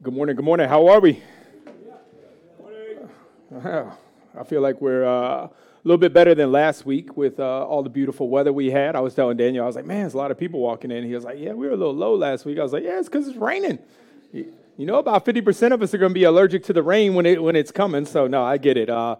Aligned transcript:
Good 0.00 0.14
morning. 0.14 0.36
Good 0.36 0.44
morning. 0.44 0.68
How 0.68 0.86
are 0.86 1.00
we? 1.00 1.20
I 3.52 4.44
feel 4.46 4.60
like 4.60 4.80
we're 4.80 5.04
uh, 5.04 5.46
a 5.46 5.50
little 5.82 5.98
bit 5.98 6.12
better 6.12 6.36
than 6.36 6.52
last 6.52 6.86
week 6.86 7.16
with 7.16 7.40
uh, 7.40 7.66
all 7.66 7.82
the 7.82 7.90
beautiful 7.90 8.28
weather 8.28 8.52
we 8.52 8.70
had. 8.70 8.94
I 8.94 9.00
was 9.00 9.16
telling 9.16 9.36
Daniel, 9.36 9.64
I 9.64 9.66
was 9.66 9.74
like, 9.74 9.86
man, 9.86 10.02
there's 10.02 10.14
a 10.14 10.18
lot 10.18 10.30
of 10.30 10.38
people 10.38 10.60
walking 10.60 10.92
in. 10.92 11.02
He 11.02 11.14
was 11.14 11.24
like, 11.24 11.40
yeah, 11.40 11.52
we 11.52 11.66
were 11.66 11.72
a 11.72 11.76
little 11.76 11.96
low 11.96 12.14
last 12.14 12.44
week. 12.44 12.60
I 12.60 12.62
was 12.62 12.72
like, 12.72 12.84
yeah, 12.84 13.00
it's 13.00 13.08
because 13.08 13.26
it's 13.26 13.36
raining. 13.36 13.80
You 14.32 14.52
know, 14.86 15.00
about 15.00 15.24
50% 15.24 15.72
of 15.72 15.82
us 15.82 15.92
are 15.92 15.98
going 15.98 16.10
to 16.10 16.14
be 16.14 16.22
allergic 16.22 16.62
to 16.66 16.72
the 16.72 16.82
rain 16.84 17.14
when, 17.14 17.26
it, 17.26 17.42
when 17.42 17.56
it's 17.56 17.72
coming. 17.72 18.06
So, 18.06 18.28
no, 18.28 18.44
I 18.44 18.56
get 18.56 18.76
it. 18.76 18.88
Uh, 18.88 19.16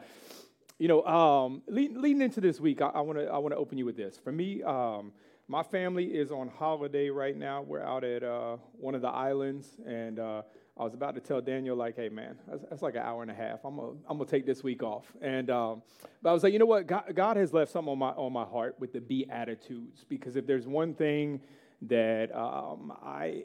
you 0.78 0.86
know, 0.86 1.04
um, 1.04 1.60
lead, 1.66 1.96
leading 1.96 2.22
into 2.22 2.40
this 2.40 2.60
week, 2.60 2.80
I 2.82 3.00
want 3.00 3.18
to 3.18 3.26
I 3.26 3.38
want 3.38 3.52
to 3.52 3.58
open 3.58 3.78
you 3.78 3.84
with 3.84 3.96
this. 3.96 4.16
For 4.16 4.30
me, 4.30 4.62
um, 4.62 5.10
my 5.48 5.64
family 5.64 6.04
is 6.04 6.30
on 6.30 6.46
holiday 6.46 7.08
right 7.08 7.36
now. 7.36 7.62
We're 7.62 7.82
out 7.82 8.04
at 8.04 8.22
uh, 8.22 8.58
one 8.78 8.94
of 8.94 9.00
the 9.00 9.08
islands, 9.08 9.66
and 9.84 10.20
uh, 10.20 10.42
I 10.78 10.84
was 10.84 10.94
about 10.94 11.16
to 11.16 11.20
tell 11.20 11.40
Daniel, 11.40 11.76
like, 11.76 11.96
hey, 11.96 12.08
man, 12.08 12.36
that's, 12.46 12.62
that's 12.70 12.82
like 12.82 12.94
an 12.94 13.02
hour 13.02 13.22
and 13.22 13.30
a 13.30 13.34
half. 13.34 13.64
I'm 13.64 13.76
going 13.76 13.98
I'm 14.08 14.18
to 14.18 14.24
take 14.24 14.46
this 14.46 14.62
week 14.62 14.82
off. 14.82 15.04
And, 15.20 15.50
um, 15.50 15.82
but 16.22 16.30
I 16.30 16.32
was 16.32 16.44
like, 16.44 16.52
you 16.52 16.60
know 16.60 16.66
what? 16.66 16.86
God, 16.86 17.04
God, 17.14 17.36
has 17.36 17.52
left 17.52 17.72
something 17.72 17.90
on 17.90 17.98
my, 17.98 18.10
on 18.10 18.32
my 18.32 18.44
heart 18.44 18.76
with 18.78 18.92
the 18.92 19.00
Beatitudes, 19.00 20.04
because 20.08 20.36
if 20.36 20.46
there's 20.46 20.68
one 20.68 20.94
thing 20.94 21.40
that 21.82 22.34
um, 22.34 22.92
I, 23.02 23.42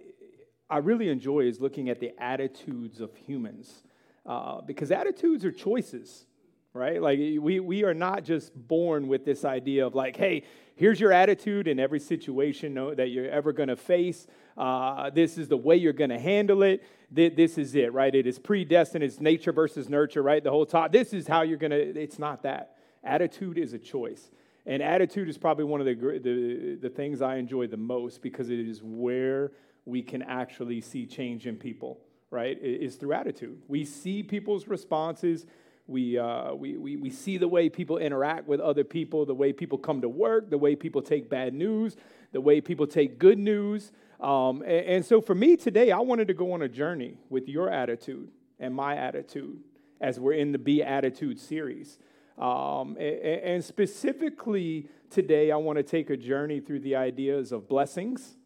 I 0.70 0.78
really 0.78 1.10
enjoy 1.10 1.42
is 1.42 1.60
looking 1.60 1.90
at 1.90 2.00
the 2.00 2.12
attitudes 2.20 3.02
of 3.02 3.16
humans, 3.16 3.84
uh, 4.28 4.62
because 4.62 4.92
attitudes 4.92 5.44
are 5.44 5.52
choices 5.52 6.26
right? 6.74 7.02
Like 7.02 7.20
we, 7.20 7.60
we 7.60 7.84
are 7.84 7.94
not 7.94 8.24
just 8.24 8.52
born 8.68 9.08
with 9.08 9.26
this 9.26 9.46
idea 9.46 9.86
of 9.86 9.94
like, 9.94 10.18
hey, 10.18 10.44
here's 10.76 11.00
your 11.00 11.12
attitude 11.12 11.68
in 11.68 11.80
every 11.80 12.00
situation 12.00 12.74
that 12.96 13.10
you're 13.10 13.30
ever 13.30 13.54
going 13.54 13.70
to 13.70 13.76
face. 13.76 14.26
Uh, 14.58 15.10
this 15.12 15.38
is 15.38 15.48
the 15.48 15.58
way 15.58 15.76
you're 15.76 15.94
going 15.94 16.10
to 16.10 16.20
handle 16.20 16.64
it. 16.64 16.84
This 17.14 17.58
is 17.58 17.76
it, 17.76 17.94
right? 17.94 18.14
It 18.14 18.26
is 18.26 18.40
predestined. 18.40 19.04
It's 19.04 19.20
nature 19.20 19.52
versus 19.52 19.88
nurture, 19.88 20.24
right? 20.24 20.44
The 20.44 20.50
whole 20.50 20.66
time. 20.66 20.90
This 20.92 21.14
is 21.14 21.28
how 21.28 21.44
you're 21.44 21.58
going 21.58 21.72
to, 21.72 21.78
it's 21.78 22.18
not 22.18 22.44
that. 22.44 22.78
Attitude 23.04 23.58
is 23.58 23.74
a 23.74 23.78
choice. 23.78 24.32
And 24.66 24.82
attitude 24.82 25.30
is 25.30 25.38
probably 25.38 25.66
one 25.66 25.80
of 25.80 25.86
the, 25.86 25.94
the, 25.94 26.78
the 26.82 26.90
things 26.90 27.22
I 27.22 27.36
enjoy 27.36 27.68
the 27.68 27.78
most 27.78 28.22
because 28.22 28.50
it 28.50 28.60
is 28.60 28.82
where 28.82 29.52
we 29.86 30.02
can 30.02 30.22
actually 30.24 30.82
see 30.82 31.06
change 31.06 31.46
in 31.46 31.58
people, 31.58 32.00
right? 32.32 32.58
It 32.62 32.82
is 32.82 32.96
through 32.96 33.14
attitude. 33.14 33.62
We 33.68 33.86
see 33.86 34.24
people's 34.24 34.68
responses 34.68 35.46
we, 35.88 36.18
uh, 36.18 36.54
we, 36.54 36.78
we, 36.78 36.96
we 36.96 37.10
see 37.10 37.38
the 37.38 37.48
way 37.48 37.70
people 37.70 37.98
interact 37.98 38.48
with 38.48 38.62
other 38.62 38.86
people, 38.86 39.26
the 39.26 39.34
way 39.34 39.52
people 39.52 39.78
come 39.78 40.02
to 40.02 40.10
work, 40.10 40.50
the 40.50 40.58
way 40.58 40.76
people 40.76 41.02
take 41.02 41.30
bad 41.30 41.54
news, 41.54 41.98
the 42.32 42.40
way 42.40 42.62
people 42.62 42.88
take 42.88 43.20
good 43.20 43.38
news. 43.38 43.92
Um, 44.20 44.62
and, 44.62 44.86
and 44.86 45.06
so 45.06 45.22
for 45.22 45.36
me 45.36 45.58
today, 45.58 45.92
I 45.92 46.00
wanted 46.00 46.28
to 46.30 46.34
go 46.34 46.54
on 46.54 46.62
a 46.62 46.70
journey 46.70 47.18
with 47.30 47.48
your 47.48 47.70
attitude 47.70 48.30
and 48.60 48.74
my 48.74 48.96
attitude 48.96 49.60
as 50.00 50.20
we're 50.20 50.34
in 50.34 50.52
the 50.52 50.58
Beatitude 50.58 51.40
series. 51.40 52.00
Um, 52.38 52.98
and, 53.00 53.20
and, 53.44 53.64
specifically 53.64 54.88
today, 55.10 55.52
I 55.52 55.58
want 55.58 55.78
to 55.78 55.84
take 55.84 56.10
a 56.10 56.18
journey 56.18 56.60
through 56.60 56.80
the 56.80 56.96
ideas 56.96 57.52
of 57.52 57.70
blessings, 57.70 58.38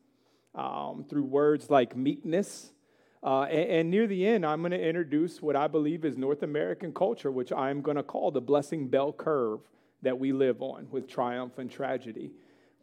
um, 0.54 1.06
through 1.09 1.24
words 1.24 1.70
like 1.70 1.96
meekness, 1.96 2.74
uh, 3.24 3.44
and, 3.44 3.70
and, 3.70 3.92
near 3.92 4.06
the 4.06 4.28
end, 4.28 4.46
I'm 4.46 4.62
going 4.62 4.72
to 4.72 4.81
introduce 4.81 5.42
what 5.42 5.56
I 5.56 5.68
believe 5.68 6.06
is 6.06 6.18
North 6.18 6.44
American 6.44 6.94
culture, 6.94 7.31
which 7.31 7.52
I'm 7.52 7.81
going 7.81 7.98
to 7.98 8.04
call 8.04 8.30
the 8.30 8.42
blessing 8.42 8.88
bell 8.88 9.12
curve 9.12 9.62
that 10.04 10.20
we 10.20 10.31
live 10.31 10.62
on 10.62 10.88
with 10.92 11.09
triumph 11.09 11.58
and 11.58 11.70
tragedy. 11.70 12.31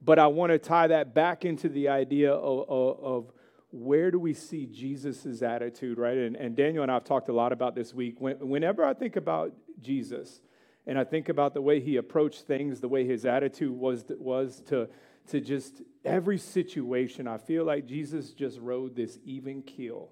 But 0.05 0.19
I 0.19 0.27
want 0.27 0.53
to 0.53 0.59
tie 0.59 0.89
that 0.89 1.15
back 1.15 1.45
into 1.45 1.69
the 1.69 1.89
idea 1.89 2.33
of, 2.33 2.69
of, 2.69 3.05
of 3.05 3.33
where 3.71 4.11
do 4.11 4.19
we 4.19 4.35
see 4.35 4.67
Jesus' 4.67 5.43
attitude, 5.43 5.99
right? 5.99 6.17
And, 6.17 6.37
and, 6.37 6.55
Daniel 6.55 6.83
and 6.83 6.91
I 6.91 6.95
have 6.95 7.05
talked 7.05 7.29
a 7.29 7.33
lot 7.33 7.53
about 7.53 7.75
this 7.75 7.95
week. 7.95 8.21
When, 8.21 8.37
whenever 8.49 8.85
I 8.85 8.95
think 8.95 9.17
about 9.17 9.53
Jesus 9.81 10.41
and 10.87 10.99
I 10.99 11.05
think 11.05 11.29
about 11.29 11.55
the 11.55 11.63
way 11.63 11.81
he 11.81 11.97
approached 11.97 12.43
things, 12.43 12.81
the 12.81 12.89
way 12.89 13.07
his 13.07 13.25
attitude 13.25 13.73
was, 13.73 14.05
was 14.19 14.63
to, 14.67 14.89
to 15.29 15.41
just 15.41 15.83
every 16.05 16.39
situation, 16.39 17.27
I 17.27 17.39
feel 17.39 17.65
like 17.65 17.87
Jesus 17.87 18.33
just 18.33 18.61
rode 18.61 18.95
this 18.95 19.19
even 19.25 19.63
keel 19.63 20.11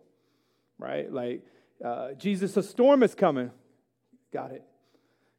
right? 0.83 1.11
Like, 1.11 1.47
uh, 1.83 2.13
Jesus, 2.13 2.57
a 2.57 2.63
storm 2.63 3.03
is 3.03 3.15
coming. 3.15 3.51
Got 4.33 4.53
it. 4.53 4.65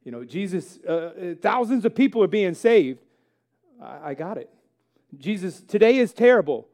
You 0.03 0.12
know, 0.12 0.24
Jesus, 0.24 0.80
uh, 0.88 0.92
uh, 0.92 1.36
thousands 1.42 1.86
of 1.86 1.94
people 1.94 2.24
are 2.24 2.28
being 2.28 2.53
saved. 2.53 3.00
I, 3.83 4.13
got 4.13 4.38
it. 4.38 4.49
Jesus, 5.17 5.61
today 5.61 5.97
is 5.97 6.13
terrible. 6.13 6.67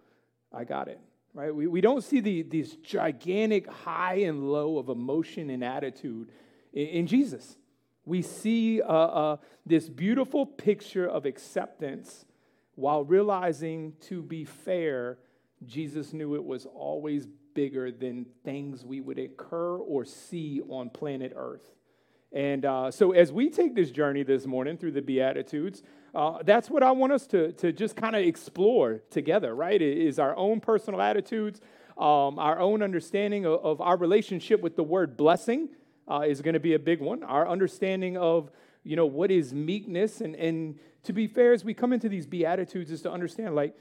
I 0.53 0.63
got 0.63 0.87
it. 0.87 0.99
Right? 1.33 1.53
We, 1.53 1.67
we 1.67 1.81
don't 1.81 2.03
see 2.03 2.19
the, 2.19 2.43
these 2.43 2.75
gigantic 2.77 3.67
high 3.67 4.15
and 4.15 4.51
low 4.51 4.77
of 4.77 4.89
emotion 4.89 5.49
and 5.49 5.63
attitude 5.63 6.31
in, 6.73 6.87
in 6.87 7.07
Jesus. 7.07 7.57
We 8.05 8.21
see 8.21 8.81
uh, 8.81 8.87
uh, 8.87 9.37
this 9.65 9.89
beautiful 9.89 10.45
picture 10.45 11.07
of 11.07 11.25
acceptance 11.25 12.25
while 12.75 13.03
realizing, 13.03 13.93
to 14.07 14.21
be 14.21 14.45
fair, 14.45 15.17
Jesus 15.65 16.13
knew 16.13 16.35
it 16.35 16.43
was 16.43 16.65
always 16.65 17.27
bigger 17.53 17.91
than 17.91 18.25
things 18.45 18.85
we 18.85 19.01
would 19.01 19.19
incur 19.19 19.77
or 19.77 20.05
see 20.05 20.61
on 20.69 20.89
planet 20.89 21.33
Earth. 21.35 21.67
And 22.31 22.63
uh, 22.63 22.91
so, 22.91 23.11
as 23.11 23.31
we 23.31 23.49
take 23.49 23.73
this 23.73 23.89
journey 23.89 24.23
this 24.23 24.45
morning 24.45 24.77
through 24.77 24.91
the 24.91 25.01
Beatitudes, 25.01 25.81
uh, 26.13 26.39
that's 26.43 26.69
what 26.69 26.83
I 26.83 26.91
want 26.91 27.11
us 27.11 27.25
to, 27.27 27.51
to 27.53 27.71
just 27.71 27.95
kind 27.95 28.15
of 28.15 28.23
explore 28.23 29.01
together, 29.09 29.55
right? 29.55 29.81
It 29.81 29.97
is 29.97 30.19
our 30.19 30.35
own 30.35 30.59
personal 30.59 31.01
attitudes, 31.01 31.59
um, 31.97 32.37
our 32.37 32.59
own 32.59 32.83
understanding 32.83 33.45
of, 33.45 33.59
of, 33.63 33.81
our 33.81 33.97
relationship 33.97 34.61
with 34.61 34.75
the 34.75 34.83
word 34.83 35.17
blessing 35.17 35.69
uh, 36.07 36.21
is 36.21 36.41
going 36.41 36.53
to 36.53 36.59
be 36.59 36.73
a 36.73 36.79
big 36.79 37.01
one. 37.01 37.23
Our 37.23 37.47
understanding 37.47 38.15
of, 38.17 38.51
you 38.83 38.95
know, 38.95 39.05
what 39.05 39.31
is 39.31 39.53
meekness. 39.53 40.21
And, 40.21 40.35
and 40.35 40.79
to 41.03 41.13
be 41.13 41.27
fair, 41.27 41.53
as 41.53 41.63
we 41.63 41.73
come 41.73 41.93
into 41.93 42.09
these 42.09 42.27
Beatitudes, 42.27 42.91
is 42.91 43.01
to 43.03 43.11
understand, 43.11 43.55
like, 43.55 43.75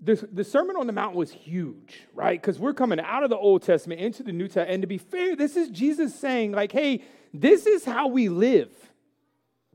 the, 0.00 0.14
the 0.32 0.44
Sermon 0.44 0.76
on 0.76 0.86
the 0.86 0.92
Mount 0.92 1.16
was 1.16 1.32
huge, 1.32 2.06
right? 2.14 2.40
Because 2.40 2.60
we're 2.60 2.72
coming 2.72 3.00
out 3.00 3.24
of 3.24 3.30
the 3.30 3.36
Old 3.36 3.62
Testament 3.62 4.00
into 4.00 4.22
the 4.22 4.30
New 4.30 4.46
Testament. 4.46 4.70
And 4.70 4.82
to 4.82 4.86
be 4.86 4.98
fair, 4.98 5.34
this 5.34 5.56
is 5.56 5.70
Jesus 5.70 6.14
saying, 6.14 6.52
like, 6.52 6.70
hey, 6.70 7.02
this 7.32 7.66
is 7.66 7.84
how 7.84 8.08
we 8.08 8.28
live. 8.28 8.70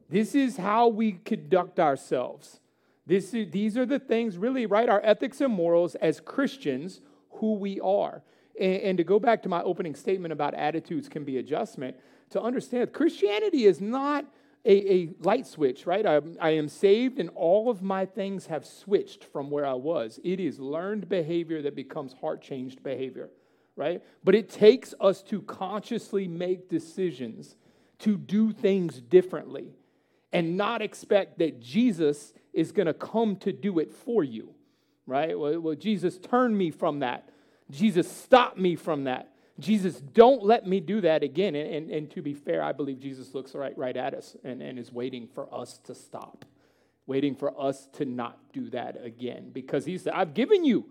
This 0.09 0.35
is 0.35 0.57
how 0.57 0.87
we 0.87 1.13
conduct 1.13 1.79
ourselves. 1.79 2.59
This 3.05 3.33
is, 3.33 3.51
these 3.51 3.77
are 3.77 3.85
the 3.85 3.99
things, 3.99 4.37
really, 4.37 4.65
right? 4.65 4.87
Our 4.87 5.01
ethics 5.03 5.41
and 5.41 5.53
morals 5.53 5.95
as 5.95 6.19
Christians, 6.19 7.01
who 7.31 7.55
we 7.55 7.79
are. 7.81 8.21
And, 8.59 8.81
and 8.81 8.97
to 8.97 9.03
go 9.03 9.19
back 9.19 9.43
to 9.43 9.49
my 9.49 9.61
opening 9.63 9.95
statement 9.95 10.31
about 10.31 10.53
attitudes 10.53 11.09
can 11.09 11.23
be 11.23 11.37
adjustment, 11.37 11.97
to 12.29 12.41
understand 12.41 12.93
Christianity 12.93 13.65
is 13.65 13.81
not 13.81 14.25
a, 14.65 14.93
a 14.93 15.09
light 15.19 15.45
switch, 15.45 15.85
right? 15.85 16.05
I, 16.05 16.21
I 16.39 16.51
am 16.51 16.69
saved 16.69 17.19
and 17.19 17.29
all 17.35 17.69
of 17.69 17.81
my 17.81 18.05
things 18.05 18.45
have 18.45 18.65
switched 18.65 19.25
from 19.25 19.49
where 19.49 19.65
I 19.65 19.73
was. 19.73 20.19
It 20.23 20.39
is 20.39 20.59
learned 20.59 21.09
behavior 21.09 21.61
that 21.63 21.75
becomes 21.75 22.13
heart 22.13 22.41
changed 22.41 22.81
behavior, 22.81 23.29
right? 23.75 24.01
But 24.23 24.35
it 24.35 24.49
takes 24.49 24.93
us 24.99 25.21
to 25.23 25.41
consciously 25.41 26.27
make 26.27 26.69
decisions 26.69 27.55
to 27.99 28.17
do 28.17 28.51
things 28.51 28.99
differently 28.99 29.73
and 30.31 30.57
not 30.57 30.81
expect 30.81 31.39
that 31.39 31.59
Jesus 31.59 32.33
is 32.53 32.71
going 32.71 32.87
to 32.87 32.93
come 32.93 33.35
to 33.37 33.51
do 33.51 33.79
it 33.79 33.91
for 33.91 34.23
you, 34.23 34.53
right? 35.05 35.37
Well, 35.37 35.59
well, 35.59 35.75
Jesus 35.75 36.17
turned 36.17 36.57
me 36.57 36.71
from 36.71 36.99
that. 36.99 37.29
Jesus 37.69 38.11
stopped 38.11 38.57
me 38.57 38.75
from 38.75 39.05
that. 39.05 39.33
Jesus, 39.59 39.99
don't 39.99 40.43
let 40.43 40.67
me 40.67 40.79
do 40.79 41.01
that 41.01 41.21
again. 41.21 41.55
And, 41.55 41.73
and, 41.73 41.91
and, 41.91 42.11
to 42.11 42.21
be 42.21 42.33
fair, 42.33 42.63
I 42.63 42.71
believe 42.71 42.99
Jesus 42.99 43.35
looks 43.35 43.53
right, 43.53 43.77
right 43.77 43.95
at 43.95 44.15
us 44.15 44.35
and, 44.43 44.61
and 44.61 44.79
is 44.79 44.91
waiting 44.91 45.27
for 45.27 45.53
us 45.53 45.77
to 45.85 45.93
stop, 45.93 46.45
waiting 47.05 47.35
for 47.35 47.59
us 47.59 47.87
to 47.93 48.05
not 48.05 48.39
do 48.51 48.69
that 48.71 48.97
again. 49.03 49.51
Because 49.53 49.85
he 49.85 49.97
said, 49.99 50.13
I've 50.13 50.33
given 50.33 50.65
you 50.65 50.85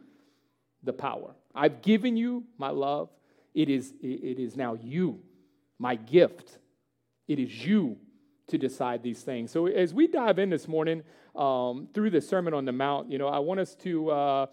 the 0.85 0.93
power, 0.93 1.35
I've 1.55 1.83
given 1.83 2.17
you 2.17 2.45
my 2.59 2.71
love. 2.71 3.11
It 3.55 3.69
is, 3.69 3.93
it 4.03 4.39
is 4.39 4.57
now 4.57 4.75
you, 4.75 5.21
my 5.79 5.95
gift. 5.95 6.59
It 7.29 7.39
is 7.39 7.65
you 7.65 7.99
to 8.49 8.59
decide 8.59 9.03
these 9.03 9.23
things. 9.23 9.51
So 9.51 9.67
as 9.67 9.95
we 9.95 10.07
dive 10.07 10.39
in 10.39 10.51
this 10.51 10.67
morning 10.69 11.03
um, 11.35 11.89
through 11.95 12.11
the 12.11 12.21
Sermon 12.21 12.55
on 12.55 12.65
the 12.65 12.73
Mount, 12.73 13.11
you 13.11 13.19
know, 13.19 13.29
I 13.29 13.39
want 13.39 13.61
us 13.61 13.75
to. 13.77 14.11
Uh, 14.11 14.47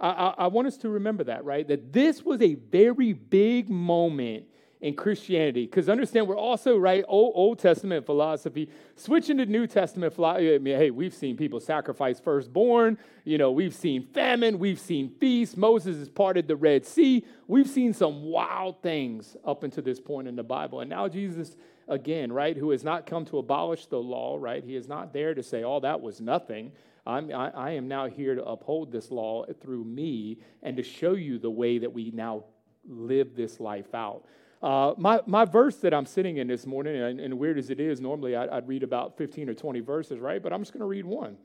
I, 0.00 0.34
I, 0.38 0.46
want 0.48 0.66
us 0.66 0.76
to 0.78 0.88
remember 0.88 1.22
that, 1.24 1.44
right? 1.44 1.66
That 1.68 1.92
this 1.92 2.24
was 2.24 2.42
a 2.42 2.54
very 2.54 3.12
big 3.12 3.70
moment 3.70 4.46
in 4.84 4.94
Christianity. 4.94 5.64
Because 5.64 5.88
understand, 5.88 6.28
we're 6.28 6.36
also, 6.36 6.76
right, 6.76 7.02
Old, 7.08 7.32
Old, 7.34 7.58
Testament 7.58 8.04
philosophy, 8.04 8.68
switching 8.96 9.38
to 9.38 9.46
New 9.46 9.66
Testament 9.66 10.12
philosophy. 10.12 10.54
I 10.54 10.58
mean, 10.58 10.76
hey, 10.76 10.90
we've 10.90 11.14
seen 11.14 11.38
people 11.38 11.58
sacrifice 11.58 12.20
firstborn. 12.20 12.98
You 13.24 13.38
know, 13.38 13.50
we've 13.50 13.74
seen 13.74 14.06
famine. 14.12 14.58
We've 14.58 14.78
seen 14.78 15.08
feasts. 15.18 15.56
Moses 15.56 15.96
has 15.96 16.10
parted 16.10 16.46
the 16.46 16.56
Red 16.56 16.84
Sea. 16.84 17.24
We've 17.48 17.66
seen 17.66 17.94
some 17.94 18.24
wild 18.24 18.82
things 18.82 19.38
up 19.42 19.62
until 19.62 19.82
this 19.82 20.00
point 20.00 20.28
in 20.28 20.36
the 20.36 20.42
Bible. 20.42 20.80
And 20.80 20.90
now 20.90 21.08
Jesus, 21.08 21.56
again, 21.88 22.30
right, 22.30 22.54
who 22.54 22.70
has 22.70 22.84
not 22.84 23.06
come 23.06 23.24
to 23.26 23.38
abolish 23.38 23.86
the 23.86 23.96
law, 23.96 24.36
right? 24.38 24.62
He 24.62 24.76
is 24.76 24.86
not 24.86 25.14
there 25.14 25.32
to 25.32 25.42
say, 25.42 25.64
oh, 25.64 25.80
that 25.80 26.02
was 26.02 26.20
nothing. 26.20 26.72
I'm, 27.06 27.34
I, 27.34 27.48
I 27.48 27.70
am 27.70 27.88
now 27.88 28.06
here 28.06 28.34
to 28.34 28.44
uphold 28.44 28.92
this 28.92 29.10
law 29.10 29.46
through 29.62 29.84
me 29.84 30.40
and 30.62 30.76
to 30.76 30.82
show 30.82 31.14
you 31.14 31.38
the 31.38 31.50
way 31.50 31.78
that 31.78 31.94
we 31.94 32.10
now 32.10 32.44
live 32.86 33.34
this 33.34 33.60
life 33.60 33.94
out. 33.94 34.26
Uh, 34.64 34.94
my, 34.96 35.20
my 35.26 35.44
verse 35.44 35.76
that 35.76 35.92
I'm 35.92 36.06
sitting 36.06 36.38
in 36.38 36.46
this 36.46 36.64
morning, 36.64 36.96
and, 36.96 37.20
and 37.20 37.38
weird 37.38 37.58
as 37.58 37.68
it 37.68 37.80
is, 37.80 38.00
normally 38.00 38.34
I, 38.34 38.46
would 38.46 38.66
read 38.66 38.82
about 38.82 39.18
15 39.18 39.50
or 39.50 39.54
20 39.54 39.80
verses, 39.80 40.18
right? 40.18 40.42
But 40.42 40.54
I'm 40.54 40.62
just 40.62 40.72
going 40.72 40.80
to 40.80 40.86
read 40.86 41.04
one. 41.04 41.36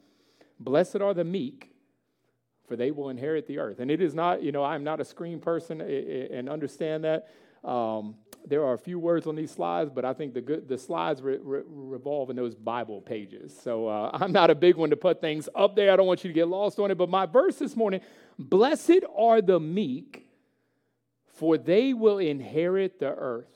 Blessed 0.58 1.02
are 1.02 1.14
the 1.14 1.26
meek, 1.26 1.70
for 2.70 2.78
they 2.78 2.92
will 2.92 3.10
inherit 3.10 3.46
the 3.46 3.60
earth. 3.60 3.82
And 3.82 3.92
it 3.92 4.02
is 4.02 4.16
not, 4.16 4.42
you 4.42 4.54
know, 4.54 4.64
I'm 4.64 4.86
not 4.86 5.02
a 5.02 5.04
screen 5.04 5.42
person 5.42 5.82
and 5.82 6.48
understand 6.48 7.04
that. 7.04 7.28
Um, 7.66 8.16
there 8.48 8.64
are 8.64 8.74
a 8.74 8.78
few 8.78 8.98
words 8.98 9.28
on 9.28 9.36
these 9.36 9.52
slides, 9.52 9.92
but 9.94 10.06
I 10.06 10.14
think 10.14 10.34
the 10.34 10.40
good, 10.40 10.70
the 10.70 10.78
slides 10.78 11.22
re- 11.22 11.40
re- 11.42 11.64
revolve 11.68 12.30
in 12.30 12.38
those 12.38 12.56
Bible 12.56 13.02
pages. 13.02 13.54
So 13.62 13.90
uh, 13.90 14.12
I'm 14.22 14.32
not 14.32 14.50
a 14.50 14.56
big 14.56 14.78
one 14.78 14.92
to 14.92 14.96
put 14.96 15.20
things 15.20 15.50
up 15.56 15.76
there. 15.76 15.92
I 15.92 15.98
don't 15.98 16.08
want 16.08 16.24
you 16.24 16.30
to 16.30 16.34
get 16.34 16.48
lost 16.48 16.80
on 16.80 16.90
it. 16.90 16.98
But 16.98 17.10
my 17.10 17.26
verse 17.26 17.58
this 17.58 17.76
morning: 17.76 18.00
"Blessed 18.38 19.02
are 19.14 19.42
the 19.42 19.60
meek, 19.60 20.29
for 21.40 21.58
they 21.58 21.94
will 21.94 22.20
inherit 22.20 23.00
the 23.00 23.14
earth." 23.14 23.56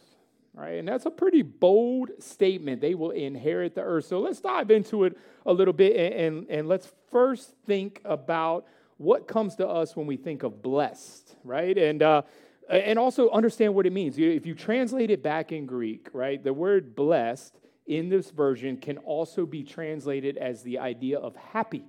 Right, 0.55 0.77
and 0.79 0.87
that's 0.87 1.07
a 1.07 1.11
pretty 1.11 1.41
bold 1.41 2.11
statement. 2.19 2.79
They 2.79 2.93
will 2.93 3.09
inherit 3.09 3.73
the 3.73 3.81
earth. 3.81 4.05
So 4.05 4.19
let's 4.19 4.39
dive 4.39 4.69
into 4.69 5.03
it 5.05 5.17
a 5.47 5.51
little 5.51 5.73
bit, 5.73 5.95
and, 5.95 6.13
and, 6.13 6.49
and 6.49 6.67
let's 6.67 6.91
first 7.09 7.55
think 7.65 8.01
about 8.05 8.67
what 8.97 9.27
comes 9.27 9.55
to 9.55 9.67
us 9.67 9.95
when 9.95 10.05
we 10.05 10.15
think 10.15 10.43
of 10.43 10.61
blessed, 10.61 11.35
right? 11.43 11.75
And 11.75 12.03
uh, 12.03 12.21
and 12.69 12.99
also 12.99 13.29
understand 13.31 13.73
what 13.73 13.85
it 13.85 13.93
means. 13.93 14.17
If 14.17 14.45
you 14.45 14.55
translate 14.55 15.09
it 15.09 15.23
back 15.23 15.51
in 15.51 15.65
Greek, 15.65 16.09
right, 16.13 16.41
the 16.41 16.53
word 16.53 16.95
blessed 16.95 17.59
in 17.87 18.09
this 18.09 18.29
version 18.31 18.77
can 18.77 18.97
also 18.99 19.45
be 19.45 19.63
translated 19.63 20.37
as 20.37 20.63
the 20.63 20.79
idea 20.79 21.19
of 21.19 21.35
happy, 21.35 21.85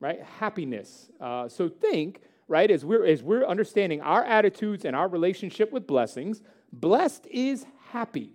right? 0.00 0.22
Happiness. 0.22 1.10
Uh, 1.20 1.48
so 1.48 1.68
think, 1.68 2.20
right, 2.48 2.70
as 2.70 2.84
we're, 2.84 3.04
as 3.04 3.22
we're 3.22 3.46
understanding 3.46 4.00
our 4.00 4.24
attitudes 4.24 4.84
and 4.84 4.96
our 4.96 5.08
relationship 5.08 5.70
with 5.70 5.86
blessings, 5.86 6.42
blessed 6.72 7.26
is 7.30 7.66
happy. 7.90 8.32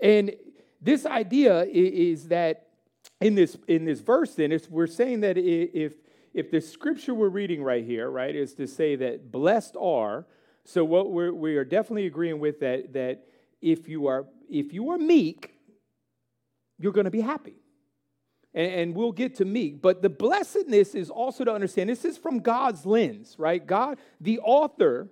And 0.00 0.32
this 0.80 1.06
idea 1.06 1.64
is 1.64 2.28
that 2.28 2.68
in 3.20 3.34
this, 3.34 3.56
in 3.66 3.84
this 3.84 4.00
verse, 4.00 4.34
then, 4.34 4.52
it's 4.52 4.68
we're 4.68 4.86
saying 4.86 5.20
that 5.20 5.38
if 5.38 5.94
if 6.36 6.50
the 6.50 6.60
scripture 6.60 7.14
we're 7.14 7.30
reading 7.30 7.62
right 7.62 7.82
here, 7.82 8.10
right, 8.10 8.36
is 8.36 8.52
to 8.52 8.66
say 8.66 8.94
that 8.94 9.32
blessed 9.32 9.74
are, 9.80 10.26
so 10.64 10.84
what 10.84 11.10
we're, 11.10 11.32
we 11.32 11.56
are 11.56 11.64
definitely 11.64 12.04
agreeing 12.04 12.38
with 12.40 12.60
that, 12.60 12.92
that 12.92 13.24
if 13.62 13.88
you 13.88 14.06
are, 14.06 14.26
if 14.50 14.74
you 14.74 14.90
are 14.90 14.98
meek, 14.98 15.54
you're 16.78 16.92
going 16.92 17.06
to 17.06 17.10
be 17.10 17.22
happy. 17.22 17.54
And, 18.56 18.72
and 18.72 18.96
we'll 18.96 19.12
get 19.12 19.36
to 19.36 19.44
meek. 19.44 19.80
But 19.80 20.02
the 20.02 20.10
blessedness 20.10 20.96
is 20.96 21.10
also 21.10 21.44
to 21.44 21.52
understand 21.52 21.88
this 21.88 22.04
is 22.04 22.18
from 22.18 22.40
God's 22.40 22.84
lens, 22.84 23.36
right? 23.38 23.64
God, 23.64 23.98
the 24.20 24.40
author, 24.40 25.08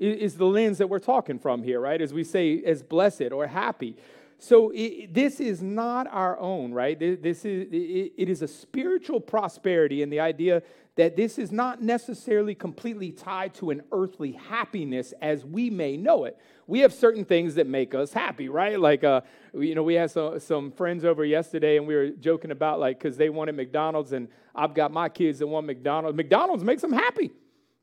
is, 0.00 0.16
is 0.16 0.36
the 0.36 0.46
lens 0.46 0.78
that 0.78 0.88
we're 0.88 0.98
talking 0.98 1.38
from 1.38 1.62
here, 1.62 1.78
right? 1.78 2.00
As 2.00 2.12
we 2.12 2.24
say, 2.24 2.60
as 2.64 2.82
blessed 2.82 3.30
or 3.30 3.46
happy. 3.46 3.96
So 4.42 4.72
it, 4.74 5.12
this 5.12 5.38
is 5.38 5.60
not 5.60 6.06
our 6.10 6.38
own, 6.40 6.72
right? 6.72 6.98
This 6.98 7.44
is 7.44 7.68
it, 7.70 8.12
it 8.16 8.28
is 8.30 8.40
a 8.40 8.48
spiritual 8.48 9.20
prosperity, 9.20 10.02
and 10.02 10.10
the 10.10 10.20
idea 10.20 10.62
that 10.96 11.14
this 11.14 11.38
is 11.38 11.52
not 11.52 11.82
necessarily 11.82 12.54
completely 12.54 13.12
tied 13.12 13.54
to 13.54 13.70
an 13.70 13.82
earthly 13.92 14.32
happiness 14.32 15.12
as 15.20 15.44
we 15.44 15.68
may 15.68 15.96
know 15.96 16.24
it. 16.24 16.38
We 16.66 16.80
have 16.80 16.92
certain 16.92 17.24
things 17.24 17.54
that 17.56 17.66
make 17.66 17.94
us 17.94 18.12
happy, 18.12 18.48
right? 18.48 18.80
Like, 18.80 19.04
uh, 19.04 19.20
you 19.54 19.74
know, 19.74 19.82
we 19.82 19.94
had 19.94 20.10
some, 20.10 20.40
some 20.40 20.72
friends 20.72 21.04
over 21.04 21.22
yesterday, 21.24 21.76
and 21.76 21.86
we 21.86 21.94
were 21.94 22.08
joking 22.08 22.50
about 22.50 22.80
like 22.80 22.98
because 22.98 23.18
they 23.18 23.28
wanted 23.28 23.56
McDonald's, 23.56 24.12
and 24.12 24.26
I've 24.54 24.72
got 24.72 24.90
my 24.90 25.10
kids 25.10 25.38
that 25.40 25.46
want 25.46 25.66
McDonald's. 25.66 26.16
McDonald's 26.16 26.64
makes 26.64 26.80
them 26.80 26.92
happy. 26.92 27.30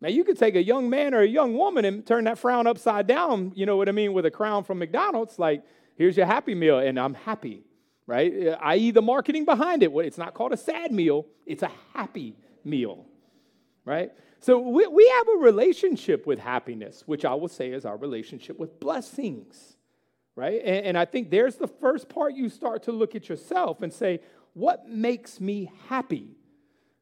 Now, 0.02 0.10
you 0.10 0.24
could 0.24 0.38
take 0.38 0.56
a 0.56 0.64
young 0.64 0.90
man 0.90 1.14
or 1.14 1.22
a 1.22 1.28
young 1.28 1.56
woman 1.56 1.86
and 1.86 2.06
turn 2.06 2.26
that 2.26 2.38
frown 2.38 2.68
upside 2.68 3.08
down, 3.08 3.52
you 3.56 3.66
know 3.66 3.78
what 3.78 3.90
I 3.90 3.92
mean, 3.92 4.14
with 4.14 4.26
a 4.26 4.32
crown 4.32 4.64
from 4.64 4.80
McDonald's. 4.80 5.40
Like, 5.40 5.64
Here's 5.98 6.16
your 6.16 6.28
happy 6.28 6.56
meal, 6.56 6.80
and 6.80 7.00
I'm 7.00 7.16
happy, 7.16 7.64
right? 8.06 8.48
Uh, 8.50 8.58
I.e., 8.62 8.92
the 8.92 9.02
marketing 9.02 9.46
behind 9.46 9.82
it. 9.82 9.92
It's 9.92 10.18
not 10.18 10.34
called 10.34 10.54
a 10.54 10.58
sad 10.58 10.92
meal, 10.92 11.26
it's 11.46 11.64
a 11.64 11.72
happy 11.94 12.38
meal, 12.64 13.06
right? 13.84 14.12
So 14.40 14.60
we, 14.60 14.86
we 14.86 15.08
have 15.10 15.28
a 15.28 15.38
relationship 15.40 16.28
with 16.28 16.38
happiness, 16.38 17.04
which 17.08 17.26
I 17.26 17.34
will 17.34 17.48
say 17.48 17.72
is 17.72 17.86
our 17.86 17.98
relationship 17.98 18.60
with 18.60 18.80
blessings, 18.80 19.78
right? 20.36 20.62
And, 20.64 20.86
and 20.86 20.98
I 20.98 21.06
think 21.06 21.32
there's 21.32 21.56
the 21.56 21.68
first 21.68 22.08
part 22.08 22.36
you 22.36 22.50
start 22.50 22.84
to 22.84 22.92
look 22.92 23.16
at 23.16 23.28
yourself 23.28 23.82
and 23.82 23.92
say, 23.92 24.22
what 24.54 24.88
makes 24.88 25.42
me 25.42 25.72
happy? 25.90 26.38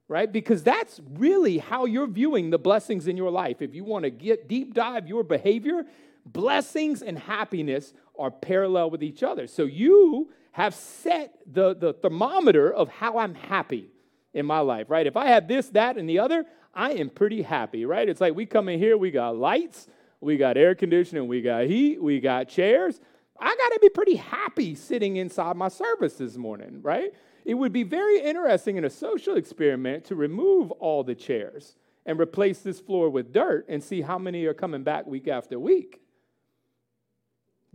right? 0.07 0.31
Because 0.31 0.63
that's 0.63 1.01
really 1.13 1.57
how 1.57 1.85
you're 1.85 2.07
viewing 2.07 2.49
the 2.49 2.59
blessings 2.59 3.07
in 3.07 3.17
your 3.17 3.31
life. 3.31 3.61
If 3.61 3.73
you 3.73 3.83
want 3.83 4.03
to 4.03 4.11
get 4.11 4.47
deep 4.47 4.73
dive 4.73 5.07
your 5.07 5.23
behavior, 5.23 5.83
blessings 6.25 7.01
and 7.01 7.17
happiness 7.17 7.93
are 8.17 8.31
parallel 8.31 8.89
with 8.89 9.03
each 9.03 9.23
other. 9.23 9.47
So 9.47 9.63
you 9.63 10.29
have 10.53 10.73
set 10.73 11.37
the, 11.45 11.75
the 11.75 11.93
thermometer 11.93 12.71
of 12.73 12.89
how 12.89 13.17
I'm 13.17 13.35
happy 13.35 13.89
in 14.33 14.45
my 14.45 14.59
life, 14.59 14.89
right? 14.89 15.05
If 15.05 15.17
I 15.17 15.27
have 15.27 15.47
this, 15.47 15.69
that, 15.69 15.97
and 15.97 16.09
the 16.09 16.19
other, 16.19 16.45
I 16.73 16.91
am 16.91 17.09
pretty 17.09 17.41
happy, 17.41 17.85
right? 17.85 18.07
It's 18.07 18.21
like 18.21 18.35
we 18.35 18.45
come 18.45 18.69
in 18.69 18.79
here, 18.79 18.97
we 18.97 19.11
got 19.11 19.37
lights, 19.37 19.87
we 20.19 20.37
got 20.37 20.57
air 20.57 20.75
conditioning, 20.75 21.27
we 21.27 21.41
got 21.41 21.65
heat, 21.65 22.01
we 22.01 22.19
got 22.19 22.49
chairs. 22.49 22.99
I 23.39 23.47
got 23.47 23.73
to 23.73 23.79
be 23.81 23.89
pretty 23.89 24.15
happy 24.15 24.75
sitting 24.75 25.17
inside 25.17 25.55
my 25.55 25.67
service 25.67 26.15
this 26.15 26.37
morning, 26.37 26.81
right? 26.81 27.13
It 27.43 27.53
would 27.53 27.73
be 27.73 27.83
very 27.83 28.21
interesting 28.21 28.77
in 28.77 28.85
a 28.85 28.89
social 28.89 29.35
experiment 29.35 30.05
to 30.05 30.15
remove 30.15 30.71
all 30.71 31.03
the 31.03 31.15
chairs 31.15 31.75
and 32.05 32.19
replace 32.19 32.59
this 32.59 32.79
floor 32.79 33.09
with 33.09 33.33
dirt 33.33 33.65
and 33.67 33.83
see 33.83 34.01
how 34.01 34.17
many 34.17 34.45
are 34.45 34.53
coming 34.53 34.83
back 34.83 35.05
week 35.05 35.27
after 35.27 35.59
week. 35.59 36.01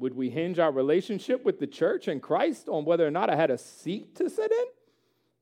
Would 0.00 0.16
we 0.16 0.30
hinge 0.30 0.58
our 0.58 0.72
relationship 0.72 1.44
with 1.44 1.58
the 1.58 1.66
church 1.66 2.08
and 2.08 2.22
Christ 2.22 2.68
on 2.68 2.86
whether 2.86 3.06
or 3.06 3.10
not 3.10 3.28
I 3.28 3.36
had 3.36 3.50
a 3.50 3.58
seat 3.58 4.16
to 4.16 4.30
sit 4.30 4.50
in? 4.50 4.64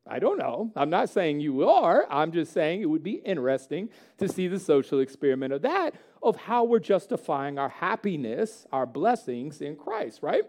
I 0.05 0.19
don't 0.19 0.37
know. 0.37 0.72
I'm 0.75 0.90
not 0.90 1.10
saying 1.10 1.40
you 1.40 1.69
are. 1.69 2.06
I'm 2.10 2.32
just 2.32 2.52
saying 2.52 2.82
it 2.82 2.87
would 2.87 3.05
be 3.05 3.12
interesting 3.12 3.88
to 4.16 4.26
see 4.28 4.49
the 4.49 4.58
social 4.58 4.99
experiment 4.99 5.52
of 5.52 5.62
that, 5.62 5.94
of 6.22 6.37
how 6.37 6.64
we're 6.64 6.81
justifying 6.81 7.58
our 7.58 7.69
happiness, 7.69 8.66
our 8.72 8.87
blessings 8.87 9.60
in 9.60 9.76
Christ, 9.76 10.22
right? 10.22 10.44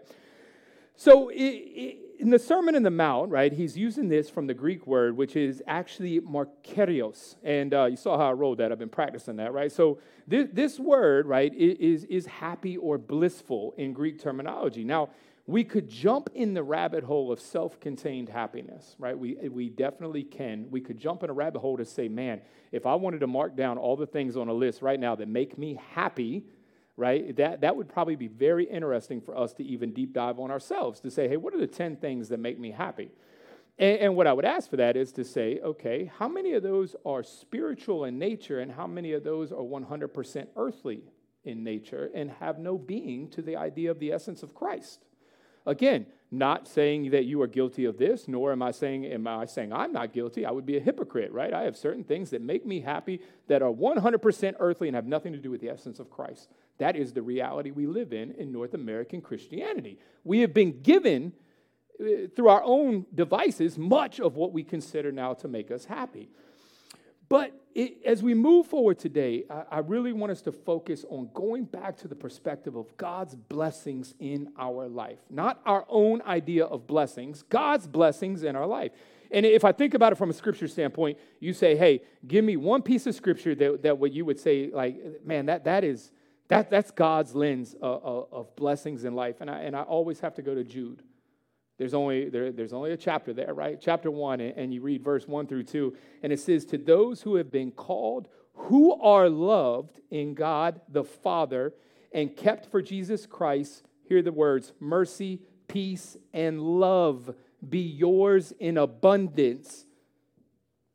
So, 0.96 1.28
it, 1.28 1.36
it, 1.36 1.98
in 2.20 2.28
the 2.28 2.38
Sermon 2.38 2.74
in 2.74 2.82
the 2.82 2.90
Mount, 2.90 3.30
right, 3.30 3.50
he's 3.50 3.78
using 3.78 4.08
this 4.08 4.28
from 4.28 4.46
the 4.46 4.52
Greek 4.52 4.86
word, 4.86 5.16
which 5.16 5.36
is 5.36 5.62
actually 5.66 6.20
makarios. 6.20 7.36
And 7.42 7.72
uh, 7.72 7.86
you 7.86 7.96
saw 7.96 8.18
how 8.18 8.28
I 8.28 8.32
wrote 8.32 8.58
that. 8.58 8.70
I've 8.70 8.78
been 8.78 8.90
practicing 8.90 9.36
that, 9.36 9.54
right? 9.54 9.72
So 9.72 9.98
this, 10.26 10.48
this 10.52 10.78
word, 10.78 11.26
right, 11.26 11.52
is, 11.54 12.04
is 12.04 12.26
happy 12.26 12.76
or 12.76 12.98
blissful 12.98 13.74
in 13.78 13.94
Greek 13.94 14.20
terminology. 14.20 14.84
Now, 14.84 15.08
we 15.46 15.64
could 15.64 15.88
jump 15.88 16.28
in 16.34 16.52
the 16.52 16.62
rabbit 16.62 17.04
hole 17.04 17.32
of 17.32 17.40
self 17.40 17.80
contained 17.80 18.28
happiness, 18.28 18.96
right? 18.98 19.18
We, 19.18 19.36
we 19.48 19.70
definitely 19.70 20.22
can. 20.22 20.70
We 20.70 20.82
could 20.82 20.98
jump 20.98 21.22
in 21.22 21.30
a 21.30 21.32
rabbit 21.32 21.60
hole 21.60 21.78
to 21.78 21.86
say, 21.86 22.06
man, 22.06 22.42
if 22.70 22.84
I 22.84 22.94
wanted 22.96 23.20
to 23.20 23.26
mark 23.28 23.56
down 23.56 23.78
all 23.78 23.96
the 23.96 24.06
things 24.06 24.36
on 24.36 24.48
a 24.48 24.52
list 24.52 24.82
right 24.82 25.00
now 25.00 25.16
that 25.16 25.26
make 25.26 25.56
me 25.56 25.80
happy, 25.92 26.44
right? 26.96 27.34
That, 27.36 27.62
that 27.62 27.76
would 27.76 27.88
probably 27.88 28.16
be 28.16 28.28
very 28.28 28.64
interesting 28.64 29.20
for 29.20 29.36
us 29.36 29.52
to 29.54 29.64
even 29.64 29.92
deep 29.92 30.12
dive 30.12 30.38
on 30.38 30.50
ourselves 30.50 31.00
to 31.00 31.10
say, 31.10 31.28
hey, 31.28 31.36
what 31.36 31.54
are 31.54 31.60
the 31.60 31.66
10 31.66 31.96
things 31.96 32.28
that 32.28 32.38
make 32.38 32.58
me 32.58 32.70
happy? 32.70 33.10
And, 33.78 33.98
and, 34.00 34.16
what 34.16 34.26
I 34.26 34.32
would 34.32 34.44
ask 34.44 34.68
for 34.68 34.76
that 34.76 34.96
is 34.96 35.10
to 35.12 35.24
say, 35.24 35.58
okay, 35.64 36.10
how 36.18 36.28
many 36.28 36.52
of 36.52 36.62
those 36.62 36.94
are 37.06 37.22
spiritual 37.22 38.04
in 38.04 38.18
nature 38.18 38.60
and 38.60 38.70
how 38.70 38.86
many 38.86 39.12
of 39.12 39.24
those 39.24 39.52
are 39.52 39.62
100% 39.62 40.46
earthly 40.56 41.02
in 41.44 41.64
nature 41.64 42.10
and 42.14 42.30
have 42.32 42.58
no 42.58 42.76
being 42.76 43.28
to 43.30 43.40
the 43.40 43.56
idea 43.56 43.90
of 43.90 43.98
the 43.98 44.12
essence 44.12 44.42
of 44.42 44.54
Christ? 44.54 45.06
Again, 45.66 46.06
not 46.30 46.68
saying 46.68 47.10
that 47.10 47.24
you 47.24 47.42
are 47.42 47.46
guilty 47.46 47.84
of 47.86 47.98
this, 47.98 48.28
nor 48.28 48.52
am 48.52 48.62
I 48.62 48.70
saying, 48.70 49.04
am 49.06 49.26
I 49.26 49.46
saying 49.46 49.72
I'm 49.72 49.92
not 49.92 50.12
guilty. 50.12 50.46
I 50.46 50.50
would 50.50 50.66
be 50.66 50.76
a 50.76 50.80
hypocrite, 50.80 51.32
right? 51.32 51.52
I 51.52 51.62
have 51.62 51.76
certain 51.76 52.04
things 52.04 52.30
that 52.30 52.40
make 52.40 52.64
me 52.64 52.80
happy 52.80 53.20
that 53.48 53.62
are 53.62 53.72
100% 53.72 54.54
earthly 54.60 54.88
and 54.88 54.94
have 54.94 55.06
nothing 55.06 55.32
to 55.32 55.38
do 55.38 55.50
with 55.50 55.60
the 55.60 55.68
essence 55.68 55.98
of 55.98 56.10
Christ. 56.10 56.50
That 56.80 56.96
is 56.96 57.12
the 57.12 57.22
reality 57.22 57.70
we 57.70 57.86
live 57.86 58.12
in 58.12 58.32
in 58.32 58.50
North 58.50 58.74
American 58.74 59.20
Christianity. 59.20 59.98
We 60.24 60.40
have 60.40 60.52
been 60.52 60.80
given, 60.82 61.32
uh, 62.00 62.28
through 62.34 62.48
our 62.48 62.62
own 62.64 63.04
devices, 63.14 63.78
much 63.78 64.18
of 64.18 64.34
what 64.34 64.52
we 64.52 64.64
consider 64.64 65.12
now 65.12 65.34
to 65.34 65.48
make 65.48 65.70
us 65.70 65.84
happy. 65.84 66.30
But 67.28 67.52
it, 67.74 67.98
as 68.04 68.22
we 68.22 68.34
move 68.34 68.66
forward 68.66 68.98
today, 68.98 69.44
I, 69.50 69.76
I 69.76 69.78
really 69.80 70.12
want 70.12 70.32
us 70.32 70.40
to 70.42 70.52
focus 70.52 71.04
on 71.10 71.28
going 71.34 71.64
back 71.64 71.98
to 71.98 72.08
the 72.08 72.16
perspective 72.16 72.74
of 72.76 72.96
God's 72.96 73.36
blessings 73.36 74.14
in 74.18 74.48
our 74.58 74.88
life, 74.88 75.18
not 75.28 75.60
our 75.66 75.84
own 75.88 76.22
idea 76.22 76.64
of 76.64 76.86
blessings, 76.86 77.42
God's 77.42 77.86
blessings 77.86 78.42
in 78.42 78.56
our 78.56 78.66
life. 78.66 78.92
And 79.30 79.44
if 79.46 79.64
I 79.64 79.72
think 79.72 79.94
about 79.94 80.12
it 80.12 80.16
from 80.16 80.30
a 80.30 80.32
scripture 80.32 80.66
standpoint, 80.66 81.18
you 81.38 81.52
say, 81.52 81.76
hey, 81.76 82.00
give 82.26 82.44
me 82.44 82.56
one 82.56 82.82
piece 82.82 83.06
of 83.06 83.14
scripture 83.14 83.54
that, 83.54 83.82
that 83.82 83.98
what 83.98 84.12
you 84.12 84.24
would 84.24 84.40
say, 84.40 84.70
like, 84.72 84.96
man, 85.24 85.46
that, 85.46 85.64
that 85.64 85.84
is, 85.84 86.10
that, 86.50 86.68
that's 86.68 86.90
God's 86.90 87.32
lens 87.32 87.76
of, 87.80 88.26
of, 88.32 88.56
blessings 88.56 89.04
in 89.04 89.14
life. 89.14 89.36
And 89.40 89.48
I, 89.48 89.60
and 89.60 89.76
I 89.76 89.82
always 89.82 90.18
have 90.18 90.34
to 90.34 90.42
go 90.42 90.52
to 90.52 90.64
Jude. 90.64 91.00
There's 91.78 91.94
only, 91.94 92.28
there, 92.28 92.50
there's 92.50 92.72
only 92.72 92.90
a 92.90 92.96
chapter 92.96 93.32
there, 93.32 93.54
right? 93.54 93.78
Chapter 93.80 94.10
one, 94.10 94.40
and 94.40 94.74
you 94.74 94.82
read 94.82 95.04
verse 95.04 95.28
one 95.28 95.46
through 95.46 95.62
two, 95.62 95.96
and 96.24 96.32
it 96.32 96.40
says, 96.40 96.64
To 96.66 96.76
those 96.76 97.22
who 97.22 97.36
have 97.36 97.52
been 97.52 97.70
called, 97.70 98.26
who 98.52 99.00
are 99.00 99.28
loved 99.28 100.00
in 100.10 100.34
God 100.34 100.80
the 100.88 101.04
Father 101.04 101.72
and 102.12 102.36
kept 102.36 102.68
for 102.68 102.82
Jesus 102.82 103.26
Christ, 103.26 103.84
hear 104.08 104.20
the 104.20 104.32
words 104.32 104.72
mercy, 104.80 105.42
peace, 105.68 106.16
and 106.32 106.60
love 106.60 107.32
be 107.66 107.78
yours 107.78 108.52
in 108.58 108.76
abundance. 108.76 109.86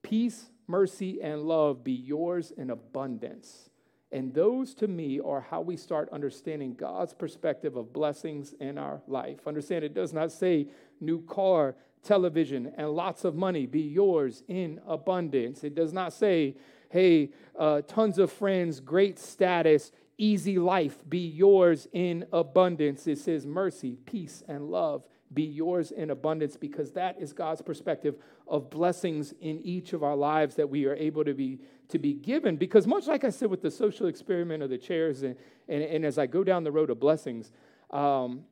Peace, 0.04 0.50
mercy, 0.68 1.22
and 1.22 1.44
love 1.44 1.82
be 1.82 1.94
yours 1.94 2.52
in 2.52 2.70
abundance. 2.70 3.70
And 4.12 4.34
those 4.34 4.74
to 4.76 4.88
me 4.88 5.20
are 5.20 5.42
how 5.42 5.62
we 5.62 5.76
start 5.76 6.10
understanding 6.12 6.76
God's 6.76 7.14
perspective 7.14 7.76
of 7.76 7.92
blessings 7.92 8.54
in 8.60 8.78
our 8.78 9.02
life. 9.08 9.48
Understand 9.48 9.84
it 9.84 9.94
does 9.94 10.14
not 10.14 10.32
say 10.32 10.68
new 11.02 11.22
car, 11.24 11.76
television, 12.04 12.72
and 12.78 12.92
lots 12.92 13.26
of 13.26 13.36
money 13.36 13.66
be 13.66 13.82
yours 13.82 14.44
in 14.48 14.80
abundance. 14.88 15.64
It 15.64 15.76
does 15.76 15.92
not 15.92 16.14
say, 16.14 16.56
hey, 16.90 17.32
uh, 17.58 17.82
tons 17.82 18.20
of 18.20 18.32
friends, 18.32 18.80
great 18.80 19.20
status, 19.20 19.92
easy 20.18 20.60
life 20.60 20.98
be 21.10 21.28
yours 21.28 21.88
in 21.92 22.26
abundance. 22.32 23.08
It 23.08 23.18
says 23.18 23.46
mercy, 23.46 23.98
peace, 24.06 24.44
and 24.48 24.70
love 24.70 25.04
be 25.36 25.44
yours 25.44 25.92
in 25.92 26.10
abundance 26.10 26.58
because 26.58 26.92
that 26.94 27.20
is 27.20 27.34
God's 27.34 27.62
perspective 27.62 28.16
of 28.48 28.70
blessings 28.70 29.34
in 29.42 29.60
each 29.64 29.94
of 29.94 30.02
our 30.02 30.16
lives 30.16 30.56
that 30.56 30.70
we 30.70 30.86
are 30.86 30.96
able 30.96 31.24
to 31.26 31.34
be 31.34 31.60
to 31.90 32.00
be 32.00 32.14
given. 32.14 32.56
Because 32.56 32.88
much 32.88 33.06
like 33.06 33.24
I 33.24 33.30
said 33.30 33.50
with 33.50 33.62
the 33.62 33.70
social 33.70 34.08
experiment 34.08 34.64
of 34.64 34.70
the 34.70 34.78
chairs, 34.78 35.22
and, 35.22 35.36
and, 35.68 35.84
and 35.84 36.06
as 36.06 36.18
I 36.18 36.26
go 36.26 36.44
down 36.44 36.64
the 36.64 36.72
road 36.72 36.90
of 36.90 37.00
blessings, 37.00 37.52
um, 37.92 38.46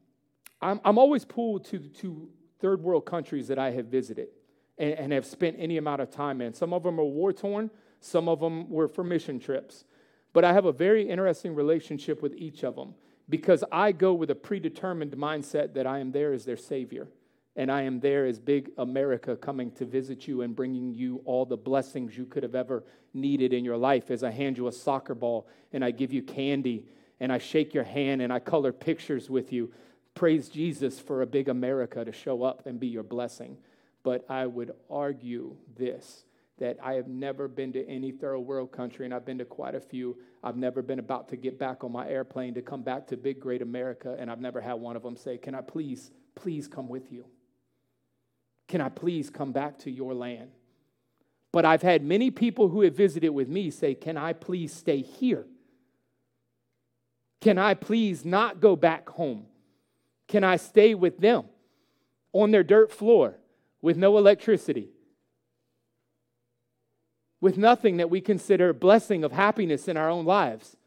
I'm, 0.61 0.79
I'm 0.85 0.97
always 0.97 1.25
pulled 1.25 1.65
to, 1.65 1.79
to 1.79 2.29
third 2.59 2.81
world 2.81 3.05
countries 3.05 3.47
that 3.47 3.57
I 3.57 3.71
have 3.71 3.87
visited 3.87 4.27
and, 4.77 4.93
and 4.93 5.13
have 5.13 5.25
spent 5.25 5.55
any 5.59 5.77
amount 5.77 6.01
of 6.01 6.11
time 6.11 6.41
in. 6.41 6.53
Some 6.53 6.73
of 6.73 6.83
them 6.83 6.99
are 6.99 7.05
war 7.05 7.33
torn, 7.33 7.71
some 7.99 8.29
of 8.29 8.39
them 8.39 8.69
were 8.69 8.87
for 8.87 9.03
mission 9.03 9.39
trips. 9.39 9.85
But 10.31 10.43
I 10.43 10.53
have 10.53 10.65
a 10.65 10.71
very 10.71 11.07
interesting 11.07 11.53
relationship 11.53 12.21
with 12.21 12.33
each 12.35 12.63
of 12.63 12.75
them 12.75 12.95
because 13.29 13.63
I 13.71 13.91
go 13.91 14.13
with 14.13 14.29
a 14.29 14.35
predetermined 14.35 15.13
mindset 15.13 15.73
that 15.73 15.87
I 15.87 15.99
am 15.99 16.11
there 16.11 16.33
as 16.33 16.45
their 16.45 16.57
Savior. 16.57 17.07
And 17.55 17.71
I 17.71 17.83
am 17.83 17.99
there 17.99 18.25
as 18.25 18.39
big 18.39 18.71
America 18.77 19.35
coming 19.35 19.71
to 19.73 19.85
visit 19.85 20.27
you 20.27 20.41
and 20.41 20.55
bringing 20.55 20.91
you 20.91 21.21
all 21.25 21.45
the 21.45 21.57
blessings 21.57 22.17
you 22.17 22.25
could 22.25 22.41
have 22.41 22.55
ever 22.55 22.83
needed 23.13 23.53
in 23.53 23.63
your 23.63 23.77
life. 23.77 24.09
As 24.09 24.23
I 24.23 24.31
hand 24.31 24.57
you 24.57 24.67
a 24.67 24.71
soccer 24.71 25.13
ball 25.13 25.47
and 25.71 25.85
I 25.85 25.91
give 25.91 26.11
you 26.11 26.23
candy 26.23 26.87
and 27.19 27.31
I 27.31 27.37
shake 27.37 27.73
your 27.73 27.83
hand 27.83 28.21
and 28.21 28.33
I 28.33 28.39
color 28.39 28.71
pictures 28.71 29.29
with 29.29 29.53
you. 29.53 29.71
Praise 30.15 30.49
Jesus 30.49 30.99
for 30.99 31.21
a 31.21 31.27
big 31.27 31.47
America 31.47 32.03
to 32.03 32.11
show 32.11 32.43
up 32.43 32.65
and 32.65 32.79
be 32.79 32.87
your 32.87 33.03
blessing. 33.03 33.57
But 34.01 34.25
I 34.29 34.47
would 34.47 34.73
argue 34.89 35.55
this 35.77 36.25
that 36.63 36.77
I 36.81 36.93
have 36.93 37.09
never 37.09 37.49
been 37.49 37.73
to 37.73 37.85
any 37.89 38.13
third 38.13 38.37
world 38.37 38.71
country, 38.71 39.03
and 39.03 39.13
I've 39.13 39.25
been 39.25 39.39
to 39.39 39.43
quite 39.43 39.75
a 39.75 39.81
few. 39.81 40.15
I've 40.41 40.55
never 40.55 40.81
been 40.81 40.97
about 40.97 41.27
to 41.27 41.35
get 41.35 41.59
back 41.59 41.83
on 41.83 41.91
my 41.91 42.07
airplane 42.07 42.53
to 42.53 42.61
come 42.61 42.83
back 42.83 43.05
to 43.07 43.17
big, 43.17 43.41
great 43.41 43.61
America, 43.61 44.15
and 44.17 44.31
I've 44.31 44.39
never 44.39 44.61
had 44.61 44.75
one 44.75 44.95
of 44.95 45.03
them 45.03 45.17
say, 45.17 45.37
Can 45.37 45.55
I 45.55 45.59
please, 45.59 46.11
please 46.35 46.69
come 46.69 46.87
with 46.87 47.11
you? 47.11 47.25
Can 48.69 48.79
I 48.79 48.87
please 48.87 49.29
come 49.29 49.51
back 49.51 49.77
to 49.79 49.91
your 49.91 50.13
land? 50.13 50.51
But 51.51 51.65
I've 51.65 51.81
had 51.81 52.01
many 52.01 52.31
people 52.31 52.69
who 52.69 52.79
have 52.83 52.95
visited 52.95 53.31
with 53.31 53.49
me 53.49 53.69
say, 53.69 53.93
Can 53.93 54.15
I 54.15 54.31
please 54.31 54.73
stay 54.73 55.01
here? 55.01 55.45
Can 57.41 57.57
I 57.57 57.73
please 57.73 58.23
not 58.23 58.61
go 58.61 58.77
back 58.77 59.09
home? 59.09 59.47
Can 60.29 60.45
I 60.45 60.55
stay 60.55 60.95
with 60.95 61.17
them 61.17 61.43
on 62.31 62.51
their 62.51 62.63
dirt 62.63 62.89
floor 62.89 63.35
with 63.81 63.97
no 63.97 64.17
electricity? 64.17 64.92
With 67.43 67.57
nothing 67.57 67.97
that 67.97 68.09
we 68.09 68.21
consider 68.21 68.71
blessing 68.71 69.25
of 69.25 69.33
happiness 69.33 69.89
in 69.89 69.97
our 69.97 70.09
own 70.09 70.23
lives. 70.23 70.77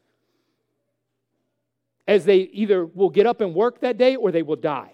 As 2.07 2.25
they 2.25 2.37
either 2.37 2.83
will 2.83 3.11
get 3.11 3.27
up 3.27 3.41
and 3.41 3.53
work 3.53 3.81
that 3.81 3.99
day 3.99 4.15
or 4.15 4.31
they 4.31 4.41
will 4.41 4.55
die 4.55 4.93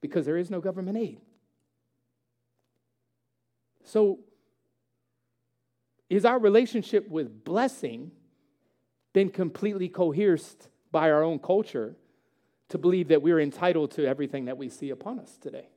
because 0.00 0.26
there 0.26 0.36
is 0.36 0.50
no 0.50 0.60
government 0.60 0.98
aid. 0.98 1.20
So, 3.84 4.18
is 6.10 6.24
our 6.24 6.40
relationship 6.40 7.08
with 7.08 7.44
blessing 7.44 8.10
been 9.12 9.30
completely 9.30 9.88
coerced 9.88 10.68
by 10.90 11.12
our 11.12 11.22
own 11.22 11.38
culture 11.38 11.94
to 12.70 12.78
believe 12.78 13.06
that 13.06 13.22
we're 13.22 13.38
entitled 13.38 13.92
to 13.92 14.04
everything 14.04 14.46
that 14.46 14.58
we 14.58 14.68
see 14.68 14.90
upon 14.90 15.20
us 15.20 15.38
today? 15.40 15.68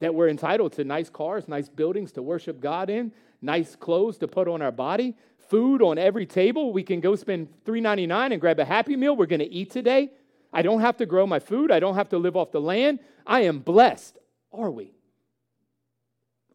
That 0.00 0.14
we're 0.14 0.28
entitled 0.28 0.74
to 0.74 0.84
nice 0.84 1.08
cars, 1.08 1.48
nice 1.48 1.70
buildings 1.70 2.12
to 2.12 2.22
worship 2.22 2.60
God 2.60 2.90
in, 2.90 3.12
nice 3.42 3.76
clothes 3.76 4.16
to 4.18 4.28
put 4.28 4.48
on 4.48 4.62
our 4.62 4.72
body, 4.72 5.16
food 5.48 5.82
on 5.82 5.98
every 5.98 6.24
table. 6.24 6.72
We 6.72 6.82
can 6.82 7.00
go 7.00 7.16
spend 7.16 7.48
$3.99 7.66 8.32
and 8.32 8.40
grab 8.40 8.58
a 8.58 8.64
Happy 8.64 8.96
Meal. 8.96 9.16
We're 9.16 9.26
going 9.26 9.40
to 9.40 9.52
eat 9.52 9.70
today. 9.70 10.10
I 10.52 10.62
don't 10.62 10.80
have 10.80 10.96
to 10.98 11.06
grow 11.06 11.26
my 11.26 11.38
food. 11.38 11.70
I 11.70 11.80
don't 11.80 11.94
have 11.94 12.08
to 12.10 12.18
live 12.18 12.36
off 12.36 12.52
the 12.52 12.60
land. 12.60 13.00
I 13.26 13.42
am 13.42 13.58
blessed. 13.58 14.18
Are 14.52 14.70
we? 14.70 14.92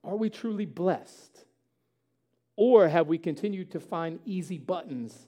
Are 0.04 0.16
we 0.16 0.30
truly 0.30 0.66
blessed? 0.66 1.46
Or 2.56 2.88
have 2.88 3.08
we 3.08 3.18
continued 3.18 3.72
to 3.72 3.80
find 3.80 4.20
easy 4.26 4.58
buttons 4.58 5.28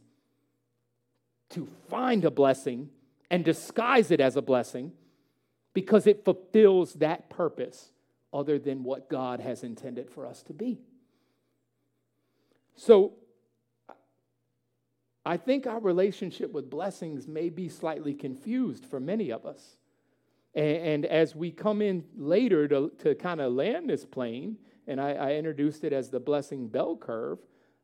to 1.51 1.67
find 1.89 2.25
a 2.25 2.31
blessing 2.31 2.89
and 3.29 3.43
disguise 3.43 4.11
it 4.11 4.19
as 4.19 4.35
a 4.35 4.41
blessing 4.41 4.93
because 5.73 6.07
it 6.07 6.25
fulfills 6.25 6.93
that 6.95 7.29
purpose 7.29 7.91
other 8.31 8.57
than 8.57 8.83
what 8.83 9.09
God 9.09 9.39
has 9.39 9.63
intended 9.63 10.09
for 10.09 10.25
us 10.25 10.41
to 10.43 10.53
be? 10.53 10.79
So 12.79 13.11
I 15.25 15.35
think 15.35 15.67
our 15.67 15.81
relationship 15.81 16.53
with 16.53 16.69
blessings 16.69 17.27
may 17.27 17.49
be 17.49 17.67
slightly 17.67 18.13
confused 18.13 18.85
for 18.85 19.01
many 19.01 19.31
of 19.31 19.45
us. 19.45 19.75
And, 20.55 20.77
and 20.77 21.05
as 21.05 21.35
we 21.35 21.51
come 21.51 21.81
in 21.81 22.05
later 22.15 22.69
to, 22.69 22.89
to 22.99 23.15
kind 23.15 23.41
of 23.41 23.51
land 23.51 23.89
this 23.89 24.05
plane, 24.05 24.59
and 24.87 25.01
I, 25.01 25.11
I 25.11 25.31
introduced 25.33 25.83
it 25.83 25.91
as 25.91 26.09
the 26.09 26.21
blessing 26.21 26.69
bell 26.69 26.95
curve, 26.95 27.39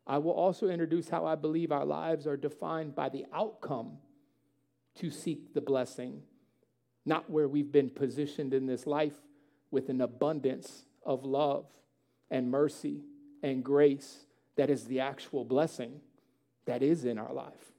I 0.07 0.17
will 0.17 0.31
also 0.31 0.69
introduce 0.69 1.09
how 1.09 1.25
I 1.25 1.35
believe 1.35 1.73
our 1.73 1.85
lives 1.85 2.25
are 2.25 2.37
defined 2.37 2.95
by 2.95 3.09
the 3.09 3.25
outcome 3.33 3.97
to 4.95 5.11
seek 5.11 5.53
the 5.53 5.59
blessing, 5.59 6.21
not 7.05 7.29
where 7.29 7.49
we've 7.49 7.71
been 7.71 7.89
positioned 7.89 8.53
in 8.53 8.65
this 8.65 8.87
life 8.87 9.17
with 9.71 9.89
an 9.89 9.99
abundance 9.99 10.85
of 11.05 11.25
love 11.25 11.65
and 12.31 12.49
mercy 12.49 13.03
and 13.43 13.61
grace 13.61 14.24
that 14.55 14.69
is 14.69 14.85
the 14.85 14.99
actual 14.99 15.43
blessing 15.43 16.01
that 16.65 16.81
is 16.81 17.05
in 17.05 17.17
our 17.17 17.33
life. 17.33 17.73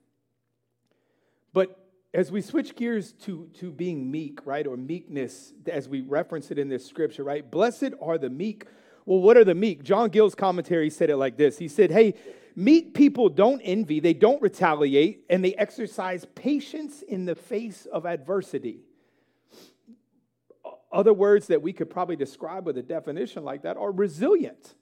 But 1.53 1.79
as 2.15 2.31
we 2.31 2.41
switch 2.41 2.75
gears 2.77 3.13
to, 3.13 3.49
to 3.55 3.71
being 3.71 4.11
meek, 4.11 4.47
right, 4.47 4.67
or 4.67 4.77
meekness, 4.77 5.53
as 5.71 5.89
we 5.89 6.01
reference 6.03 6.51
it 6.51 6.59
in 6.59 6.69
this 6.69 6.87
scripture, 6.87 7.25
right? 7.25 7.49
Blessed 7.49 7.93
are 8.01 8.19
the 8.19 8.31
meek. 8.31 8.67
Well, 9.05 9.21
what 9.21 9.37
are 9.37 9.45
the 9.45 9.55
meek? 9.55 9.83
John 9.83 10.11
Gill's 10.11 10.35
commentary 10.35 10.91
said 10.91 11.11
it 11.11 11.17
like 11.17 11.37
this 11.37 11.59
He 11.59 11.69
said, 11.69 11.91
Hey, 11.91 12.15
meek 12.55 12.95
people 12.95 13.29
don't 13.29 13.61
envy, 13.61 14.01
they 14.01 14.15
don't 14.15 14.41
retaliate, 14.41 15.25
and 15.29 15.45
they 15.45 15.55
exercise 15.55 16.25
patience 16.35 17.03
in 17.03 17.25
the 17.25 17.35
face 17.35 17.87
of 17.87 18.07
adversity. 18.07 18.81
Other 20.93 21.13
words 21.13 21.49
that 21.49 21.61
we 21.61 21.73
could 21.73 21.91
probably 21.91 22.17
describe 22.17 22.65
with 22.65 22.79
a 22.79 22.83
definition 22.83 23.45
like 23.45 23.63
that 23.63 23.77
are 23.77 23.91
resilient 23.91 24.75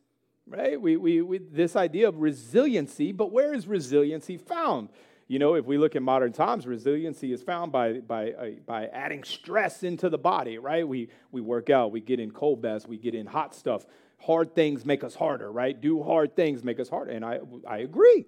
right? 0.47 0.81
We, 0.81 0.97
we, 0.97 1.23
we, 1.23 1.39
this 1.39 1.77
idea 1.77 2.09
of 2.09 2.19
resiliency, 2.19 3.13
but 3.13 3.33
where 3.33 3.55
is 3.55 3.67
resiliency 3.67 4.37
found? 4.37 4.89
You 5.27 5.39
know, 5.39 5.55
if 5.55 5.65
we 5.65 5.79
look 5.79 5.97
at 5.97 6.03
modern 6.03 6.33
times, 6.33 6.67
resiliency 6.67 7.33
is 7.33 7.43
found 7.43 7.73
by, 7.73 7.95
by, 7.95 8.33
uh, 8.33 8.47
by 8.67 8.87
adding 8.89 9.25
stress 9.25 9.83
into 9.83 10.11
the 10.11 10.19
body, 10.19 10.59
right? 10.59 10.87
We, 10.87 11.09
we 11.33 11.41
work 11.41 11.71
out, 11.71 11.93
we 11.93 12.01
get 12.01 12.21
in 12.21 12.31
cold 12.31 12.61
baths, 12.61 12.87
we 12.87 12.99
get 12.99 13.15
in 13.15 13.27
hot 13.27 13.55
stuff. 13.55 13.87
Hard 14.19 14.55
things 14.55 14.85
make 14.85 15.03
us 15.03 15.15
harder, 15.15 15.51
right? 15.51 15.79
Do 15.79 16.03
hard 16.03 16.37
things 16.37 16.63
make 16.63 16.79
us 16.79 16.89
harder. 16.89 17.13
And 17.13 17.25
I, 17.25 17.41
I 17.67 17.79
agree. 17.79 18.27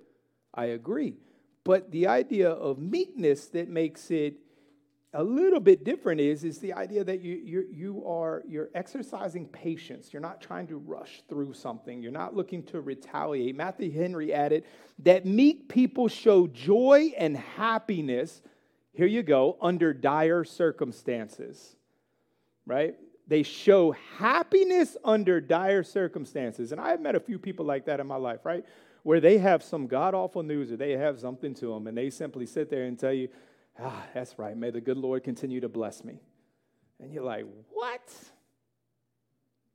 I 0.54 0.66
agree. 0.66 1.16
But 1.64 1.90
the 1.90 2.06
idea 2.06 2.50
of 2.50 2.78
meekness 2.78 3.46
that 3.49 3.68
makes 3.68 4.11
it 4.11 4.37
a 5.16 5.25
little 5.25 5.61
bit 5.61 5.82
different 5.82 6.20
is, 6.20 6.44
is 6.44 6.58
the 6.58 6.75
idea 6.75 7.02
that 7.02 7.23
you, 7.23 7.40
you, 7.42 7.64
you 7.73 8.06
are 8.06 8.42
you're 8.46 8.68
exercising 8.75 9.46
patience. 9.46 10.12
You're 10.12 10.20
not 10.20 10.42
trying 10.42 10.66
to 10.66 10.76
rush 10.76 11.23
through 11.26 11.54
something. 11.54 12.02
You're 12.02 12.12
not 12.12 12.37
looking 12.37 12.62
to 12.64 12.82
retaliate. 12.82 13.56
Matthew 13.56 13.90
Henry 13.90 14.35
added 14.35 14.64
that 15.00 15.25
meek 15.25 15.68
people 15.68 16.08
show 16.08 16.46
joy 16.46 17.14
and 17.16 17.35
happiness, 17.35 18.42
here 18.92 19.06
you 19.06 19.23
go, 19.23 19.56
under 19.62 19.94
dire 19.94 20.44
circumstances. 20.44 21.76
Right? 22.66 22.96
They 23.26 23.42
show 23.42 23.92
happiness 24.18 24.99
under 25.02 25.40
dire 25.40 25.82
circumstances. 25.82 26.73
And 26.73 26.80
I've 26.80 27.00
met 27.00 27.14
a 27.14 27.20
few 27.20 27.38
people 27.38 27.64
like 27.64 27.87
that 27.87 28.00
in 28.00 28.06
my 28.06 28.16
life, 28.16 28.40
right? 28.44 28.66
Where 29.02 29.20
they 29.20 29.38
have 29.38 29.62
some 29.62 29.87
god 29.87 30.14
awful 30.14 30.42
news 30.42 30.70
or 30.70 30.76
they 30.76 30.92
have 30.92 31.18
something 31.18 31.54
to 31.54 31.73
them 31.73 31.87
and 31.87 31.96
they 31.96 32.11
simply 32.11 32.44
sit 32.44 32.68
there 32.68 32.85
and 32.85 32.99
tell 32.99 33.14
you, 33.14 33.28
Ah, 33.78 34.06
that's 34.14 34.38
right. 34.38 34.56
May 34.56 34.71
the 34.71 34.80
good 34.80 34.97
Lord 34.97 35.23
continue 35.23 35.61
to 35.61 35.68
bless 35.68 36.02
me. 36.04 36.21
And 37.00 37.12
you're 37.12 37.25
like, 37.25 37.45
what? 37.73 38.12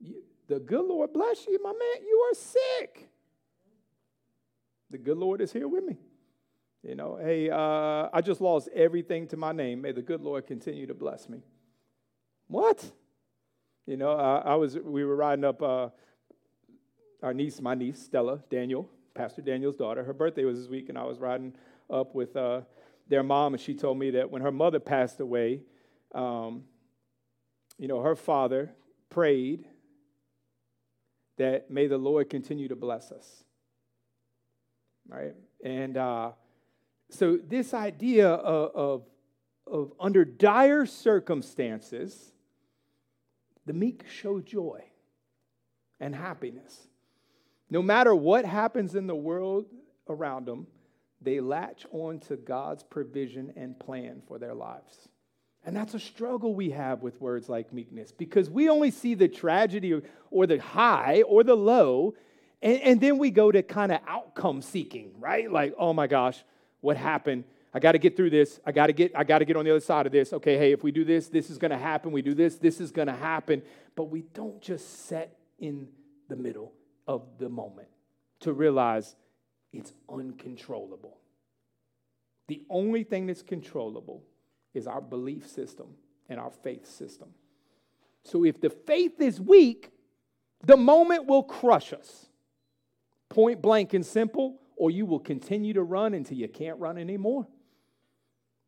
You, 0.00 0.22
the 0.48 0.58
good 0.58 0.84
Lord 0.84 1.12
bless 1.12 1.46
you, 1.46 1.58
my 1.62 1.70
man. 1.70 2.06
You 2.06 2.18
are 2.30 2.34
sick. 2.34 3.08
The 4.90 4.98
good 4.98 5.16
Lord 5.16 5.40
is 5.40 5.52
here 5.52 5.68
with 5.68 5.84
me. 5.84 5.98
You 6.82 6.96
know, 6.96 7.16
hey, 7.22 7.48
uh, 7.48 8.08
I 8.12 8.20
just 8.22 8.40
lost 8.40 8.68
everything 8.74 9.28
to 9.28 9.36
my 9.36 9.52
name. 9.52 9.80
May 9.80 9.92
the 9.92 10.02
good 10.02 10.20
Lord 10.20 10.46
continue 10.48 10.86
to 10.86 10.94
bless 10.94 11.28
me. 11.28 11.42
What? 12.48 12.84
You 13.86 13.96
know, 13.96 14.10
uh, 14.10 14.42
I 14.44 14.56
was 14.56 14.76
we 14.76 15.04
were 15.04 15.14
riding 15.14 15.44
up 15.44 15.62
uh, 15.62 15.90
our 17.22 17.32
niece, 17.32 17.60
my 17.60 17.74
niece 17.76 18.00
Stella 18.02 18.42
Daniel, 18.50 18.90
Pastor 19.14 19.42
Daniel's 19.42 19.76
daughter. 19.76 20.02
Her 20.02 20.12
birthday 20.12 20.44
was 20.44 20.58
this 20.58 20.68
week, 20.68 20.88
and 20.88 20.98
I 20.98 21.04
was 21.04 21.20
riding 21.20 21.54
up 21.88 22.16
with 22.16 22.36
uh, 22.36 22.62
their 23.08 23.22
mom, 23.22 23.54
and 23.54 23.60
she 23.60 23.74
told 23.74 23.98
me 23.98 24.10
that 24.10 24.30
when 24.30 24.42
her 24.42 24.52
mother 24.52 24.80
passed 24.80 25.20
away, 25.20 25.62
um, 26.14 26.64
you 27.78 27.88
know, 27.88 28.00
her 28.00 28.16
father 28.16 28.72
prayed 29.10 29.66
that 31.38 31.70
may 31.70 31.86
the 31.86 31.98
Lord 31.98 32.30
continue 32.30 32.68
to 32.68 32.76
bless 32.76 33.10
us. 33.10 33.44
Right? 35.08 35.34
And 35.64 35.96
uh, 35.96 36.32
so, 37.10 37.36
this 37.36 37.74
idea 37.74 38.28
of, 38.28 38.74
of, 38.74 39.02
of 39.66 39.92
under 39.98 40.24
dire 40.24 40.86
circumstances, 40.86 42.32
the 43.66 43.72
meek 43.72 44.04
show 44.08 44.40
joy 44.40 44.84
and 46.00 46.14
happiness. 46.14 46.88
No 47.70 47.82
matter 47.82 48.14
what 48.14 48.44
happens 48.44 48.94
in 48.94 49.06
the 49.06 49.14
world 49.14 49.66
around 50.08 50.46
them, 50.46 50.66
they 51.24 51.40
latch 51.40 51.86
on 51.92 52.20
to 52.20 52.36
God's 52.36 52.82
provision 52.82 53.52
and 53.56 53.78
plan 53.78 54.22
for 54.26 54.38
their 54.38 54.54
lives. 54.54 55.08
And 55.64 55.76
that's 55.76 55.94
a 55.94 56.00
struggle 56.00 56.54
we 56.54 56.70
have 56.70 57.02
with 57.02 57.20
words 57.20 57.48
like 57.48 57.72
meekness 57.72 58.10
because 58.10 58.50
we 58.50 58.68
only 58.68 58.90
see 58.90 59.14
the 59.14 59.28
tragedy 59.28 60.00
or 60.30 60.46
the 60.46 60.58
high 60.58 61.22
or 61.22 61.44
the 61.44 61.54
low, 61.54 62.14
and, 62.60 62.80
and 62.80 63.00
then 63.00 63.18
we 63.18 63.30
go 63.30 63.52
to 63.52 63.62
kind 63.62 63.92
of 63.92 64.00
outcome 64.08 64.60
seeking, 64.60 65.12
right? 65.20 65.50
Like, 65.50 65.74
oh 65.78 65.92
my 65.92 66.08
gosh, 66.08 66.42
what 66.80 66.96
happened? 66.96 67.44
I 67.74 67.78
got 67.78 67.92
to 67.92 67.98
get 67.98 68.16
through 68.16 68.30
this. 68.30 68.60
I 68.66 68.72
got 68.72 68.88
to 68.88 68.92
get 68.92 69.12
I 69.16 69.24
got 69.24 69.38
to 69.38 69.44
get 69.44 69.56
on 69.56 69.64
the 69.64 69.70
other 69.70 69.80
side 69.80 70.04
of 70.04 70.12
this. 70.12 70.32
Okay, 70.32 70.58
hey, 70.58 70.72
if 70.72 70.82
we 70.82 70.90
do 70.90 71.04
this, 71.04 71.28
this 71.28 71.48
is 71.48 71.58
going 71.58 71.70
to 71.70 71.78
happen. 71.78 72.12
We 72.12 72.22
do 72.22 72.34
this, 72.34 72.56
this 72.56 72.80
is 72.80 72.90
going 72.90 73.08
to 73.08 73.14
happen. 73.14 73.62
But 73.94 74.04
we 74.04 74.22
don't 74.34 74.60
just 74.60 75.06
set 75.06 75.38
in 75.58 75.88
the 76.28 76.36
middle 76.36 76.72
of 77.06 77.22
the 77.38 77.48
moment 77.48 77.88
to 78.40 78.52
realize 78.52 79.14
it's 79.72 79.92
uncontrollable. 80.08 81.16
The 82.48 82.62
only 82.68 83.04
thing 83.04 83.26
that's 83.26 83.42
controllable 83.42 84.22
is 84.74 84.86
our 84.86 85.00
belief 85.00 85.48
system 85.48 85.94
and 86.28 86.38
our 86.38 86.50
faith 86.50 86.86
system. 86.86 87.28
So 88.24 88.44
if 88.44 88.60
the 88.60 88.70
faith 88.70 89.20
is 89.20 89.40
weak, 89.40 89.90
the 90.64 90.76
moment 90.76 91.26
will 91.26 91.42
crush 91.42 91.92
us. 91.92 92.26
Point 93.28 93.62
blank 93.62 93.94
and 93.94 94.04
simple, 94.04 94.60
or 94.76 94.90
you 94.90 95.06
will 95.06 95.18
continue 95.18 95.72
to 95.74 95.82
run 95.82 96.14
until 96.14 96.36
you 96.36 96.48
can't 96.48 96.78
run 96.78 96.98
anymore. 96.98 97.46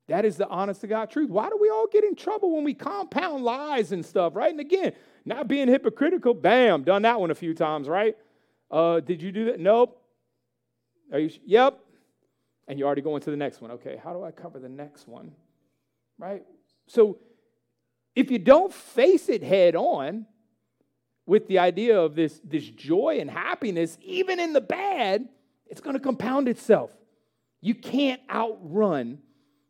That 0.06 0.24
is 0.24 0.36
the 0.36 0.48
honest 0.48 0.82
to 0.82 0.86
God 0.86 1.10
truth. 1.10 1.30
Why 1.30 1.48
do 1.48 1.56
we 1.58 1.70
all 1.70 1.86
get 1.90 2.04
in 2.04 2.14
trouble 2.14 2.54
when 2.54 2.64
we 2.64 2.74
compound 2.74 3.42
lies 3.42 3.92
and 3.92 4.04
stuff, 4.04 4.34
right? 4.34 4.50
And 4.50 4.60
again, 4.60 4.92
not 5.24 5.48
being 5.48 5.68
hypocritical, 5.68 6.34
bam, 6.34 6.82
done 6.82 7.02
that 7.02 7.18
one 7.18 7.30
a 7.30 7.34
few 7.34 7.54
times, 7.54 7.88
right? 7.88 8.16
Uh, 8.70 9.00
did 9.00 9.22
you 9.22 9.32
do 9.32 9.46
that? 9.46 9.60
Nope. 9.60 10.03
Are 11.12 11.18
you? 11.18 11.30
Yep. 11.44 11.78
And 12.66 12.78
you're 12.78 12.86
already 12.86 13.02
going 13.02 13.20
to 13.22 13.30
the 13.30 13.36
next 13.36 13.60
one. 13.60 13.72
Okay, 13.72 14.00
how 14.02 14.12
do 14.12 14.24
I 14.24 14.30
cover 14.30 14.58
the 14.58 14.68
next 14.68 15.06
one? 15.06 15.32
Right? 16.18 16.44
So 16.86 17.18
if 18.14 18.30
you 18.30 18.38
don't 18.38 18.72
face 18.72 19.28
it 19.28 19.42
head 19.42 19.74
on 19.76 20.26
with 21.26 21.46
the 21.48 21.58
idea 21.58 22.00
of 22.00 22.14
this, 22.14 22.40
this 22.44 22.64
joy 22.64 23.18
and 23.20 23.30
happiness, 23.30 23.98
even 24.02 24.38
in 24.38 24.52
the 24.52 24.60
bad, 24.60 25.28
it's 25.66 25.80
going 25.80 25.94
to 25.94 26.00
compound 26.00 26.48
itself. 26.48 26.90
You 27.60 27.74
can't 27.74 28.20
outrun 28.30 29.18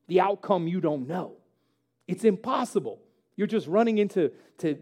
the 0.08 0.20
outcome 0.20 0.66
you 0.66 0.80
don't 0.80 1.08
know. 1.08 1.36
It's 2.06 2.24
impossible. 2.24 3.00
You're 3.36 3.46
just 3.46 3.66
running 3.66 3.98
into 3.98 4.30
to, 4.58 4.78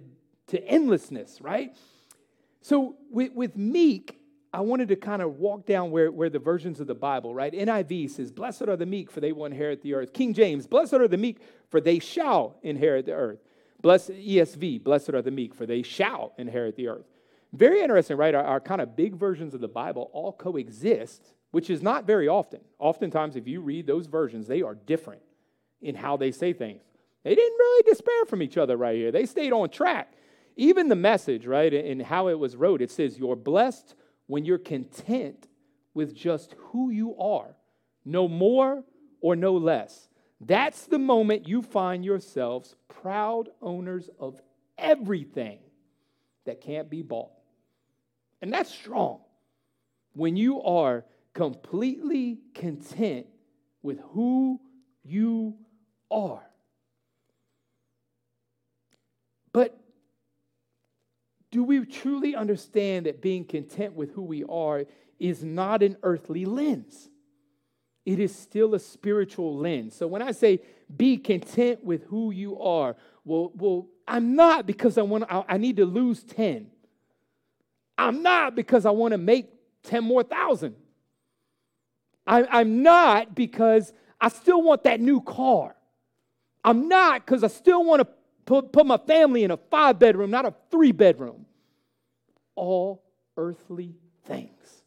to 0.48 0.66
endlessness, 0.66 1.40
right? 1.40 1.76
So 2.62 2.96
with, 3.10 3.32
with 3.32 3.56
meek, 3.56 4.18
I 4.54 4.60
wanted 4.60 4.88
to 4.88 4.96
kind 4.96 5.22
of 5.22 5.38
walk 5.38 5.66
down 5.66 5.90
where, 5.90 6.12
where 6.12 6.28
the 6.28 6.38
versions 6.38 6.78
of 6.78 6.86
the 6.86 6.94
Bible, 6.94 7.34
right? 7.34 7.52
NIV 7.52 8.10
says, 8.10 8.30
Blessed 8.30 8.62
are 8.62 8.76
the 8.76 8.84
meek, 8.84 9.10
for 9.10 9.20
they 9.20 9.32
will 9.32 9.46
inherit 9.46 9.80
the 9.80 9.94
earth. 9.94 10.12
King 10.12 10.34
James, 10.34 10.66
Blessed 10.66 10.94
are 10.94 11.08
the 11.08 11.16
meek, 11.16 11.38
for 11.70 11.80
they 11.80 11.98
shall 11.98 12.58
inherit 12.62 13.06
the 13.06 13.12
earth. 13.12 13.38
Blessed 13.80 14.10
ESV, 14.10 14.84
Blessed 14.84 15.10
are 15.10 15.22
the 15.22 15.30
meek, 15.30 15.54
for 15.54 15.64
they 15.64 15.82
shall 15.82 16.34
inherit 16.36 16.76
the 16.76 16.88
earth. 16.88 17.06
Very 17.54 17.80
interesting, 17.82 18.18
right? 18.18 18.34
Our, 18.34 18.44
our 18.44 18.60
kind 18.60 18.82
of 18.82 18.94
big 18.94 19.16
versions 19.16 19.54
of 19.54 19.60
the 19.60 19.68
Bible 19.68 20.10
all 20.12 20.32
coexist, 20.32 21.32
which 21.50 21.70
is 21.70 21.82
not 21.82 22.06
very 22.06 22.28
often. 22.28 22.60
Oftentimes, 22.78 23.36
if 23.36 23.48
you 23.48 23.62
read 23.62 23.86
those 23.86 24.06
versions, 24.06 24.46
they 24.46 24.60
are 24.60 24.74
different 24.74 25.22
in 25.80 25.94
how 25.94 26.18
they 26.18 26.30
say 26.30 26.52
things. 26.52 26.82
They 27.24 27.34
didn't 27.34 27.58
really 27.58 27.90
despair 27.90 28.26
from 28.26 28.42
each 28.42 28.58
other 28.58 28.76
right 28.76 28.96
here. 28.96 29.12
They 29.12 29.26
stayed 29.26 29.52
on 29.52 29.70
track. 29.70 30.12
Even 30.56 30.88
the 30.88 30.96
message, 30.96 31.46
right, 31.46 31.72
and 31.72 32.02
how 32.02 32.28
it 32.28 32.38
was 32.38 32.54
wrote, 32.56 32.82
it 32.82 32.90
says, 32.90 33.18
You're 33.18 33.36
blessed 33.36 33.94
when 34.32 34.46
you're 34.46 34.56
content 34.56 35.46
with 35.92 36.14
just 36.14 36.54
who 36.56 36.88
you 36.88 37.14
are, 37.18 37.54
no 38.02 38.26
more 38.26 38.82
or 39.20 39.36
no 39.36 39.58
less. 39.58 40.08
That's 40.40 40.86
the 40.86 40.98
moment 40.98 41.46
you 41.46 41.60
find 41.60 42.02
yourselves 42.02 42.74
proud 42.88 43.50
owners 43.60 44.08
of 44.18 44.40
everything 44.78 45.58
that 46.46 46.62
can't 46.62 46.88
be 46.88 47.02
bought. 47.02 47.32
And 48.40 48.50
that's 48.50 48.72
strong. 48.72 49.20
When 50.14 50.38
you 50.38 50.62
are 50.62 51.04
completely 51.34 52.38
content 52.54 53.26
with 53.82 54.00
who 54.12 54.62
you 55.04 55.58
are. 56.10 56.48
But 59.52 59.78
do 61.52 61.62
we 61.62 61.84
truly 61.84 62.34
understand 62.34 63.06
that 63.06 63.20
being 63.20 63.44
content 63.44 63.94
with 63.94 64.10
who 64.12 64.22
we 64.22 64.42
are 64.44 64.84
is 65.20 65.44
not 65.44 65.82
an 65.82 65.98
earthly 66.02 66.46
lens? 66.46 67.10
It 68.04 68.18
is 68.18 68.34
still 68.34 68.74
a 68.74 68.80
spiritual 68.80 69.56
lens. 69.56 69.94
So 69.94 70.08
when 70.08 70.22
I 70.22 70.32
say 70.32 70.60
be 70.96 71.18
content 71.18 71.84
with 71.84 72.04
who 72.04 72.32
you 72.32 72.58
are, 72.58 72.96
well, 73.24 73.52
well 73.54 73.86
I'm 74.08 74.34
not 74.34 74.66
because 74.66 74.96
I 74.98 75.02
want 75.02 75.24
I, 75.30 75.44
I 75.46 75.58
need 75.58 75.76
to 75.76 75.84
lose 75.84 76.24
10. 76.24 76.68
I'm 77.98 78.22
not 78.22 78.56
because 78.56 78.86
I 78.86 78.90
want 78.90 79.12
to 79.12 79.18
make 79.18 79.50
10 79.84 80.02
more 80.02 80.22
thousand. 80.22 80.74
I, 82.26 82.44
I'm 82.44 82.82
not 82.82 83.34
because 83.34 83.92
I 84.18 84.28
still 84.28 84.62
want 84.62 84.84
that 84.84 85.00
new 85.00 85.20
car. 85.20 85.76
I'm 86.64 86.88
not 86.88 87.26
because 87.26 87.44
I 87.44 87.48
still 87.48 87.84
want 87.84 88.00
to 88.00 88.08
put, 88.46 88.72
put 88.72 88.86
my 88.86 88.98
family 88.98 89.44
in 89.44 89.50
a 89.50 89.56
five 89.56 89.98
bedroom, 89.98 90.30
not 90.30 90.46
a 90.46 90.54
three 90.70 90.92
bedroom. 90.92 91.46
All 92.54 93.02
earthly 93.36 93.94
things. 94.24 94.82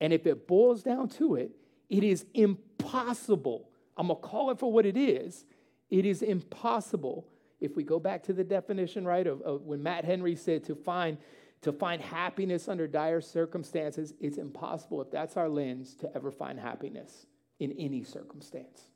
And 0.00 0.12
if 0.12 0.26
it 0.26 0.46
boils 0.46 0.82
down 0.82 1.08
to 1.10 1.36
it, 1.36 1.52
it 1.88 2.04
is 2.04 2.26
impossible. 2.34 3.70
I'm 3.96 4.08
going 4.08 4.20
to 4.20 4.26
call 4.26 4.50
it 4.50 4.58
for 4.58 4.72
what 4.72 4.86
it 4.86 4.96
is. 4.96 5.44
It 5.90 6.04
is 6.04 6.22
impossible 6.22 7.28
if 7.60 7.76
we 7.76 7.82
go 7.82 7.98
back 7.98 8.22
to 8.24 8.32
the 8.32 8.44
definition, 8.44 9.04
right, 9.04 9.26
of, 9.26 9.40
of, 9.42 9.62
when 9.62 9.82
Matt 9.82 10.04
Henry 10.04 10.36
said 10.36 10.64
to 10.64 10.74
find 10.74 11.18
to 11.62 11.72
find 11.72 12.02
happiness 12.02 12.68
under 12.68 12.86
dire 12.86 13.20
circumstances, 13.20 14.14
it's 14.20 14.36
impossible 14.36 15.00
if 15.00 15.10
that's 15.10 15.36
our 15.36 15.48
lens 15.48 15.94
to 15.96 16.14
ever 16.14 16.30
find 16.30 16.60
happiness 16.60 17.26
in 17.58 17.72
any 17.72 18.04
circumstance. 18.04 18.90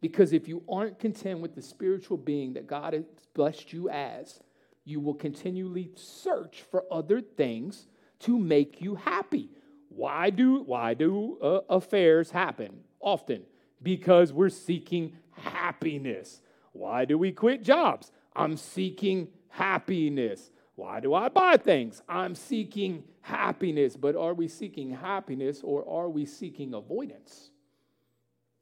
Because 0.00 0.32
if 0.32 0.48
you 0.48 0.62
aren't 0.68 0.98
content 0.98 1.40
with 1.40 1.54
the 1.54 1.62
spiritual 1.62 2.16
being 2.16 2.54
that 2.54 2.66
God 2.66 2.94
has 2.94 3.04
blessed 3.34 3.72
you 3.72 3.88
as, 3.90 4.40
you 4.84 5.00
will 5.00 5.14
continually 5.14 5.90
search 5.94 6.64
for 6.70 6.84
other 6.90 7.20
things 7.20 7.86
to 8.20 8.38
make 8.38 8.80
you 8.80 8.94
happy. 8.94 9.50
Why 9.88 10.30
do, 10.30 10.62
why 10.62 10.94
do 10.94 11.38
uh, 11.42 11.60
affairs 11.68 12.30
happen? 12.30 12.80
Often 13.00 13.42
because 13.82 14.32
we're 14.32 14.48
seeking 14.48 15.16
happiness. 15.32 16.42
Why 16.72 17.04
do 17.04 17.18
we 17.18 17.32
quit 17.32 17.62
jobs? 17.62 18.12
I'm 18.34 18.56
seeking 18.56 19.28
happiness. 19.48 20.50
Why 20.76 21.00
do 21.00 21.14
I 21.14 21.28
buy 21.28 21.56
things? 21.56 22.02
I'm 22.08 22.34
seeking 22.34 23.04
happiness. 23.20 23.96
But 23.96 24.16
are 24.16 24.34
we 24.34 24.48
seeking 24.48 24.90
happiness 24.90 25.60
or 25.62 25.88
are 25.88 26.08
we 26.08 26.24
seeking 26.24 26.74
avoidance? 26.74 27.50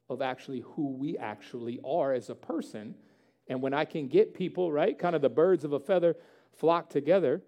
Of 0.09 0.21
actually 0.21 0.61
who 0.61 0.91
we 0.91 1.17
actually 1.17 1.79
are 1.85 2.13
as 2.13 2.29
a 2.29 2.35
person. 2.35 2.95
And 3.47 3.61
when 3.61 3.73
I 3.73 3.85
can 3.85 4.07
get 4.07 4.33
people, 4.33 4.71
right, 4.71 4.97
kind 4.97 5.15
of 5.15 5.21
the 5.21 5.29
birds 5.29 5.63
of 5.63 5.73
a 5.73 5.79
feather 5.79 6.15
flock 6.57 6.89
together 6.89 7.41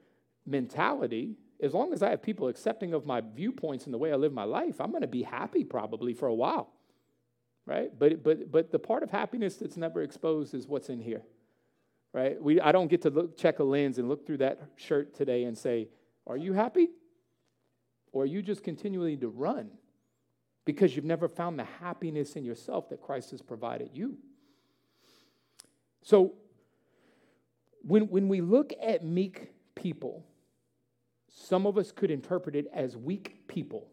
mentality, 0.45 1.35
as 1.61 1.73
long 1.73 1.93
as 1.93 2.01
I 2.01 2.09
have 2.09 2.21
people 2.21 2.47
accepting 2.47 2.93
of 2.93 3.05
my 3.05 3.21
viewpoints 3.21 3.85
and 3.85 3.93
the 3.93 3.97
way 3.97 4.11
I 4.11 4.15
live 4.15 4.33
my 4.33 4.43
life, 4.43 4.79
I'm 4.79 4.91
going 4.91 5.01
to 5.01 5.07
be 5.07 5.23
happy 5.23 5.63
probably 5.63 6.13
for 6.13 6.27
a 6.27 6.33
while. 6.33 6.71
Right? 7.67 7.91
But 7.97 8.23
but 8.23 8.51
but 8.51 8.71
the 8.71 8.79
part 8.79 9.03
of 9.03 9.11
happiness 9.11 9.57
that's 9.57 9.77
never 9.77 10.01
exposed 10.01 10.55
is 10.55 10.67
what's 10.67 10.89
in 10.89 10.99
here. 10.99 11.21
Right? 12.11 12.41
We 12.41 12.59
I 12.59 12.71
don't 12.71 12.87
get 12.87 13.03
to 13.03 13.11
look 13.11 13.37
check 13.37 13.59
a 13.59 13.63
lens 13.63 13.99
and 13.99 14.09
look 14.09 14.25
through 14.25 14.39
that 14.39 14.59
shirt 14.75 15.13
today 15.13 15.43
and 15.43 15.55
say, 15.55 15.89
"Are 16.25 16.37
you 16.37 16.53
happy?" 16.53 16.89
Or 18.11 18.23
are 18.23 18.25
you 18.25 18.41
just 18.41 18.63
continually 18.63 19.15
to 19.17 19.29
run 19.29 19.69
because 20.65 20.95
you've 20.95 21.05
never 21.05 21.27
found 21.27 21.57
the 21.57 21.63
happiness 21.63 22.35
in 22.35 22.43
yourself 22.43 22.89
that 22.89 23.01
Christ 23.01 23.31
has 23.31 23.41
provided 23.41 23.91
you. 23.93 24.17
So, 26.03 26.33
when, 27.83 28.09
when 28.09 28.27
we 28.27 28.41
look 28.41 28.73
at 28.81 29.03
meek 29.03 29.49
people, 29.75 30.25
some 31.29 31.65
of 31.65 31.77
us 31.77 31.91
could 31.91 32.11
interpret 32.11 32.55
it 32.55 32.67
as 32.73 32.95
weak 32.95 33.47
people, 33.47 33.87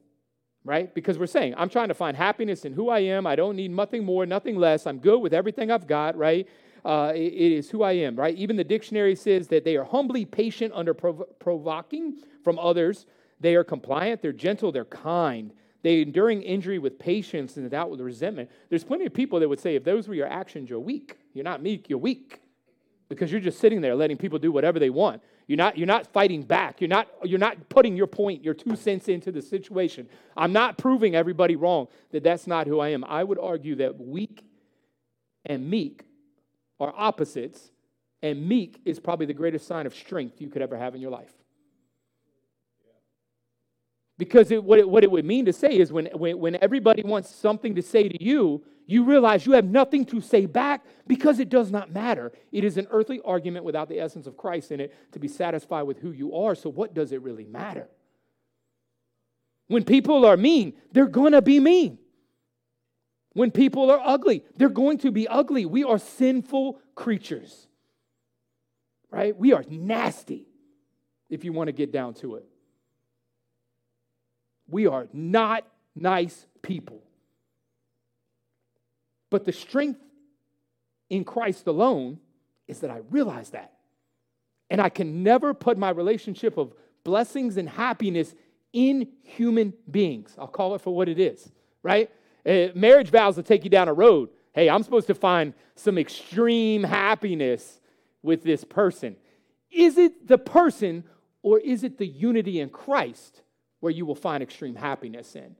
right? 0.64 0.94
Because 0.94 1.18
we're 1.18 1.26
saying, 1.26 1.54
I'm 1.56 1.68
trying 1.68 1.88
to 1.88 1.94
find 1.94 2.16
happiness 2.16 2.64
in 2.64 2.72
who 2.72 2.90
I 2.90 3.00
am. 3.00 3.26
I 3.26 3.36
don't 3.36 3.56
need 3.56 3.70
nothing 3.70 4.04
more, 4.04 4.26
nothing 4.26 4.56
less. 4.56 4.86
I'm 4.86 4.98
good 4.98 5.18
with 5.20 5.32
everything 5.32 5.70
I've 5.70 5.86
got, 5.86 6.16
right? 6.16 6.46
Uh, 6.84 7.12
it, 7.14 7.32
it 7.32 7.52
is 7.52 7.70
who 7.70 7.82
I 7.82 7.92
am, 7.92 8.16
right? 8.16 8.36
Even 8.36 8.56
the 8.56 8.64
dictionary 8.64 9.14
says 9.14 9.48
that 9.48 9.64
they 9.64 9.76
are 9.76 9.84
humbly 9.84 10.24
patient 10.24 10.72
under 10.74 10.94
prov- 10.94 11.24
provoking 11.38 12.18
from 12.44 12.58
others. 12.58 13.06
They 13.40 13.54
are 13.54 13.64
compliant, 13.64 14.20
they're 14.20 14.32
gentle, 14.32 14.72
they're 14.72 14.84
kind. 14.84 15.52
They 15.82 16.02
enduring 16.02 16.42
injury 16.42 16.78
with 16.78 16.98
patience 16.98 17.56
and 17.56 17.64
without 17.64 17.90
with 17.90 18.00
resentment. 18.00 18.50
There's 18.68 18.84
plenty 18.84 19.06
of 19.06 19.14
people 19.14 19.38
that 19.40 19.48
would 19.48 19.60
say, 19.60 19.76
if 19.76 19.84
those 19.84 20.08
were 20.08 20.14
your 20.14 20.26
actions, 20.26 20.68
you're 20.68 20.80
weak. 20.80 21.18
You're 21.34 21.44
not 21.44 21.62
meek, 21.62 21.88
you're 21.88 21.98
weak. 21.98 22.40
Because 23.08 23.32
you're 23.32 23.40
just 23.40 23.58
sitting 23.58 23.80
there 23.80 23.94
letting 23.94 24.16
people 24.18 24.38
do 24.38 24.52
whatever 24.52 24.78
they 24.78 24.90
want. 24.90 25.22
You're 25.46 25.56
not, 25.56 25.78
you're 25.78 25.86
not 25.86 26.06
fighting 26.12 26.42
back. 26.42 26.80
You're 26.80 26.88
not, 26.88 27.08
you're 27.24 27.38
not 27.38 27.70
putting 27.70 27.96
your 27.96 28.06
point, 28.06 28.44
your 28.44 28.52
two 28.52 28.76
cents 28.76 29.08
into 29.08 29.32
the 29.32 29.40
situation. 29.40 30.08
I'm 30.36 30.52
not 30.52 30.76
proving 30.76 31.14
everybody 31.14 31.56
wrong 31.56 31.88
that 32.10 32.22
that's 32.22 32.46
not 32.46 32.66
who 32.66 32.80
I 32.80 32.88
am. 32.88 33.04
I 33.04 33.24
would 33.24 33.38
argue 33.38 33.76
that 33.76 33.98
weak 33.98 34.44
and 35.46 35.70
meek 35.70 36.04
are 36.78 36.92
opposites, 36.94 37.70
and 38.20 38.46
meek 38.46 38.80
is 38.84 39.00
probably 39.00 39.26
the 39.26 39.32
greatest 39.32 39.66
sign 39.66 39.86
of 39.86 39.94
strength 39.94 40.40
you 40.40 40.48
could 40.48 40.60
ever 40.60 40.76
have 40.76 40.94
in 40.94 41.00
your 41.00 41.10
life. 41.10 41.32
Because 44.18 44.50
it, 44.50 44.62
what, 44.62 44.80
it, 44.80 44.88
what 44.88 45.04
it 45.04 45.10
would 45.10 45.24
mean 45.24 45.44
to 45.44 45.52
say 45.52 45.78
is 45.78 45.92
when, 45.92 46.06
when, 46.06 46.38
when 46.38 46.58
everybody 46.60 47.02
wants 47.02 47.32
something 47.32 47.76
to 47.76 47.82
say 47.82 48.08
to 48.08 48.22
you, 48.22 48.64
you 48.84 49.04
realize 49.04 49.46
you 49.46 49.52
have 49.52 49.66
nothing 49.66 50.04
to 50.06 50.20
say 50.20 50.46
back 50.46 50.84
because 51.06 51.38
it 51.38 51.48
does 51.48 51.70
not 51.70 51.92
matter. 51.92 52.32
It 52.50 52.64
is 52.64 52.78
an 52.78 52.88
earthly 52.90 53.20
argument 53.24 53.64
without 53.64 53.88
the 53.88 54.00
essence 54.00 54.26
of 54.26 54.36
Christ 54.36 54.72
in 54.72 54.80
it 54.80 55.12
to 55.12 55.20
be 55.20 55.28
satisfied 55.28 55.82
with 55.82 55.98
who 56.00 56.10
you 56.10 56.34
are. 56.34 56.54
So, 56.54 56.68
what 56.68 56.94
does 56.94 57.12
it 57.12 57.22
really 57.22 57.44
matter? 57.44 57.88
When 59.68 59.84
people 59.84 60.24
are 60.24 60.36
mean, 60.36 60.72
they're 60.90 61.06
going 61.06 61.32
to 61.32 61.42
be 61.42 61.60
mean. 61.60 61.98
When 63.34 63.50
people 63.50 63.90
are 63.90 64.00
ugly, 64.02 64.42
they're 64.56 64.70
going 64.70 64.98
to 64.98 65.12
be 65.12 65.28
ugly. 65.28 65.66
We 65.66 65.84
are 65.84 65.98
sinful 65.98 66.80
creatures, 66.94 67.68
right? 69.10 69.36
We 69.36 69.52
are 69.52 69.64
nasty 69.68 70.48
if 71.28 71.44
you 71.44 71.52
want 71.52 71.68
to 71.68 71.72
get 71.72 71.92
down 71.92 72.14
to 72.14 72.36
it. 72.36 72.47
We 74.68 74.86
are 74.86 75.08
not 75.12 75.64
nice 75.94 76.46
people. 76.62 77.02
But 79.30 79.44
the 79.44 79.52
strength 79.52 80.00
in 81.10 81.24
Christ 81.24 81.66
alone 81.66 82.18
is 82.66 82.80
that 82.80 82.90
I 82.90 83.00
realize 83.10 83.50
that. 83.50 83.72
And 84.70 84.80
I 84.80 84.88
can 84.88 85.22
never 85.22 85.54
put 85.54 85.78
my 85.78 85.90
relationship 85.90 86.58
of 86.58 86.74
blessings 87.04 87.56
and 87.56 87.68
happiness 87.68 88.34
in 88.72 89.08
human 89.22 89.72
beings. 89.90 90.34
I'll 90.38 90.46
call 90.46 90.74
it 90.74 90.82
for 90.82 90.94
what 90.94 91.08
it 91.08 91.18
is, 91.18 91.50
right? 91.82 92.10
Uh, 92.46 92.68
marriage 92.74 93.10
vows 93.10 93.36
will 93.36 93.44
take 93.44 93.64
you 93.64 93.70
down 93.70 93.88
a 93.88 93.94
road. 93.94 94.28
Hey, 94.52 94.68
I'm 94.68 94.82
supposed 94.82 95.06
to 95.06 95.14
find 95.14 95.54
some 95.74 95.96
extreme 95.96 96.84
happiness 96.84 97.80
with 98.22 98.42
this 98.42 98.64
person. 98.64 99.16
Is 99.70 99.96
it 99.96 100.26
the 100.26 100.38
person 100.38 101.04
or 101.42 101.58
is 101.58 101.84
it 101.84 101.98
the 101.98 102.06
unity 102.06 102.60
in 102.60 102.68
Christ 102.68 103.42
where 103.80 103.92
you 103.92 104.06
will 104.06 104.14
find 104.14 104.42
extreme 104.42 104.74
happiness 104.74 105.34
in? 105.36 105.56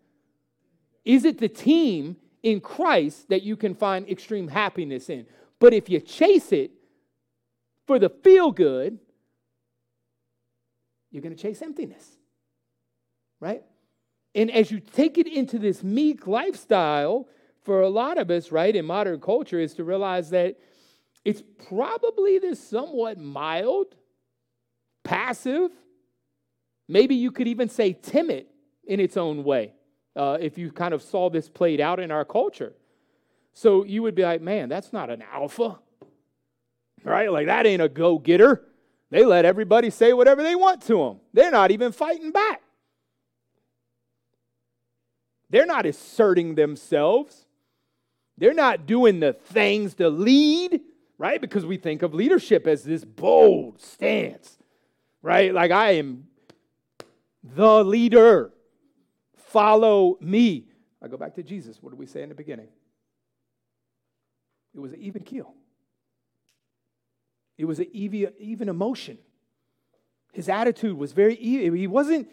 Is 1.04 1.24
it 1.24 1.38
the 1.38 1.48
team 1.48 2.16
in 2.42 2.60
Christ 2.60 3.28
that 3.28 3.42
you 3.42 3.56
can 3.56 3.74
find 3.74 4.08
extreme 4.08 4.48
happiness 4.48 5.08
in? 5.08 5.26
But 5.58 5.72
if 5.72 5.88
you 5.88 6.00
chase 6.00 6.52
it 6.52 6.70
for 7.86 7.98
the 7.98 8.08
feel 8.08 8.52
good, 8.52 8.98
you're 11.10 11.22
going 11.22 11.34
to 11.34 11.42
chase 11.42 11.62
emptiness. 11.62 12.06
Right? 13.40 13.62
And 14.34 14.50
as 14.50 14.70
you 14.70 14.80
take 14.80 15.16
it 15.16 15.26
into 15.26 15.58
this 15.58 15.82
meek 15.82 16.26
lifestyle, 16.26 17.28
for 17.68 17.82
a 17.82 17.88
lot 17.90 18.16
of 18.16 18.30
us, 18.30 18.50
right, 18.50 18.74
in 18.74 18.86
modern 18.86 19.20
culture, 19.20 19.60
is 19.60 19.74
to 19.74 19.84
realize 19.84 20.30
that 20.30 20.56
it's 21.22 21.42
probably 21.68 22.38
this 22.38 22.58
somewhat 22.58 23.18
mild, 23.18 23.94
passive, 25.04 25.70
Maybe 26.88 27.14
you 27.14 27.30
could 27.30 27.46
even 27.46 27.68
say 27.68 27.92
timid 27.92 28.46
in 28.86 28.98
its 28.98 29.16
own 29.16 29.44
way 29.44 29.72
uh, 30.16 30.38
if 30.40 30.56
you 30.56 30.72
kind 30.72 30.94
of 30.94 31.02
saw 31.02 31.28
this 31.28 31.48
played 31.48 31.80
out 31.80 32.00
in 32.00 32.10
our 32.10 32.24
culture. 32.24 32.72
So 33.52 33.84
you 33.84 34.02
would 34.02 34.14
be 34.14 34.22
like, 34.22 34.40
man, 34.40 34.68
that's 34.68 34.92
not 34.92 35.10
an 35.10 35.22
alpha, 35.32 35.78
right? 37.04 37.30
Like 37.30 37.46
that 37.46 37.66
ain't 37.66 37.82
a 37.82 37.88
go 37.88 38.18
getter. 38.18 38.64
They 39.10 39.24
let 39.24 39.44
everybody 39.44 39.90
say 39.90 40.12
whatever 40.12 40.42
they 40.42 40.54
want 40.54 40.82
to 40.82 40.96
them, 40.96 41.20
they're 41.32 41.50
not 41.50 41.70
even 41.70 41.92
fighting 41.92 42.30
back. 42.30 42.62
They're 45.50 45.66
not 45.66 45.86
asserting 45.86 46.54
themselves. 46.54 47.46
They're 48.36 48.54
not 48.54 48.86
doing 48.86 49.20
the 49.20 49.32
things 49.32 49.94
to 49.94 50.08
lead, 50.08 50.80
right? 51.16 51.40
Because 51.40 51.66
we 51.66 51.76
think 51.76 52.02
of 52.02 52.14
leadership 52.14 52.66
as 52.66 52.84
this 52.84 53.04
bold 53.04 53.80
stance, 53.80 54.58
right? 55.22 55.52
Like 55.52 55.70
I 55.70 55.92
am 55.92 56.27
the 57.42 57.84
leader. 57.84 58.52
Follow 59.36 60.18
me. 60.20 60.66
I 61.02 61.08
go 61.08 61.16
back 61.16 61.34
to 61.36 61.42
Jesus. 61.42 61.78
What 61.80 61.90
did 61.90 61.98
we 61.98 62.06
say 62.06 62.22
in 62.22 62.28
the 62.28 62.34
beginning? 62.34 62.68
It 64.74 64.80
was 64.80 64.92
an 64.92 65.00
even 65.00 65.22
keel. 65.22 65.54
It 67.56 67.64
was 67.64 67.78
an 67.78 67.88
even, 67.92 68.68
emotion. 68.68 69.18
His 70.32 70.48
attitude 70.48 70.96
was 70.96 71.12
very 71.12 71.34
even. 71.36 71.76
He 71.76 71.86
wasn't, 71.86 72.28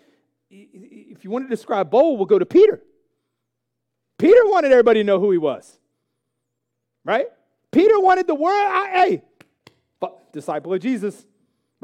if 0.49 1.23
you 1.23 1.31
want 1.31 1.45
to 1.45 1.49
describe 1.49 1.89
bold, 1.89 2.19
we'll 2.19 2.27
go 2.27 2.37
to 2.37 2.45
Peter. 2.45 2.81
Peter 4.17 4.45
wanted 4.45 4.71
everybody 4.71 4.99
to 4.99 5.03
know 5.03 5.19
who 5.19 5.31
he 5.31 5.37
was. 5.37 5.79
Right? 7.03 7.27
Peter 7.71 7.99
wanted 7.99 8.27
the 8.27 8.35
world, 8.35 8.87
hey, 8.93 9.23
disciple 10.31 10.73
of 10.73 10.81
Jesus. 10.81 11.25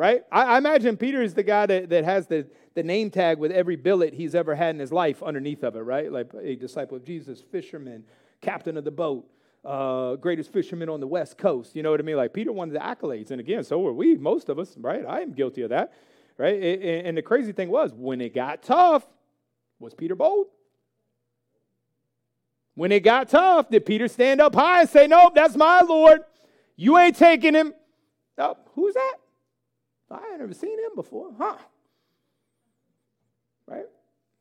Right? 0.02 0.24
I, 0.32 0.56
I 0.56 0.58
imagine 0.58 0.98
Peter 0.98 1.22
is 1.22 1.36
the 1.36 1.44
guy 1.44 1.68
that, 1.68 1.92
that 1.92 2.04
has 2.06 2.26
the, 2.26 2.48
the 2.74 2.82
name 2.82 3.12
tag 3.12 3.38
with 3.38 3.52
every 3.52 3.76
billet 3.76 4.16
he's 4.16 4.34
ever 4.34 4.56
had 4.56 4.74
in 4.74 4.80
his 4.80 4.92
life 4.92 5.22
underneath 5.22 5.62
of 5.62 5.76
it, 5.76 5.82
right? 5.82 6.12
Like 6.12 6.32
a 6.42 6.56
disciple 6.56 6.98
of 6.98 7.06
Jesus, 7.06 7.40
fisherman, 7.40 8.04
captain 8.42 8.78
of 8.78 8.84
the 8.84 8.90
boat, 8.90 9.30
uh, 9.64 10.16
greatest 10.16 10.52
fisherman 10.52 10.90
on 10.90 11.02
the 11.02 11.08
West 11.08 11.38
Coast. 11.38 11.76
You 11.76 11.84
know 11.84 11.92
what 11.92 12.00
I 12.00 12.04
mean? 12.04 12.16
Like 12.16 12.34
Peter 12.34 12.52
wanted 12.52 12.74
the 12.74 12.80
accolades. 12.80 13.30
And 13.30 13.40
again, 13.40 13.64
so 13.64 13.78
were 13.78 13.94
we, 13.94 14.16
most 14.16 14.50
of 14.50 14.58
us, 14.58 14.76
right? 14.76 15.06
I 15.08 15.22
am 15.22 15.34
guilty 15.34 15.62
of 15.62 15.70
that, 15.70 15.94
right? 16.36 16.56
And 16.56 17.16
the 17.16 17.22
crazy 17.22 17.52
thing 17.52 17.70
was, 17.70 17.94
when 17.94 18.22
it 18.22 18.34
got 18.34 18.64
tough, 18.64 19.06
was 19.78 19.94
Peter 19.94 20.16
bold? 20.16 20.48
When 22.74 22.92
it 22.92 23.02
got 23.02 23.30
tough, 23.30 23.70
did 23.70 23.86
Peter 23.86 24.08
stand 24.08 24.42
up 24.42 24.56
high 24.56 24.82
and 24.82 24.90
say, 24.90 25.06
Nope, 25.06 25.34
that's 25.36 25.56
my 25.56 25.82
Lord. 25.82 26.22
You 26.76 26.98
ain't 26.98 27.18
taking 27.18 27.54
him. 27.54 27.76
Oh, 28.40 28.58
who's 28.74 28.96
that? 28.96 29.21
I 30.14 30.32
ain't 30.32 30.40
never 30.40 30.54
seen 30.54 30.78
him 30.78 30.92
before. 30.96 31.30
Huh? 31.38 31.58
Right? 33.68 33.86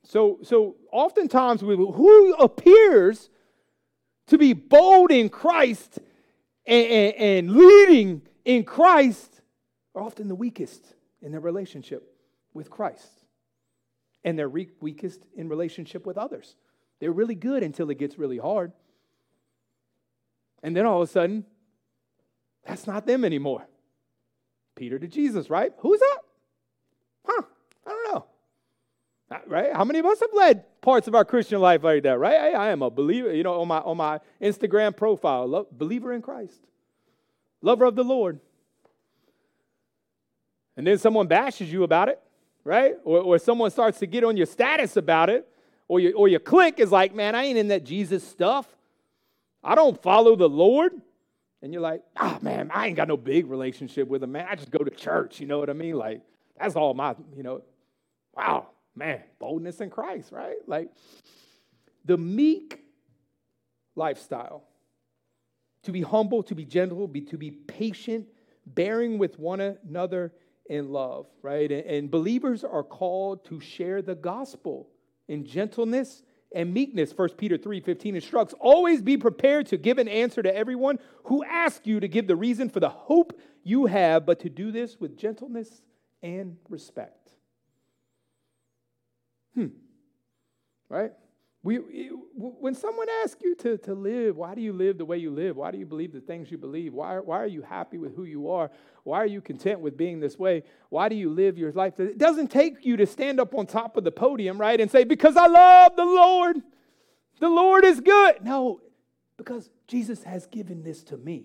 So, 0.04 0.38
so 0.42 0.76
oftentimes, 0.90 1.62
we, 1.62 1.76
who 1.76 2.34
appears 2.34 3.30
to 4.26 4.38
be 4.38 4.52
bold 4.52 5.10
in 5.10 5.28
Christ 5.28 5.98
and, 6.66 6.86
and, 6.86 7.14
and 7.14 7.56
leading 7.56 8.22
in 8.44 8.64
Christ 8.64 9.40
are 9.94 10.02
often 10.02 10.28
the 10.28 10.34
weakest 10.34 10.94
in 11.20 11.32
their 11.32 11.40
relationship 11.40 12.14
with 12.54 12.70
Christ. 12.70 13.10
And 14.24 14.38
they're 14.38 14.48
re- 14.48 14.70
weakest 14.80 15.24
in 15.36 15.48
relationship 15.48 16.06
with 16.06 16.18
others. 16.18 16.56
They're 17.00 17.12
really 17.12 17.34
good 17.34 17.62
until 17.62 17.90
it 17.90 17.98
gets 17.98 18.18
really 18.18 18.38
hard. 18.38 18.72
And 20.62 20.76
then 20.76 20.86
all 20.86 21.02
of 21.02 21.08
a 21.08 21.12
sudden, 21.12 21.44
that's 22.66 22.86
not 22.86 23.06
them 23.06 23.24
anymore. 23.24 23.66
Peter 24.80 24.98
to 24.98 25.06
Jesus, 25.06 25.50
right? 25.50 25.74
Who's 25.80 26.00
that? 26.00 26.18
Huh, 27.26 27.42
I 27.86 27.90
don't 27.90 28.14
know. 28.14 28.24
Uh, 29.30 29.38
right? 29.46 29.74
How 29.74 29.84
many 29.84 29.98
of 29.98 30.06
us 30.06 30.20
have 30.20 30.30
led 30.32 30.64
parts 30.80 31.06
of 31.06 31.14
our 31.14 31.22
Christian 31.22 31.60
life 31.60 31.84
like 31.84 32.04
that, 32.04 32.18
right? 32.18 32.34
I, 32.34 32.50
I 32.52 32.68
am 32.70 32.80
a 32.80 32.88
believer, 32.88 33.30
you 33.30 33.42
know, 33.42 33.60
on 33.60 33.68
my, 33.68 33.80
on 33.80 33.98
my 33.98 34.20
Instagram 34.40 34.96
profile, 34.96 35.46
love, 35.46 35.66
believer 35.70 36.14
in 36.14 36.22
Christ, 36.22 36.62
lover 37.60 37.84
of 37.84 37.94
the 37.94 38.02
Lord. 38.02 38.40
And 40.78 40.86
then 40.86 40.96
someone 40.96 41.26
bashes 41.26 41.70
you 41.70 41.82
about 41.82 42.08
it, 42.08 42.18
right? 42.64 42.94
Or, 43.04 43.18
or 43.18 43.38
someone 43.38 43.70
starts 43.70 43.98
to 43.98 44.06
get 44.06 44.24
on 44.24 44.38
your 44.38 44.46
status 44.46 44.96
about 44.96 45.28
it, 45.28 45.46
or 45.88 46.00
your, 46.00 46.14
or 46.14 46.26
your 46.26 46.40
clique 46.40 46.80
is 46.80 46.90
like, 46.90 47.14
man, 47.14 47.34
I 47.34 47.44
ain't 47.44 47.58
in 47.58 47.68
that 47.68 47.84
Jesus 47.84 48.26
stuff. 48.26 48.66
I 49.62 49.74
don't 49.74 50.00
follow 50.00 50.36
the 50.36 50.48
Lord. 50.48 50.92
And 51.62 51.72
you're 51.72 51.82
like, 51.82 52.02
ah, 52.16 52.38
oh, 52.38 52.44
man, 52.44 52.70
I 52.72 52.86
ain't 52.86 52.96
got 52.96 53.08
no 53.08 53.16
big 53.16 53.46
relationship 53.46 54.08
with 54.08 54.22
him, 54.22 54.32
man. 54.32 54.46
I 54.48 54.54
just 54.54 54.70
go 54.70 54.78
to 54.78 54.90
church, 54.90 55.40
you 55.40 55.46
know 55.46 55.58
what 55.58 55.70
I 55.70 55.74
mean? 55.74 55.94
Like, 55.94 56.22
that's 56.58 56.76
all 56.76 56.94
my, 56.94 57.14
you 57.36 57.42
know, 57.42 57.62
wow, 58.34 58.68
man, 58.94 59.22
boldness 59.38 59.80
in 59.80 59.90
Christ, 59.90 60.32
right? 60.32 60.56
Like, 60.66 60.90
The 62.04 62.16
meek 62.16 62.82
lifestyle 63.94 64.64
to 65.82 65.92
be 65.92 66.02
humble, 66.02 66.42
to 66.44 66.54
be 66.54 66.64
gentle, 66.64 67.06
be, 67.08 67.22
to 67.22 67.36
be 67.36 67.50
patient, 67.50 68.26
bearing 68.66 69.18
with 69.18 69.38
one 69.38 69.60
another 69.60 70.32
in 70.68 70.90
love, 70.90 71.26
right? 71.42 71.70
And, 71.70 71.84
and 71.86 72.10
believers 72.10 72.64
are 72.64 72.82
called 72.82 73.44
to 73.46 73.60
share 73.60 74.02
the 74.02 74.14
gospel 74.14 74.88
in 75.28 75.44
gentleness 75.44 76.22
and 76.54 76.74
meekness 76.74 77.12
1 77.16 77.30
peter 77.30 77.56
3 77.56 77.80
15 77.80 78.14
instructs 78.16 78.54
always 78.58 79.02
be 79.02 79.16
prepared 79.16 79.66
to 79.66 79.76
give 79.76 79.98
an 79.98 80.08
answer 80.08 80.42
to 80.42 80.54
everyone 80.54 80.98
who 81.24 81.44
asks 81.44 81.86
you 81.86 82.00
to 82.00 82.08
give 82.08 82.26
the 82.26 82.36
reason 82.36 82.68
for 82.68 82.80
the 82.80 82.88
hope 82.88 83.38
you 83.62 83.86
have 83.86 84.26
but 84.26 84.40
to 84.40 84.48
do 84.48 84.72
this 84.72 84.98
with 84.98 85.16
gentleness 85.16 85.82
and 86.22 86.56
respect. 86.68 87.32
Hmm. 89.54 89.68
Right 90.88 91.12
we, 91.62 91.76
when 92.34 92.74
someone 92.74 93.08
asks 93.22 93.42
you 93.42 93.54
to, 93.56 93.76
to 93.78 93.94
live, 93.94 94.36
why 94.36 94.54
do 94.54 94.62
you 94.62 94.72
live 94.72 94.96
the 94.96 95.04
way 95.04 95.18
you 95.18 95.30
live? 95.30 95.56
Why 95.56 95.70
do 95.70 95.76
you 95.76 95.84
believe 95.84 96.12
the 96.12 96.20
things 96.20 96.50
you 96.50 96.56
believe? 96.56 96.94
Why, 96.94 97.18
why 97.18 97.38
are 97.42 97.46
you 97.46 97.60
happy 97.60 97.98
with 97.98 98.16
who 98.16 98.24
you 98.24 98.50
are? 98.50 98.70
Why 99.04 99.18
are 99.18 99.26
you 99.26 99.42
content 99.42 99.80
with 99.80 99.96
being 99.96 100.20
this 100.20 100.38
way? 100.38 100.62
Why 100.88 101.10
do 101.10 101.16
you 101.16 101.28
live 101.28 101.58
your 101.58 101.70
life? 101.72 102.00
It 102.00 102.16
doesn't 102.16 102.50
take 102.50 102.86
you 102.86 102.96
to 102.96 103.06
stand 103.06 103.40
up 103.40 103.54
on 103.54 103.66
top 103.66 103.98
of 103.98 104.04
the 104.04 104.10
podium, 104.10 104.58
right, 104.58 104.80
and 104.80 104.90
say, 104.90 105.04
Because 105.04 105.36
I 105.36 105.48
love 105.48 105.96
the 105.96 106.04
Lord. 106.04 106.62
The 107.40 107.48
Lord 107.48 107.84
is 107.84 108.00
good. 108.00 108.42
No, 108.42 108.80
because 109.36 109.68
Jesus 109.86 110.22
has 110.22 110.46
given 110.46 110.82
this 110.82 111.02
to 111.04 111.18
me. 111.18 111.44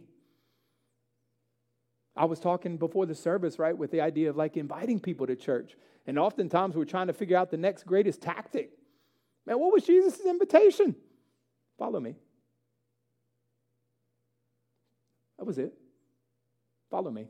I 2.16 2.24
was 2.24 2.40
talking 2.40 2.78
before 2.78 3.06
the 3.06 3.16
service, 3.16 3.60
right, 3.60 3.78
with 3.78 3.92
the 3.92 4.00
idea 4.00 4.30
of 4.30 4.38
like 4.38 4.56
inviting 4.56 5.02
people 5.02 5.28
to 5.28 5.36
church. 5.36 5.76
And 6.08 6.18
oftentimes 6.18 6.76
we're 6.76 6.86
trying 6.86 7.08
to 7.08 7.14
figure 7.14 7.36
out 7.36 7.52
the 7.52 7.58
next 7.58 7.86
greatest 7.86 8.22
tactic. 8.22 8.72
Man, 9.46 9.60
what 9.60 9.74
was 9.74 9.84
Jesus' 9.84 10.20
invitation? 10.26 10.96
Follow 11.78 12.00
me. 12.00 12.16
That 15.38 15.46
was 15.46 15.58
it. 15.58 15.74
Follow 16.90 17.12
me. 17.12 17.28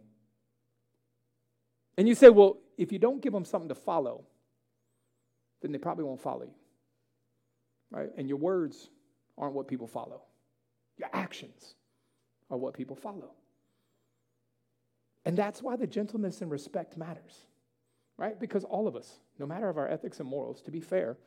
And 1.98 2.08
you 2.08 2.16
say, 2.16 2.30
well, 2.30 2.58
if 2.78 2.92
you 2.92 3.00
don't 3.00 3.22
give 3.22 3.34
them 3.34 3.46
something 3.46 3.70
to 3.70 3.76
follow, 3.76 4.26
then 5.62 5.72
they 5.72 5.78
probably 5.78 6.04
won't 6.04 6.22
follow 6.22 6.44
you. 6.44 6.54
Right? 7.92 8.10
And 8.18 8.28
your 8.28 8.38
words 8.38 8.90
aren't 9.38 9.54
what 9.54 9.68
people 9.68 9.88
follow, 9.88 10.22
your 10.98 11.10
actions 11.14 11.76
are 12.50 12.58
what 12.58 12.74
people 12.74 12.96
follow. 12.96 13.32
And 15.26 15.36
that's 15.36 15.62
why 15.62 15.76
the 15.76 15.88
gentleness 15.88 16.42
and 16.42 16.52
respect 16.52 16.98
matters, 16.98 17.36
right? 18.16 18.40
Because 18.40 18.64
all 18.64 18.88
of 18.88 18.96
us, 18.96 19.20
no 19.40 19.48
matter 19.48 19.68
of 19.68 19.78
our 19.78 19.90
ethics 19.90 20.20
and 20.20 20.30
morals, 20.30 20.62
to 20.64 20.72
be 20.72 20.80
fair, 20.80 21.18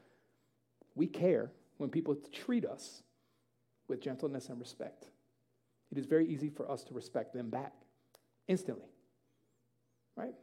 we 0.98 1.06
care 1.06 1.50
when 1.78 1.88
people 1.88 2.16
treat 2.32 2.66
us 2.66 3.02
with 3.86 4.00
gentleness 4.02 4.48
and 4.48 4.58
respect. 4.58 5.06
It 5.90 5.96
is 5.96 6.04
very 6.04 6.28
easy 6.28 6.50
for 6.50 6.70
us 6.70 6.82
to 6.84 6.94
respect 6.94 7.32
them 7.32 7.48
back 7.48 7.72
instantly, 8.48 8.90
right? 10.16 10.34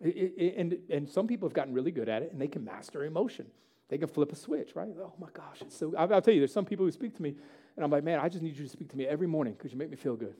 It, 0.00 0.34
it, 0.36 0.54
and, 0.56 0.78
and 0.88 1.08
some 1.08 1.26
people 1.26 1.48
have 1.48 1.54
gotten 1.54 1.74
really 1.74 1.90
good 1.90 2.08
at 2.08 2.22
it 2.22 2.32
and 2.32 2.40
they 2.40 2.48
can 2.48 2.64
master 2.64 3.04
emotion. 3.04 3.46
They 3.88 3.98
can 3.98 4.08
flip 4.08 4.32
a 4.32 4.36
switch, 4.36 4.74
right? 4.74 4.88
Oh 4.98 5.12
my 5.20 5.28
gosh, 5.34 5.60
it's 5.60 5.76
so. 5.76 5.92
I'll, 5.96 6.14
I'll 6.14 6.22
tell 6.22 6.32
you, 6.32 6.40
there's 6.40 6.52
some 6.52 6.64
people 6.64 6.86
who 6.86 6.92
speak 6.92 7.14
to 7.16 7.22
me 7.22 7.36
and 7.76 7.84
I'm 7.84 7.90
like, 7.90 8.04
man, 8.04 8.18
I 8.20 8.28
just 8.28 8.42
need 8.42 8.56
you 8.56 8.64
to 8.64 8.70
speak 8.70 8.88
to 8.90 8.96
me 8.96 9.06
every 9.06 9.26
morning 9.26 9.54
because 9.54 9.72
you 9.72 9.78
make 9.78 9.90
me 9.90 9.96
feel 9.96 10.16
good. 10.16 10.34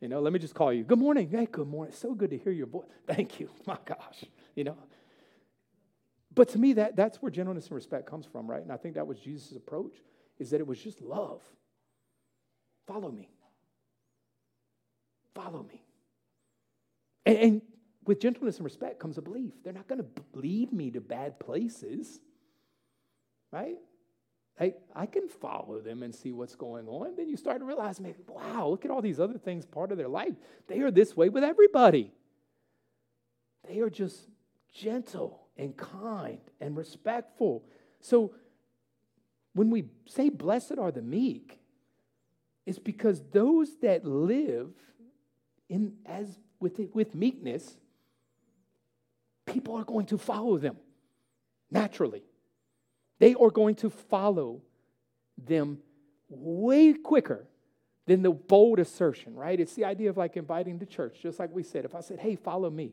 You 0.00 0.08
know, 0.08 0.20
let 0.20 0.32
me 0.32 0.38
just 0.38 0.54
call 0.54 0.72
you. 0.72 0.84
Good 0.84 0.98
morning. 0.98 1.28
Hey, 1.30 1.46
good 1.50 1.68
morning. 1.68 1.94
So 1.94 2.14
good 2.14 2.30
to 2.30 2.38
hear 2.38 2.52
your 2.52 2.66
voice. 2.66 2.86
Thank 3.06 3.40
you. 3.40 3.50
My 3.66 3.78
gosh. 3.84 4.24
You 4.54 4.64
know, 4.64 4.76
but 6.36 6.50
to 6.50 6.58
me, 6.58 6.74
that, 6.74 6.94
that's 6.94 7.20
where 7.22 7.30
gentleness 7.30 7.66
and 7.66 7.74
respect 7.74 8.08
comes 8.08 8.26
from, 8.26 8.48
right? 8.48 8.62
And 8.62 8.70
I 8.70 8.76
think 8.76 8.94
that 8.94 9.06
was 9.06 9.18
Jesus' 9.18 9.56
approach, 9.56 9.94
is 10.38 10.50
that 10.50 10.60
it 10.60 10.66
was 10.66 10.78
just 10.78 11.00
love. 11.00 11.42
Follow 12.86 13.10
me. 13.10 13.30
Follow 15.34 15.64
me. 15.64 15.82
And, 17.24 17.38
and 17.38 17.62
with 18.04 18.20
gentleness 18.20 18.56
and 18.56 18.64
respect 18.66 19.00
comes 19.00 19.16
a 19.16 19.22
belief. 19.22 19.54
They're 19.64 19.72
not 19.72 19.88
going 19.88 20.02
to 20.02 20.06
lead 20.34 20.72
me 20.72 20.90
to 20.90 21.00
bad 21.00 21.40
places, 21.40 22.20
right? 23.50 23.78
I, 24.60 24.74
I 24.94 25.06
can 25.06 25.28
follow 25.28 25.80
them 25.80 26.02
and 26.02 26.14
see 26.14 26.32
what's 26.32 26.54
going 26.54 26.86
on. 26.86 27.16
Then 27.16 27.30
you 27.30 27.38
start 27.38 27.60
to 27.60 27.64
realize, 27.64 27.98
maybe, 27.98 28.18
wow, 28.28 28.68
look 28.68 28.84
at 28.84 28.90
all 28.90 29.02
these 29.02 29.20
other 29.20 29.38
things 29.38 29.64
part 29.64 29.90
of 29.90 29.96
their 29.96 30.08
life. 30.08 30.34
They 30.68 30.80
are 30.80 30.90
this 30.90 31.16
way 31.16 31.30
with 31.30 31.44
everybody. 31.44 32.12
They 33.66 33.80
are 33.80 33.90
just 33.90 34.28
gentle 34.72 35.45
and 35.56 35.76
kind 35.76 36.40
and 36.60 36.76
respectful. 36.76 37.64
So 38.00 38.32
when 39.54 39.70
we 39.70 39.86
say 40.06 40.28
blessed 40.28 40.78
are 40.78 40.92
the 40.92 41.02
meek, 41.02 41.58
it's 42.66 42.78
because 42.78 43.22
those 43.32 43.76
that 43.82 44.04
live 44.04 44.70
in 45.68 45.94
as 46.04 46.38
with 46.60 46.80
with 46.92 47.14
meekness, 47.14 47.76
people 49.46 49.74
are 49.76 49.84
going 49.84 50.06
to 50.06 50.18
follow 50.18 50.58
them 50.58 50.76
naturally. 51.70 52.22
They 53.18 53.34
are 53.34 53.50
going 53.50 53.76
to 53.76 53.90
follow 53.90 54.62
them 55.38 55.78
way 56.28 56.92
quicker 56.92 57.46
than 58.06 58.22
the 58.22 58.30
bold 58.30 58.78
assertion, 58.78 59.34
right? 59.34 59.58
It's 59.58 59.74
the 59.74 59.84
idea 59.84 60.10
of 60.10 60.16
like 60.16 60.36
inviting 60.36 60.78
the 60.78 60.86
church, 60.86 61.18
just 61.22 61.38
like 61.38 61.52
we 61.52 61.62
said. 61.62 61.84
If 61.84 61.94
I 61.94 62.00
said, 62.00 62.20
hey, 62.20 62.36
follow 62.36 62.70
me, 62.70 62.92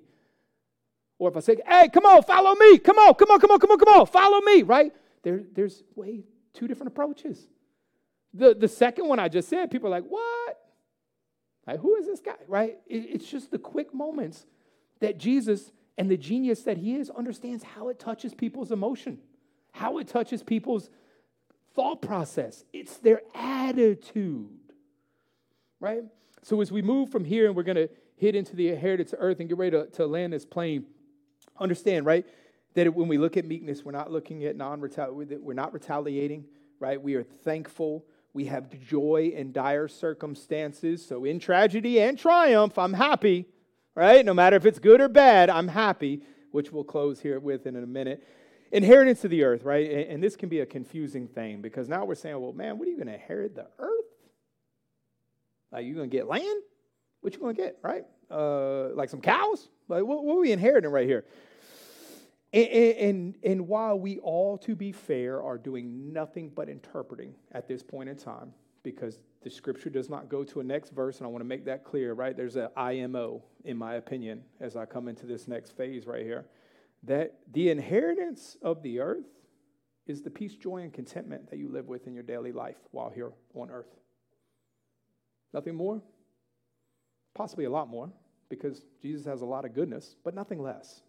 or 1.23 1.29
if 1.29 1.38
I 1.38 1.39
say, 1.39 1.57
hey, 1.65 1.89
come 1.89 2.05
on, 2.05 2.23
follow 2.23 2.55
me. 2.55 2.77
Come 2.79 2.97
on, 2.97 3.13
come 3.15 3.31
on, 3.31 3.39
come 3.39 3.51
on, 3.51 3.59
come 3.59 3.71
on, 3.71 3.77
come 3.77 3.89
on, 3.89 4.05
follow 4.07 4.41
me, 4.41 4.63
right? 4.63 4.93
There, 5.23 5.43
there's 5.53 5.83
way 5.95 6.23
two 6.53 6.67
different 6.67 6.88
approaches. 6.88 7.47
The, 8.33 8.53
the 8.53 8.67
second 8.67 9.07
one 9.07 9.19
I 9.19 9.27
just 9.29 9.47
said, 9.49 9.71
people 9.71 9.88
are 9.88 9.91
like, 9.91 10.05
what? 10.05 10.59
Like, 11.65 11.79
who 11.79 11.95
is 11.95 12.05
this 12.05 12.19
guy, 12.19 12.36
right? 12.47 12.77
It, 12.88 13.05
it's 13.09 13.29
just 13.29 13.51
the 13.51 13.57
quick 13.57 13.93
moments 13.93 14.45
that 14.99 15.17
Jesus 15.17 15.71
and 15.97 16.09
the 16.09 16.17
genius 16.17 16.63
that 16.63 16.77
he 16.77 16.95
is 16.95 17.09
understands 17.09 17.63
how 17.63 17.89
it 17.89 17.99
touches 17.99 18.33
people's 18.33 18.71
emotion, 18.71 19.19
how 19.71 19.99
it 19.99 20.07
touches 20.07 20.43
people's 20.43 20.89
thought 21.75 22.01
process. 22.01 22.65
It's 22.73 22.97
their 22.97 23.21
attitude, 23.33 24.49
right? 25.79 26.03
So 26.41 26.59
as 26.62 26.71
we 26.71 26.81
move 26.81 27.09
from 27.09 27.23
here 27.23 27.47
and 27.47 27.55
we're 27.55 27.63
going 27.63 27.77
to 27.77 27.89
hit 28.15 28.36
into 28.36 28.55
the 28.55 28.69
inheritance 28.69 29.13
earth 29.17 29.39
and 29.39 29.47
get 29.47 29.57
ready 29.57 29.71
to, 29.71 29.86
to 29.91 30.05
land 30.05 30.33
this 30.33 30.45
plane, 30.45 30.86
Understand, 31.59 32.05
right? 32.05 32.25
That 32.73 32.93
when 32.93 33.07
we 33.07 33.17
look 33.17 33.37
at 33.37 33.45
meekness, 33.45 33.83
we're 33.83 33.91
not 33.91 34.11
looking 34.11 34.43
at 34.45 34.55
non 34.55 34.81
we're 34.81 35.53
not 35.53 35.73
retaliating, 35.73 36.45
right? 36.79 37.01
We 37.01 37.15
are 37.15 37.23
thankful. 37.23 38.05
We 38.33 38.45
have 38.45 38.69
joy 38.81 39.31
in 39.35 39.51
dire 39.51 39.87
circumstances. 39.87 41.05
So 41.05 41.23
in 41.23 41.39
tragedy 41.39 41.99
and 42.01 42.17
triumph, 42.17 42.79
I'm 42.79 42.93
happy, 42.93 43.45
right? 43.95 44.25
No 44.25 44.33
matter 44.33 44.55
if 44.55 44.65
it's 44.65 44.79
good 44.79 45.01
or 45.01 45.07
bad, 45.07 45.51
I'm 45.51 45.67
happy, 45.67 46.23
which 46.51 46.71
we'll 46.71 46.83
close 46.83 47.19
here 47.19 47.39
with 47.39 47.67
in 47.67 47.75
a 47.75 47.85
minute. 47.85 48.27
Inheritance 48.71 49.23
of 49.23 49.29
the 49.29 49.43
earth, 49.43 49.63
right? 49.63 50.07
And 50.09 50.23
this 50.23 50.35
can 50.35 50.49
be 50.49 50.61
a 50.61 50.65
confusing 50.65 51.27
thing 51.27 51.61
because 51.61 51.87
now 51.87 52.05
we're 52.05 52.15
saying, 52.15 52.39
well, 52.41 52.53
man, 52.53 52.79
what 52.79 52.87
are 52.87 52.91
you 52.91 52.97
going 52.97 53.07
to 53.07 53.13
inherit 53.13 53.53
the 53.53 53.67
earth? 53.77 54.05
Like, 55.71 55.85
you 55.85 55.93
going 55.93 56.09
to 56.09 56.15
get 56.15 56.27
land? 56.27 56.61
What 57.21 57.33
you 57.33 57.39
going 57.39 57.55
to 57.55 57.61
get, 57.61 57.77
right? 57.83 58.03
Uh, 58.34 58.89
like 58.96 59.10
some 59.10 59.22
cows? 59.22 59.69
Like, 59.88 60.04
what, 60.04 60.24
what 60.24 60.38
are 60.38 60.39
we 60.39 60.52
inheriting 60.52 60.89
right 60.89 61.06
here? 61.06 61.24
And, 62.52 62.67
and, 62.67 63.36
and 63.43 63.67
while 63.67 64.00
we 64.00 64.17
all, 64.19 64.58
to 64.60 64.76
be 64.76 64.91
fair, 64.91 65.43
are 65.43 65.60
doing 65.60 66.12
nothing 66.12 66.50
but 66.50 66.67
interpreting 66.67 67.36
at 67.52 67.67
this 67.67 67.84
point 67.84 68.10
in 68.10 68.15
time, 68.15 68.54
because 68.82 69.19
the 69.43 69.52
scripture 69.52 69.91
does 69.91 70.10
not 70.10 70.30
go 70.30 70.43
to 70.46 70.62
a 70.62 70.63
next 70.63 70.89
verse, 70.89 71.19
and 71.19 71.28
I 71.28 71.30
want 71.30 71.41
to 71.41 71.48
make 71.48 71.65
that 71.65 71.84
clear, 71.84 72.13
right? 72.13 72.36
There's 72.36 72.56
an 72.56 72.69
IMO, 72.76 73.43
in 73.65 73.78
my 73.78 73.96
opinion, 73.96 74.41
as 74.60 74.76
I 74.76 74.86
come 74.86 75.08
into 75.08 75.28
this 75.28 75.48
next 75.48 75.78
phase 75.78 76.08
right 76.08 76.24
here, 76.24 76.46
that 77.04 77.36
the 77.52 77.69
inheritance 77.69 78.58
of 78.63 78.82
the 78.82 79.00
earth 79.00 79.26
is 80.08 80.24
the 80.24 80.32
peace, 80.32 80.56
joy, 80.56 80.78
and 80.78 80.91
contentment 80.91 81.52
that 81.52 81.60
you 81.60 81.69
live 81.69 81.88
with 81.88 82.08
in 82.08 82.15
your 82.15 82.24
daily 82.24 82.52
life 82.52 82.78
while 82.89 83.12
here 83.12 83.32
on 83.54 83.69
earth. 83.69 83.96
Nothing 85.54 85.76
more, 85.76 86.02
possibly 87.36 87.65
a 87.65 87.69
lot 87.69 87.88
more 87.89 88.12
because 88.55 88.85
Jesus 89.01 89.25
has 89.25 89.41
a 89.41 89.45
lot 89.45 89.65
of 89.65 89.73
goodness, 89.73 90.15
but 90.23 90.33
nothing 90.33 90.61
less. 90.61 91.01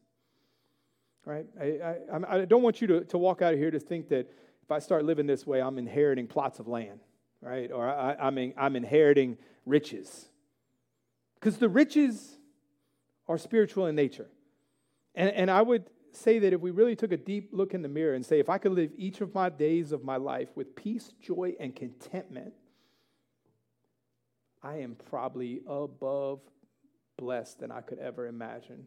Right? 1.25 1.47
I, 1.61 1.65
I, 2.13 2.43
I 2.43 2.45
don't 2.45 2.63
want 2.63 2.81
you 2.81 2.87
to, 2.89 3.05
to 3.05 3.19
walk 3.19 3.41
out 3.41 3.55
of 3.55 3.59
here 3.59 3.71
to 3.71 3.81
think 3.81 4.09
that 4.09 4.31
if 4.63 4.71
I 4.71 4.79
start 4.79 5.05
living 5.05 5.27
this 5.27 5.47
way, 5.47 5.61
I'm 5.61 5.79
inheriting 5.79 6.27
plots 6.27 6.59
of 6.59 6.69
land, 6.69 7.01
right? 7.41 7.71
Or 7.73 7.89
I, 7.89 8.15
I'm, 8.15 8.53
I'm 8.57 8.77
inheriting 8.77 9.39
riches. 9.67 10.29
Because 11.35 11.59
the 11.59 11.69
riches 11.69 12.37
are 13.29 13.39
spiritual 13.39 13.87
in 13.87 13.95
nature. 13.95 14.29
And, 15.15 15.31
and 15.31 15.51
I 15.51 15.63
would 15.63 15.85
say 16.13 16.39
that 16.39 16.53
if 16.53 16.61
we 16.61 16.71
really 16.71 16.97
took 16.97 17.13
a 17.13 17.17
deep 17.17 17.51
look 17.53 17.75
in 17.75 17.83
the 17.83 17.89
mirror 17.89 18.15
and 18.15 18.25
say, 18.25 18.39
if 18.39 18.49
I 18.49 18.59
could 18.59 18.73
live 18.73 18.91
each 18.97 19.21
of 19.21 19.35
my 19.35 19.49
days 19.49 19.93
of 19.93 20.05
my 20.05 20.17
life 20.17 20.49
with 20.55 20.77
peace, 20.77 21.13
joy, 21.21 21.55
and 21.59 21.75
contentment, 21.75 22.55
I 24.63 24.77
am 24.77 24.97
probably 25.11 25.61
above 25.67 26.41
blessed 27.17 27.61
than 27.61 27.71
I 27.71 27.81
could 27.81 27.99
ever 27.99 28.27
imagine 28.27 28.87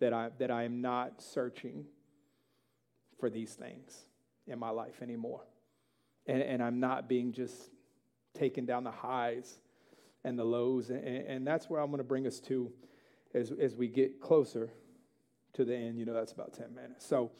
that 0.00 0.12
I, 0.12 0.30
that 0.38 0.50
I 0.50 0.64
am 0.64 0.80
not 0.80 1.22
searching 1.22 1.84
for 3.18 3.30
these 3.30 3.54
things 3.54 4.06
in 4.46 4.58
my 4.58 4.70
life 4.70 5.02
anymore. 5.02 5.42
and, 6.26 6.42
and 6.42 6.62
I'm 6.62 6.78
not 6.80 7.08
being 7.08 7.32
just 7.32 7.70
taken 8.34 8.64
down 8.64 8.84
the 8.84 8.90
highs 8.90 9.58
and 10.24 10.38
the 10.38 10.44
lows. 10.44 10.90
And, 10.90 11.04
and 11.04 11.46
that's 11.46 11.68
where 11.68 11.80
I'm 11.80 11.88
going 11.88 11.98
to 11.98 12.04
bring 12.04 12.26
us 12.26 12.40
to 12.40 12.70
as, 13.34 13.52
as 13.60 13.74
we 13.74 13.88
get 13.88 14.20
closer 14.20 14.70
to 15.54 15.64
the 15.64 15.74
end. 15.74 15.98
You 15.98 16.04
know, 16.04 16.14
that's 16.14 16.32
about 16.32 16.52
10 16.52 16.74
minutes. 16.74 17.06
So 17.06 17.32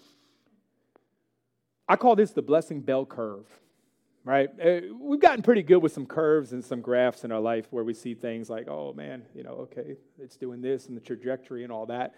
I 1.88 1.96
call 1.96 2.16
this 2.16 2.32
the 2.32 2.42
blessing 2.42 2.80
bell 2.80 3.06
curve, 3.06 3.46
right? 4.28 4.50
Uh, 4.62 4.80
we've 5.00 5.20
gotten 5.20 5.42
pretty 5.42 5.62
good 5.62 5.78
with 5.78 5.90
some 5.90 6.04
curves 6.04 6.52
and 6.52 6.62
some 6.62 6.82
graphs 6.82 7.24
in 7.24 7.32
our 7.32 7.40
life 7.40 7.66
where 7.70 7.82
we 7.82 7.94
see 7.94 8.12
things 8.12 8.50
like, 8.50 8.68
oh 8.68 8.92
man, 8.92 9.22
you 9.34 9.42
know, 9.42 9.52
okay, 9.52 9.96
it's 10.18 10.36
doing 10.36 10.60
this 10.60 10.88
and 10.88 10.94
the 10.94 11.00
trajectory 11.00 11.64
and 11.64 11.72
all 11.72 11.86
that. 11.86 12.14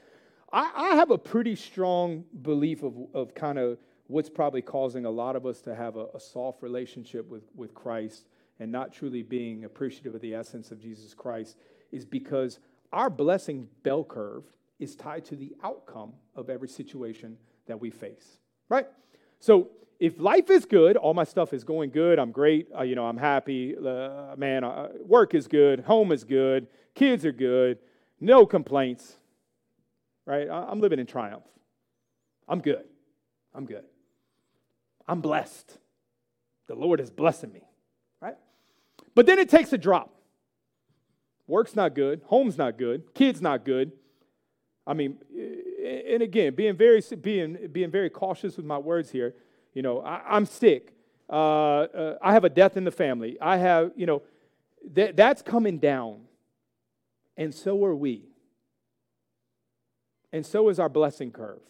I, 0.53 0.73
I 0.75 0.97
have 0.97 1.13
a 1.13 1.19
pretty 1.19 1.55
strong 1.55 2.25
belief 2.43 2.83
of, 2.83 2.95
of 3.15 3.33
kind 3.33 3.61
of 3.61 3.79
what's 4.09 4.29
probably 4.29 4.61
causing 4.61 5.05
a 5.05 5.11
lot 5.11 5.37
of 5.37 5.47
us 5.47 5.61
to 5.61 5.75
have 5.77 5.95
a, 5.95 6.07
a 6.13 6.19
soft 6.19 6.65
relationship 6.65 7.29
with, 7.29 7.45
with 7.55 7.75
Christ 7.75 8.27
and 8.59 8.73
not 8.73 8.93
truly 8.93 9.23
being 9.23 9.65
appreciative 9.65 10.13
of 10.13 10.21
the 10.21 10.35
essence 10.35 10.73
of 10.73 10.81
Jesus 10.81 11.15
Christ 11.15 11.59
is 11.93 12.05
because 12.05 12.59
our 12.93 13.09
blessing 13.09 13.69
bell 13.85 14.03
curve 14.03 14.43
is 14.81 14.97
tied 14.97 15.25
to 15.27 15.37
the 15.37 15.55
outcome 15.63 16.15
of 16.35 16.51
every 16.51 16.69
situation 16.69 17.37
that 17.67 17.81
we 17.81 17.89
face, 17.89 18.41
right? 18.69 18.89
So 19.41 19.71
if 19.99 20.19
life 20.19 20.51
is 20.51 20.65
good, 20.67 20.97
all 20.97 21.15
my 21.15 21.25
stuff 21.25 21.53
is 21.53 21.65
going 21.65 21.91
good, 21.91 22.19
I'm 22.19 22.31
great, 22.31 22.69
uh, 22.79 22.83
you 22.83 22.95
know, 22.95 23.07
I'm 23.07 23.17
happy, 23.17 23.75
uh, 23.77 24.35
man, 24.37 24.65
uh, 24.65 24.89
work 25.05 25.35
is 25.35 25.49
good, 25.49 25.81
home 25.81 26.13
is 26.13 26.25
good, 26.25 26.69
kids 26.95 27.25
are 27.25 27.33
good, 27.33 27.79
no 28.21 28.47
complaints, 28.47 29.17
right? 30.27 30.49
I'm 30.49 30.81
living 30.81 30.99
in 30.99 31.07
triumph. 31.07 31.45
I'm 32.47 32.61
good. 32.61 32.85
I'm 33.55 33.65
good. 33.65 33.85
I'm 35.09 35.21
blessed. 35.21 35.79
The 36.67 36.75
Lord 36.75 37.01
is 37.01 37.11
blessing 37.11 37.53
me, 37.53 37.63
right? 38.21 38.37
But 39.15 39.27
then 39.27 39.39
it 39.39 39.49
takes 39.49 39.73
a 39.73 39.79
drop. 39.79 40.15
Work's 41.47 41.75
not 41.75 41.95
good, 41.95 42.21
home's 42.27 42.57
not 42.57 42.79
good, 42.79 43.13
kids 43.15 43.41
not 43.41 43.65
good. 43.65 43.93
I 44.87 44.95
mean, 44.95 45.19
and 45.91 46.23
again, 46.23 46.55
being 46.55 46.77
very 46.77 47.03
being 47.21 47.69
being 47.73 47.91
very 47.91 48.11
cautious 48.11 48.57
with 48.57 48.67
my 48.67 48.79
words 48.79 49.11
here. 49.11 49.35
You 49.75 49.83
know, 49.83 50.01
I, 50.01 50.37
am 50.37 50.47
sick. 50.47 50.95
Uh, 51.29 51.33
uh, 51.33 52.19
I 52.21 52.33
have 52.33 52.45
a 52.45 52.49
death 52.49 52.77
in 52.77 52.85
the 52.85 52.91
family. 52.91 53.39
I 53.41 53.57
have, 53.57 53.93
you 53.95 54.07
know, 54.07 54.23
that 54.95 55.17
that's 55.17 55.43
coming 55.43 55.79
down, 55.79 56.23
and 57.37 57.55
so 57.55 57.85
are 57.85 57.95
we. 57.95 58.25
And 60.33 60.47
so 60.47 60.69
is 60.69 60.79
our 60.79 60.89
blessing 60.89 61.33
curve 61.33 61.61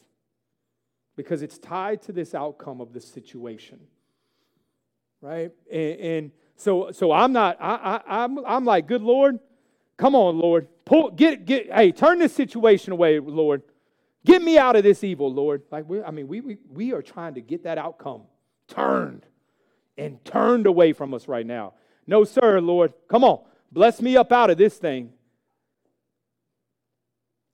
because 1.16 1.42
it's 1.42 1.59
tied 1.59 2.02
to 2.02 2.12
this 2.12 2.35
outcome 2.35 2.80
of 2.80 2.92
the 2.92 3.00
situation. 3.00 3.80
Right? 5.20 5.50
And, 5.70 6.00
and 6.00 6.30
so, 6.56 6.90
so 6.92 7.12
I'm 7.12 7.33
not, 7.33 7.56
I, 7.61 8.00
I, 8.06 8.24
I'm, 8.24 8.44
I'm 8.44 8.64
like, 8.64 8.87
good 8.87 9.02
Lord, 9.02 9.38
come 9.96 10.14
on, 10.14 10.38
Lord. 10.38 10.68
Pull, 10.85 11.11
get, 11.11 11.44
get, 11.44 11.72
hey, 11.72 11.92
turn 11.92 12.18
this 12.18 12.35
situation 12.35 12.92
away, 12.92 13.18
Lord. 13.18 13.62
Get 14.24 14.42
me 14.42 14.59
out 14.59 14.76
of 14.76 14.83
this 14.83 15.02
evil, 15.02 15.33
Lord. 15.33 15.62
Like, 15.70 15.88
we, 15.88 16.02
I 16.02 16.11
mean, 16.11 16.28
we, 16.28 16.40
we, 16.40 16.59
we 16.70 16.92
are 16.92 17.02
trying 17.02 17.35
to 17.35 17.40
get 17.40 17.64
that 17.64 17.78
outcome 17.78 18.22
turned 18.68 19.24
and 19.96 20.22
turned 20.24 20.66
away 20.66 20.92
from 20.92 21.14
us 21.14 21.26
right 21.26 21.46
now. 21.46 21.74
No, 22.06 22.24
sir, 22.24 22.61
Lord. 22.61 22.92
Come 23.09 23.24
on. 23.24 23.40
Bless 23.72 24.02
me 24.02 24.16
up 24.16 24.33
out 24.33 24.50
of 24.50 24.59
this 24.59 24.76
thing. 24.76 25.12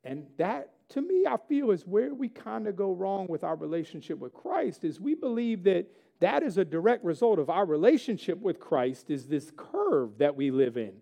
And 0.02 0.26
that 0.38 0.70
to 0.90 1.02
me, 1.02 1.26
I 1.28 1.36
feel 1.48 1.72
is 1.72 1.86
where 1.86 2.14
we 2.14 2.28
kind 2.28 2.68
of 2.68 2.76
go 2.76 2.92
wrong 2.92 3.26
with 3.28 3.42
our 3.42 3.56
relationship 3.56 4.18
with 4.18 4.32
Christ 4.32 4.84
is 4.84 5.00
we 5.00 5.14
believe 5.14 5.64
that 5.64 5.86
that 6.20 6.42
is 6.42 6.58
a 6.58 6.64
direct 6.64 7.04
result 7.04 7.38
of 7.38 7.50
our 7.50 7.66
relationship 7.66 8.38
with 8.38 8.60
Christ 8.60 9.10
is 9.10 9.26
this 9.26 9.50
curve 9.56 10.18
that 10.18 10.36
we 10.36 10.50
live 10.50 10.76
in 10.76 10.92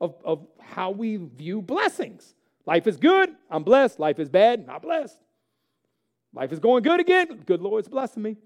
of, 0.00 0.14
of 0.24 0.46
how 0.60 0.90
we 0.90 1.16
view 1.16 1.62
blessings. 1.62 2.34
Life 2.70 2.86
is 2.86 2.96
good, 2.96 3.34
I'm 3.50 3.64
blessed. 3.64 3.98
Life 3.98 4.20
is 4.20 4.28
bad, 4.28 4.64
not 4.64 4.80
blessed. 4.80 5.18
Life 6.32 6.52
is 6.52 6.60
going 6.60 6.84
good 6.84 7.00
again, 7.00 7.42
good 7.44 7.60
Lord's 7.60 7.88
blessing 7.88 8.22
me. 8.22 8.36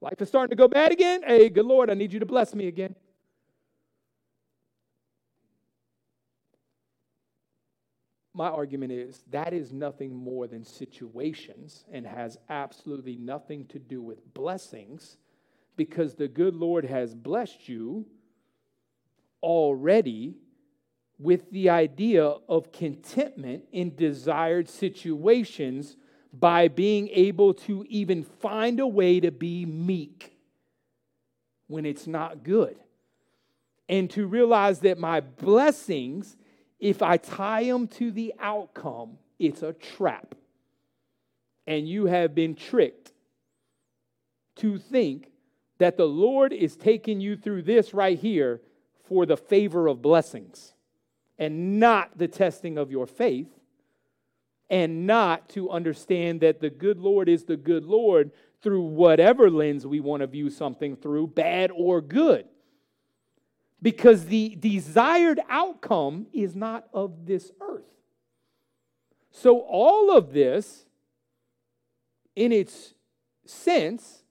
Life 0.00 0.22
is 0.22 0.28
starting 0.28 0.50
to 0.50 0.56
go 0.56 0.68
bad 0.68 0.92
again, 0.92 1.22
hey, 1.26 1.48
good 1.48 1.66
Lord, 1.66 1.90
I 1.90 1.94
need 1.94 2.12
you 2.12 2.20
to 2.20 2.26
bless 2.26 2.54
me 2.54 2.68
again. 2.68 2.94
my 8.32 8.48
argument 8.48 8.90
is 8.90 9.22
that 9.30 9.52
is 9.52 9.70
nothing 9.70 10.14
more 10.14 10.46
than 10.46 10.64
situations 10.64 11.84
and 11.92 12.06
has 12.06 12.38
absolutely 12.48 13.16
nothing 13.16 13.66
to 13.66 13.78
do 13.78 14.00
with 14.00 14.32
blessings 14.32 15.18
because 15.76 16.14
the 16.14 16.26
good 16.26 16.54
Lord 16.54 16.86
has 16.86 17.14
blessed 17.14 17.68
you 17.68 18.06
already 19.42 20.36
with 21.20 21.50
the 21.50 21.68
idea 21.68 22.24
of 22.24 22.72
contentment 22.72 23.64
in 23.72 23.94
desired 23.94 24.68
situations 24.68 25.96
by 26.32 26.66
being 26.66 27.08
able 27.10 27.52
to 27.52 27.84
even 27.88 28.24
find 28.24 28.80
a 28.80 28.86
way 28.86 29.20
to 29.20 29.30
be 29.30 29.66
meek 29.66 30.36
when 31.66 31.84
it's 31.84 32.06
not 32.06 32.42
good. 32.42 32.76
And 33.88 34.08
to 34.10 34.26
realize 34.26 34.80
that 34.80 34.98
my 34.98 35.20
blessings 35.20 36.36
if 36.80 37.02
I 37.02 37.18
tie 37.18 37.64
them 37.64 37.86
to 37.88 38.10
the 38.10 38.34
outcome, 38.40 39.18
it's 39.38 39.62
a 39.62 39.74
trap. 39.74 40.34
And 41.66 41.86
you 41.86 42.06
have 42.06 42.34
been 42.34 42.54
tricked 42.54 43.12
to 44.56 44.78
think 44.78 45.30
that 45.78 45.96
the 45.96 46.06
Lord 46.06 46.52
is 46.52 46.76
taking 46.76 47.20
you 47.20 47.36
through 47.36 47.62
this 47.62 47.92
right 47.94 48.18
here 48.18 48.62
for 49.04 49.26
the 49.26 49.36
favor 49.36 49.86
of 49.86 50.02
blessings 50.02 50.72
and 51.40 51.80
not 51.80 52.16
the 52.16 52.28
testing 52.28 52.78
of 52.78 52.92
your 52.92 53.06
faith, 53.06 53.48
and 54.68 55.08
not 55.08 55.48
to 55.48 55.68
understand 55.70 56.42
that 56.42 56.60
the 56.60 56.70
good 56.70 57.00
Lord 57.00 57.28
is 57.28 57.44
the 57.44 57.56
good 57.56 57.84
Lord 57.84 58.30
through 58.62 58.82
whatever 58.82 59.50
lens 59.50 59.84
we 59.84 59.98
want 59.98 60.20
to 60.20 60.28
view 60.28 60.50
something 60.50 60.94
through, 60.94 61.26
bad 61.28 61.72
or 61.74 62.00
good 62.00 62.46
because 63.82 64.26
the 64.26 64.56
desired 64.56 65.40
outcome 65.48 66.26
is 66.32 66.54
not 66.54 66.86
of 66.92 67.26
this 67.26 67.50
earth. 67.60 67.84
So, 69.32 69.60
all 69.60 70.16
of 70.16 70.32
this, 70.32 70.84
in 72.34 72.52
its 72.52 72.94
sense, 73.46 74.22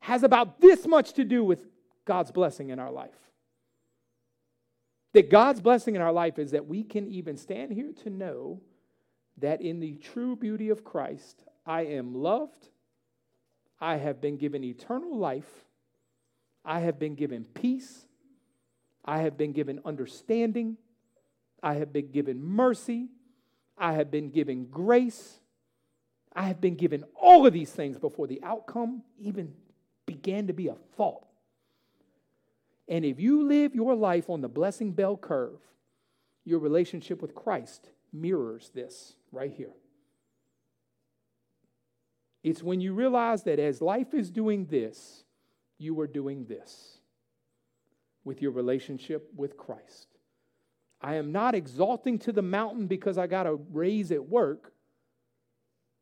has 0.00 0.22
about 0.22 0.60
this 0.60 0.86
much 0.86 1.12
to 1.14 1.24
do 1.24 1.44
with 1.44 1.64
God's 2.04 2.30
blessing 2.30 2.70
in 2.70 2.78
our 2.78 2.90
life. 2.90 3.25
That 5.16 5.30
God's 5.30 5.60
blessing 5.60 5.96
in 5.96 6.02
our 6.02 6.12
life 6.12 6.38
is 6.38 6.50
that 6.50 6.66
we 6.66 6.82
can 6.82 7.08
even 7.08 7.36
stand 7.36 7.72
here 7.72 7.92
to 8.04 8.10
know 8.10 8.60
that 9.38 9.62
in 9.62 9.80
the 9.80 9.96
true 9.96 10.36
beauty 10.36 10.68
of 10.68 10.84
Christ, 10.84 11.42
I 11.64 11.82
am 11.82 12.14
loved, 12.14 12.68
I 13.80 13.96
have 13.96 14.20
been 14.20 14.36
given 14.36 14.62
eternal 14.62 15.16
life 15.16 15.66
I 16.66 16.80
have 16.80 16.98
been 16.98 17.14
given 17.14 17.44
peace. 17.44 18.06
I 19.04 19.18
have 19.18 19.38
been 19.38 19.52
given 19.52 19.80
understanding. 19.84 20.76
I 21.62 21.74
have 21.74 21.92
been 21.92 22.10
given 22.10 22.42
mercy. 22.42 23.08
I 23.78 23.92
have 23.92 24.10
been 24.10 24.30
given 24.30 24.66
grace. 24.66 25.38
I 26.34 26.42
have 26.42 26.60
been 26.60 26.74
given 26.74 27.04
all 27.14 27.46
of 27.46 27.52
these 27.52 27.70
things 27.70 27.98
before 27.98 28.26
the 28.26 28.42
outcome 28.42 29.02
even 29.18 29.54
began 30.06 30.48
to 30.48 30.52
be 30.52 30.66
a 30.66 30.74
thought. 30.96 31.25
And 32.88 33.04
if 33.04 33.18
you 33.18 33.46
live 33.46 33.74
your 33.74 33.94
life 33.94 34.30
on 34.30 34.40
the 34.40 34.48
blessing 34.48 34.92
bell 34.92 35.16
curve, 35.16 35.58
your 36.44 36.60
relationship 36.60 37.20
with 37.20 37.34
Christ 37.34 37.90
mirrors 38.12 38.70
this 38.74 39.16
right 39.32 39.52
here. 39.52 39.72
It's 42.44 42.62
when 42.62 42.80
you 42.80 42.94
realize 42.94 43.42
that 43.42 43.58
as 43.58 43.82
life 43.82 44.14
is 44.14 44.30
doing 44.30 44.66
this, 44.66 45.24
you 45.78 45.98
are 46.00 46.06
doing 46.06 46.46
this 46.46 46.98
with 48.24 48.40
your 48.40 48.52
relationship 48.52 49.28
with 49.34 49.56
Christ. 49.56 50.06
I 51.00 51.16
am 51.16 51.32
not 51.32 51.54
exalting 51.54 52.18
to 52.20 52.32
the 52.32 52.42
mountain 52.42 52.86
because 52.86 53.18
I 53.18 53.26
got 53.26 53.46
a 53.46 53.54
raise 53.72 54.12
at 54.12 54.28
work. 54.28 54.72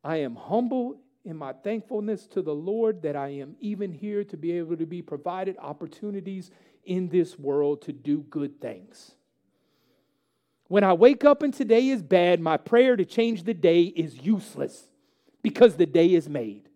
I 0.02 0.18
am 0.18 0.36
humble 0.36 1.00
in 1.24 1.36
my 1.36 1.52
thankfulness 1.52 2.26
to 2.28 2.42
the 2.42 2.54
Lord 2.54 3.02
that 3.02 3.16
I 3.16 3.28
am 3.28 3.56
even 3.58 3.92
here 3.92 4.22
to 4.24 4.36
be 4.36 4.52
able 4.52 4.76
to 4.76 4.86
be 4.86 5.00
provided 5.02 5.56
opportunities 5.58 6.50
in 6.84 7.08
this 7.08 7.38
world 7.38 7.82
to 7.82 7.92
do 7.92 8.18
good 8.30 8.60
things. 8.60 9.12
When 10.68 10.84
I 10.84 10.92
wake 10.94 11.24
up 11.24 11.42
and 11.42 11.52
today 11.52 11.88
is 11.88 12.02
bad, 12.02 12.40
my 12.40 12.56
prayer 12.56 12.96
to 12.96 13.04
change 13.04 13.44
the 13.44 13.54
day 13.54 13.82
is 13.82 14.22
useless 14.22 14.88
because 15.42 15.76
the 15.76 15.86
day 15.86 16.14
is 16.14 16.28
made. 16.28 16.68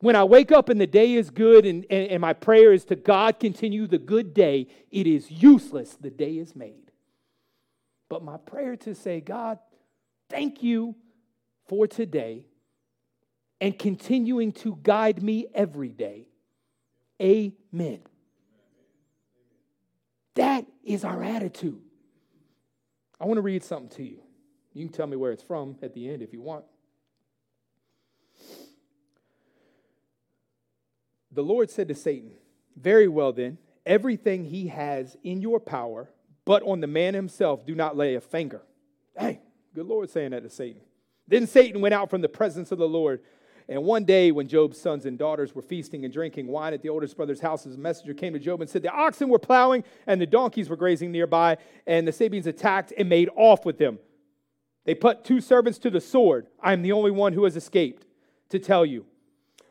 When 0.00 0.14
I 0.14 0.24
wake 0.24 0.52
up 0.52 0.68
and 0.68 0.80
the 0.80 0.86
day 0.86 1.14
is 1.14 1.30
good 1.30 1.64
and, 1.64 1.86
and, 1.88 2.10
and, 2.10 2.20
my 2.20 2.34
prayer 2.34 2.72
is 2.72 2.84
to 2.86 2.96
God 2.96 3.40
continue 3.40 3.86
the 3.86 3.98
good 3.98 4.34
day, 4.34 4.68
it 4.90 5.06
is 5.06 5.30
useless. 5.30 5.96
The 5.98 6.10
day 6.10 6.36
is 6.36 6.54
made. 6.54 6.92
But 8.10 8.22
my 8.22 8.36
prayer 8.36 8.76
to 8.76 8.94
say, 8.94 9.20
God, 9.20 9.58
thank 10.28 10.62
you 10.62 10.94
for 11.66 11.86
today 11.86 12.46
and 13.60 13.78
continuing 13.78 14.52
to 14.52 14.78
guide 14.82 15.22
me 15.22 15.46
every 15.54 15.88
day. 15.88 16.28
Amen. 17.20 18.00
That 20.34 20.66
is 20.84 21.04
our 21.04 21.22
attitude. 21.22 21.80
I 23.20 23.24
want 23.24 23.38
to 23.38 23.42
read 23.42 23.64
something 23.64 23.88
to 23.96 24.02
you. 24.02 24.20
You 24.74 24.84
can 24.84 24.92
tell 24.92 25.06
me 25.06 25.16
where 25.16 25.32
it's 25.32 25.42
from 25.42 25.76
at 25.82 25.94
the 25.94 26.10
end 26.10 26.22
if 26.22 26.32
you 26.32 26.42
want. 26.42 26.64
The 31.32 31.42
Lord 31.42 31.70
said 31.70 31.88
to 31.88 31.94
Satan, 31.94 32.32
Very 32.76 33.08
well 33.08 33.32
then, 33.32 33.58
everything 33.84 34.44
he 34.44 34.68
has 34.68 35.16
in 35.22 35.40
your 35.40 35.60
power, 35.60 36.10
but 36.44 36.62
on 36.62 36.80
the 36.80 36.86
man 36.86 37.14
himself 37.14 37.64
do 37.64 37.74
not 37.74 37.96
lay 37.96 38.14
a 38.14 38.20
finger. 38.20 38.62
Hey, 39.18 39.40
good 39.74 39.86
Lord 39.86 40.10
saying 40.10 40.32
that 40.32 40.42
to 40.42 40.50
Satan. 40.50 40.82
Then 41.28 41.46
Satan 41.46 41.80
went 41.80 41.94
out 41.94 42.10
from 42.10 42.20
the 42.20 42.28
presence 42.28 42.70
of 42.70 42.78
the 42.78 42.88
Lord. 42.88 43.20
And 43.68 43.82
one 43.82 44.04
day, 44.04 44.30
when 44.30 44.46
Job's 44.46 44.80
sons 44.80 45.06
and 45.06 45.18
daughters 45.18 45.54
were 45.54 45.62
feasting 45.62 46.04
and 46.04 46.14
drinking 46.14 46.46
wine 46.46 46.72
at 46.72 46.82
the 46.82 46.88
oldest 46.88 47.16
brother's 47.16 47.40
house, 47.40 47.66
a 47.66 47.70
messenger 47.70 48.14
came 48.14 48.32
to 48.32 48.38
Job 48.38 48.60
and 48.60 48.70
said, 48.70 48.82
The 48.82 48.92
oxen 48.92 49.28
were 49.28 49.40
plowing 49.40 49.82
and 50.06 50.20
the 50.20 50.26
donkeys 50.26 50.68
were 50.68 50.76
grazing 50.76 51.10
nearby, 51.10 51.56
and 51.86 52.06
the 52.06 52.12
Sabeans 52.12 52.46
attacked 52.46 52.92
and 52.96 53.08
made 53.08 53.28
off 53.34 53.64
with 53.64 53.78
them. 53.78 53.98
They 54.84 54.94
put 54.94 55.24
two 55.24 55.40
servants 55.40 55.78
to 55.80 55.90
the 55.90 56.00
sword. 56.00 56.46
I 56.60 56.72
am 56.72 56.82
the 56.82 56.92
only 56.92 57.10
one 57.10 57.32
who 57.32 57.42
has 57.42 57.56
escaped 57.56 58.06
to 58.50 58.60
tell 58.60 58.86
you. 58.86 59.04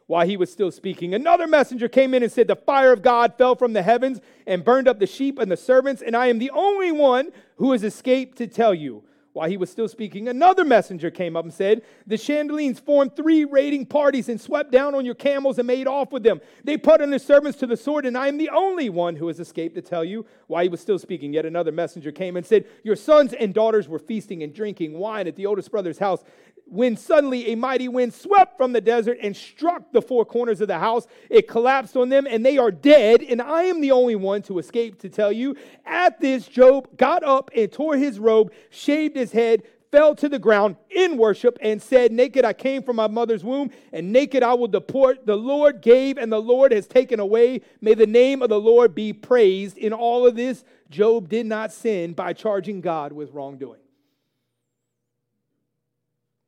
While 0.07 0.27
he 0.27 0.37
was 0.37 0.51
still 0.51 0.71
speaking, 0.71 1.13
another 1.13 1.47
messenger 1.47 1.87
came 1.87 2.13
in 2.13 2.21
and 2.21 2.31
said, 2.31 2.47
The 2.47 2.55
fire 2.55 2.91
of 2.91 3.01
God 3.01 3.35
fell 3.37 3.55
from 3.55 3.73
the 3.73 3.81
heavens 3.81 4.19
and 4.45 4.63
burned 4.63 4.89
up 4.89 4.99
the 4.99 5.07
sheep 5.07 5.39
and 5.39 5.49
the 5.49 5.57
servants, 5.57 6.01
and 6.01 6.15
I 6.15 6.27
am 6.27 6.37
the 6.37 6.51
only 6.51 6.91
one 6.91 7.31
who 7.55 7.71
has 7.71 7.83
escaped 7.83 8.37
to 8.39 8.47
tell 8.47 8.73
you. 8.73 9.03
While 9.35 9.49
he 9.49 9.57
was 9.57 9.69
still 9.69 9.89
speaking, 9.89 10.29
another 10.29 10.63
messenger 10.63 11.11
came 11.11 11.35
up 11.35 11.43
and 11.43 11.53
said, 11.53 11.81
The 12.07 12.17
Chaldeans 12.17 12.79
formed 12.79 13.17
three 13.17 13.43
raiding 13.43 13.85
parties 13.85 14.29
and 14.29 14.39
swept 14.39 14.71
down 14.71 14.95
on 14.95 15.03
your 15.03 15.13
camels 15.13 15.59
and 15.59 15.67
made 15.67 15.87
off 15.87 16.13
with 16.13 16.23
them. 16.23 16.39
They 16.63 16.77
put 16.77 17.01
on 17.01 17.09
their 17.09 17.19
servants 17.19 17.59
to 17.59 17.67
the 17.67 17.75
sword, 17.75 18.05
and 18.05 18.17
I 18.17 18.29
am 18.29 18.37
the 18.37 18.47
only 18.47 18.87
one 18.87 19.17
who 19.17 19.27
has 19.27 19.41
escaped 19.41 19.75
to 19.75 19.81
tell 19.81 20.05
you. 20.05 20.25
While 20.47 20.63
he 20.63 20.69
was 20.69 20.79
still 20.79 20.97
speaking, 20.97 21.33
yet 21.33 21.45
another 21.45 21.73
messenger 21.73 22.13
came 22.13 22.37
and 22.37 22.45
said, 22.45 22.63
Your 22.85 22.95
sons 22.95 23.33
and 23.33 23.53
daughters 23.53 23.89
were 23.89 23.99
feasting 23.99 24.41
and 24.41 24.53
drinking 24.53 24.97
wine 24.97 25.27
at 25.27 25.35
the 25.35 25.47
oldest 25.47 25.69
brother's 25.69 25.99
house 25.99 26.23
when 26.65 26.97
suddenly 26.97 27.51
a 27.51 27.55
mighty 27.55 27.87
wind 27.87 28.13
swept 28.13 28.57
from 28.57 28.73
the 28.73 28.81
desert 28.81 29.17
and 29.21 29.35
struck 29.35 29.91
the 29.91 30.01
four 30.01 30.25
corners 30.25 30.61
of 30.61 30.67
the 30.67 30.79
house. 30.79 31.07
It 31.29 31.47
collapsed 31.47 31.95
on 31.95 32.09
them, 32.09 32.27
and 32.29 32.45
they 32.45 32.57
are 32.57 32.71
dead. 32.71 33.21
And 33.21 33.41
I 33.41 33.63
am 33.63 33.81
the 33.81 33.91
only 33.91 34.15
one 34.15 34.41
to 34.43 34.59
escape 34.59 34.99
to 35.01 35.09
tell 35.09 35.31
you. 35.31 35.55
At 35.85 36.19
this, 36.19 36.47
Job 36.47 36.97
got 36.97 37.23
up 37.23 37.51
and 37.55 37.71
tore 37.71 37.97
his 37.97 38.19
robe, 38.19 38.51
shaved 38.69 39.15
his 39.15 39.31
head, 39.31 39.63
fell 39.91 40.15
to 40.15 40.27
the 40.27 40.39
ground 40.39 40.75
in 40.89 41.17
worship, 41.17 41.57
and 41.61 41.81
said, 41.81 42.11
Naked 42.11 42.43
I 42.43 42.53
came 42.53 42.81
from 42.81 42.95
my 42.95 43.07
mother's 43.07 43.43
womb, 43.43 43.69
and 43.93 44.11
naked 44.11 44.43
I 44.43 44.55
will 44.55 44.67
depart. 44.67 45.25
The 45.25 45.37
Lord 45.37 45.81
gave, 45.81 46.17
and 46.17 46.31
the 46.31 46.41
Lord 46.41 46.71
has 46.71 46.87
taken 46.87 47.19
away. 47.19 47.61
May 47.79 47.93
the 47.93 48.07
name 48.07 48.41
of 48.41 48.49
the 48.49 48.59
Lord 48.59 48.95
be 48.95 49.13
praised. 49.13 49.77
In 49.77 49.93
all 49.93 50.25
of 50.25 50.35
this, 50.35 50.65
Job 50.89 51.29
did 51.29 51.45
not 51.45 51.71
sin 51.71 52.13
by 52.13 52.33
charging 52.33 52.81
God 52.81 53.11
with 53.11 53.31
wrongdoing. 53.31 53.79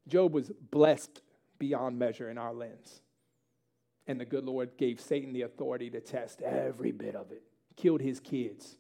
Job 0.07 0.33
was 0.33 0.51
blessed 0.71 1.21
beyond 1.59 1.97
measure 1.99 2.29
in 2.29 2.37
our 2.37 2.53
lens. 2.53 3.01
And 4.07 4.19
the 4.19 4.25
good 4.25 4.45
Lord 4.45 4.71
gave 4.77 5.01
Satan 5.01 5.33
the 5.33 5.41
authority 5.41 5.89
to 5.89 5.99
test 5.99 6.41
every 6.41 6.91
bit 6.91 7.15
of 7.15 7.31
it, 7.31 7.43
killed 7.75 8.01
his 8.01 8.19
kids, 8.19 8.77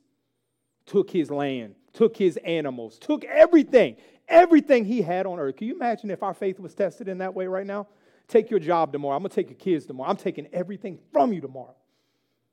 took 0.85 1.09
his 1.09 1.29
land, 1.29 1.75
took 1.91 2.15
his 2.15 2.37
animals, 2.37 2.97
took 2.97 3.25
everything, 3.25 3.97
everything 4.29 4.85
he 4.85 5.01
had 5.01 5.25
on 5.25 5.37
earth. 5.37 5.57
Can 5.57 5.67
you 5.67 5.75
imagine 5.75 6.11
if 6.11 6.23
our 6.23 6.33
faith 6.33 6.59
was 6.59 6.73
tested 6.73 7.09
in 7.09 7.17
that 7.17 7.33
way 7.33 7.47
right 7.47 7.65
now? 7.65 7.87
Take 8.27 8.49
your 8.49 8.59
job 8.59 8.91
tomorrow. 8.91 9.15
I'm 9.15 9.21
going 9.21 9.29
to 9.29 9.35
take 9.35 9.49
your 9.49 9.59
kids 9.59 9.85
tomorrow. 9.85 10.09
I'm 10.09 10.17
taking 10.17 10.47
everything 10.53 10.99
from 11.11 11.33
you 11.33 11.41
tomorrow. 11.41 11.75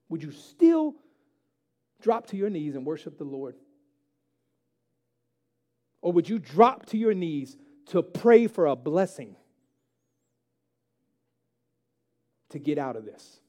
Would 0.09 0.23
you 0.23 0.33
still 0.33 0.95
drop 2.01 2.27
to 2.29 2.37
your 2.37 2.51
knees 2.51 2.75
and 2.75 2.85
worship 2.85 3.19
the 3.19 3.25
Lord? 3.25 3.57
Or 6.01 6.13
would 6.13 6.29
you 6.29 6.39
drop 6.39 6.87
to 6.87 6.99
your 6.99 7.15
knees 7.15 7.57
to 7.87 8.03
pray 8.03 8.47
for 8.47 8.67
a 8.67 8.77
blessing 8.77 9.37
to 12.51 12.59
get 12.59 12.79
out 12.79 12.97
of 12.97 13.05
this. 13.05 13.41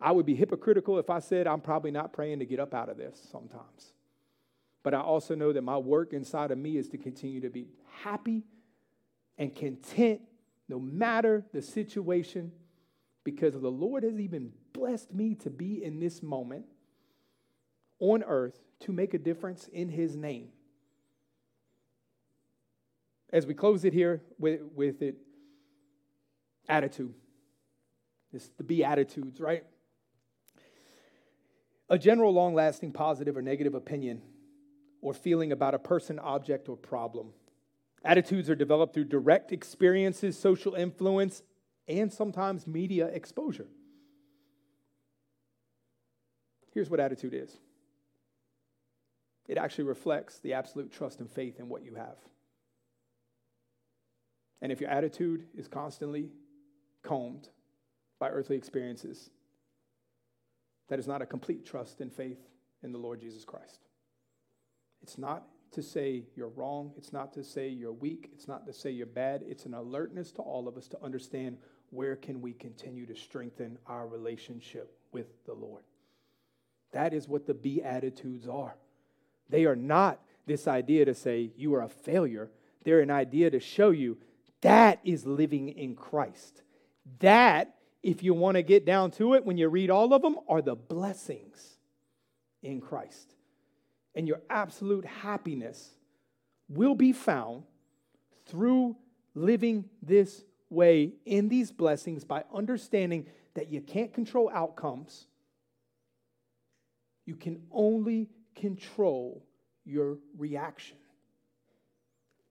I 0.00 0.12
would 0.12 0.24
be 0.24 0.34
hypocritical 0.34 0.98
if 0.98 1.10
I 1.10 1.18
said 1.18 1.46
I'm 1.46 1.60
probably 1.60 1.90
not 1.90 2.12
praying 2.12 2.38
to 2.38 2.46
get 2.46 2.58
up 2.58 2.72
out 2.72 2.88
of 2.88 2.96
this 2.96 3.28
sometimes. 3.30 3.92
But 4.82 4.94
I 4.94 5.00
also 5.00 5.34
know 5.34 5.52
that 5.52 5.62
my 5.62 5.76
work 5.76 6.14
inside 6.14 6.50
of 6.50 6.58
me 6.58 6.76
is 6.78 6.88
to 6.88 6.98
continue 6.98 7.40
to 7.42 7.50
be 7.50 7.68
happy 8.02 8.44
and 9.36 9.54
content 9.54 10.22
no 10.68 10.78
matter 10.78 11.44
the 11.52 11.60
situation 11.60 12.52
because 13.24 13.52
the 13.52 13.70
Lord 13.70 14.04
has 14.04 14.18
even 14.18 14.52
blessed 14.72 15.12
me 15.12 15.34
to 15.36 15.50
be 15.50 15.84
in 15.84 16.00
this 16.00 16.22
moment 16.22 16.64
on 18.00 18.22
earth 18.24 18.58
to 18.80 18.92
make 18.92 19.14
a 19.14 19.18
difference 19.18 19.68
in 19.68 19.88
his 19.88 20.16
name. 20.16 20.48
As 23.32 23.46
we 23.46 23.54
close 23.54 23.84
it 23.84 23.92
here 23.92 24.22
with, 24.38 24.60
with 24.74 25.02
it, 25.02 25.16
attitude. 26.68 27.14
It's 28.32 28.50
the 28.56 28.64
Beatitudes, 28.64 29.40
right? 29.40 29.64
A 31.88 31.98
general, 31.98 32.32
long 32.32 32.54
lasting 32.54 32.92
positive 32.92 33.36
or 33.36 33.42
negative 33.42 33.74
opinion 33.74 34.22
or 35.02 35.12
feeling 35.12 35.52
about 35.52 35.74
a 35.74 35.78
person, 35.78 36.18
object, 36.18 36.68
or 36.68 36.76
problem. 36.76 37.32
Attitudes 38.04 38.48
are 38.48 38.54
developed 38.54 38.94
through 38.94 39.04
direct 39.04 39.52
experiences, 39.52 40.38
social 40.38 40.74
influence, 40.74 41.42
and 41.88 42.12
sometimes 42.12 42.66
media 42.66 43.06
exposure. 43.06 43.66
Here's 46.72 46.88
what 46.88 47.00
attitude 47.00 47.34
is 47.34 47.58
it 49.48 49.58
actually 49.58 49.84
reflects 49.84 50.38
the 50.38 50.54
absolute 50.54 50.92
trust 50.92 51.20
and 51.20 51.30
faith 51.30 51.58
in 51.58 51.68
what 51.68 51.84
you 51.84 51.94
have. 51.94 52.16
And 54.62 54.70
if 54.70 54.80
your 54.80 54.90
attitude 54.90 55.46
is 55.56 55.68
constantly 55.68 56.30
combed 57.02 57.48
by 58.18 58.28
earthly 58.28 58.56
experiences, 58.56 59.30
that 60.88 60.98
is 60.98 61.06
not 61.06 61.22
a 61.22 61.26
complete 61.26 61.64
trust 61.64 62.00
and 62.00 62.12
faith 62.12 62.38
in 62.82 62.92
the 62.92 62.98
Lord 62.98 63.20
Jesus 63.20 63.44
Christ. 63.44 63.80
It's 65.02 65.18
not 65.18 65.44
to 65.72 65.82
say 65.82 66.24
you're 66.34 66.48
wrong. 66.48 66.92
It's 66.96 67.12
not 67.12 67.32
to 67.34 67.44
say 67.44 67.68
you're 67.68 67.92
weak. 67.92 68.30
It's 68.34 68.48
not 68.48 68.66
to 68.66 68.72
say 68.72 68.90
you're 68.90 69.06
bad. 69.06 69.42
It's 69.46 69.66
an 69.66 69.74
alertness 69.74 70.32
to 70.32 70.42
all 70.42 70.68
of 70.68 70.76
us 70.76 70.88
to 70.88 71.02
understand 71.02 71.58
where 71.90 72.16
can 72.16 72.40
we 72.40 72.52
continue 72.52 73.06
to 73.06 73.14
strengthen 73.14 73.78
our 73.86 74.06
relationship 74.06 74.96
with 75.12 75.26
the 75.46 75.54
Lord. 75.54 75.84
That 76.92 77.14
is 77.14 77.28
what 77.28 77.46
the 77.46 77.54
beatitudes 77.54 78.48
are. 78.48 78.76
They 79.50 79.64
are 79.66 79.76
not 79.76 80.20
this 80.46 80.66
idea 80.66 81.04
to 81.04 81.14
say 81.14 81.50
you 81.56 81.74
are 81.74 81.82
a 81.82 81.88
failure. 81.88 82.50
They're 82.84 83.00
an 83.00 83.10
idea 83.10 83.50
to 83.50 83.60
show 83.60 83.90
you 83.90 84.18
that 84.62 85.00
is 85.04 85.26
living 85.26 85.68
in 85.70 85.94
Christ. 85.94 86.62
That, 87.20 87.74
if 88.02 88.22
you 88.22 88.34
want 88.34 88.56
to 88.56 88.62
get 88.62 88.84
down 88.84 89.10
to 89.12 89.34
it, 89.34 89.44
when 89.44 89.56
you 89.56 89.68
read 89.68 89.90
all 89.90 90.12
of 90.12 90.22
them, 90.22 90.36
are 90.48 90.62
the 90.62 90.76
blessings 90.76 91.78
in 92.62 92.80
Christ. 92.80 93.34
And 94.14 94.26
your 94.28 94.40
absolute 94.50 95.04
happiness 95.04 95.90
will 96.68 96.94
be 96.94 97.12
found 97.12 97.64
through 98.46 98.96
living 99.34 99.84
this 100.02 100.44
way 100.68 101.12
in 101.24 101.48
these 101.48 101.72
blessings 101.72 102.24
by 102.24 102.44
understanding 102.52 103.26
that 103.54 103.70
you 103.70 103.80
can't 103.80 104.12
control 104.12 104.50
outcomes. 104.52 105.26
You 107.24 107.36
can 107.36 107.62
only 107.70 108.28
control 108.54 109.44
your 109.84 110.18
reaction. 110.36 110.96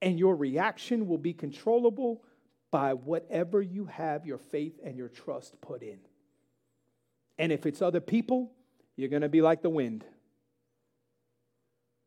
And 0.01 0.17
your 0.17 0.35
reaction 0.35 1.07
will 1.07 1.17
be 1.17 1.33
controllable 1.33 2.23
by 2.71 2.93
whatever 2.93 3.61
you 3.61 3.85
have 3.85 4.25
your 4.25 4.37
faith 4.37 4.79
and 4.83 4.97
your 4.97 5.09
trust 5.09 5.59
put 5.61 5.81
in. 5.81 5.99
And 7.37 7.51
if 7.51 7.65
it's 7.65 7.81
other 7.81 7.99
people, 7.99 8.51
you're 8.95 9.09
going 9.09 9.21
to 9.21 9.29
be 9.29 9.41
like 9.41 9.61
the 9.61 9.69
wind. 9.69 10.03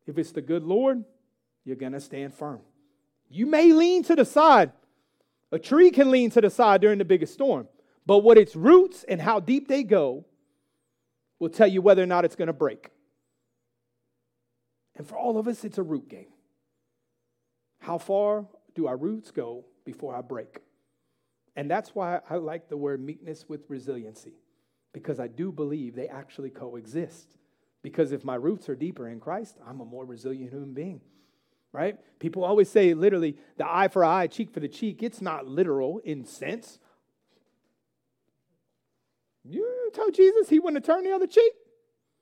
If 0.05 0.17
it's 0.17 0.31
the 0.31 0.41
good 0.41 0.63
Lord, 0.63 1.03
you're 1.65 1.75
going 1.75 1.93
to 1.93 2.01
stand 2.01 2.33
firm. 2.33 2.61
You 3.29 3.45
may 3.45 3.73
lean 3.73 4.03
to 4.03 4.15
the 4.15 4.25
side. 4.25 4.71
A 5.51 5.59
tree 5.59 5.91
can 5.91 6.11
lean 6.11 6.29
to 6.31 6.41
the 6.41 6.49
side 6.49 6.81
during 6.81 6.97
the 6.97 7.05
biggest 7.05 7.33
storm, 7.33 7.67
but 8.05 8.19
what 8.19 8.37
its 8.37 8.55
roots 8.55 9.03
and 9.07 9.21
how 9.21 9.39
deep 9.39 9.67
they 9.67 9.83
go 9.83 10.25
will 11.39 11.49
tell 11.49 11.67
you 11.67 11.81
whether 11.81 12.01
or 12.01 12.07
not 12.07 12.25
it's 12.25 12.35
going 12.35 12.47
to 12.47 12.53
break. 12.53 12.89
And 14.95 15.07
for 15.07 15.17
all 15.17 15.37
of 15.37 15.47
us, 15.47 15.63
it's 15.63 15.77
a 15.77 15.83
root 15.83 16.07
game. 16.09 16.27
How 17.79 17.97
far 17.97 18.45
do 18.75 18.87
our 18.87 18.97
roots 18.97 19.31
go 19.31 19.65
before 19.85 20.15
I 20.15 20.21
break? 20.21 20.59
And 21.55 21.69
that's 21.69 21.93
why 21.93 22.19
I 22.29 22.35
like 22.35 22.69
the 22.69 22.77
word 22.77 23.01
meekness 23.01 23.45
with 23.47 23.69
resiliency, 23.69 24.33
because 24.93 25.19
I 25.19 25.27
do 25.27 25.51
believe 25.51 25.95
they 25.95 26.07
actually 26.07 26.49
coexist. 26.49 27.37
Because 27.81 28.11
if 28.11 28.23
my 28.23 28.35
roots 28.35 28.69
are 28.69 28.75
deeper 28.75 29.07
in 29.09 29.19
Christ, 29.19 29.57
I'm 29.67 29.81
a 29.81 29.85
more 29.85 30.05
resilient 30.05 30.51
human 30.51 30.73
being. 30.73 31.01
right? 31.73 31.97
People 32.19 32.45
always 32.45 32.69
say 32.69 32.93
literally 32.93 33.35
the 33.57 33.69
eye 33.69 33.89
for 33.89 34.05
eye, 34.05 34.27
cheek 34.27 34.53
for 34.53 34.61
the 34.61 34.67
cheek. 34.69 35.03
It's 35.03 35.21
not 35.21 35.47
literal 35.47 35.99
in 36.05 36.23
sense. 36.23 36.79
You 39.43 39.91
told 39.93 40.13
Jesus 40.13 40.47
he 40.47 40.59
wouldn't 40.59 40.85
turned 40.85 41.05
the 41.05 41.11
other 41.11 41.27
cheek? 41.27 41.51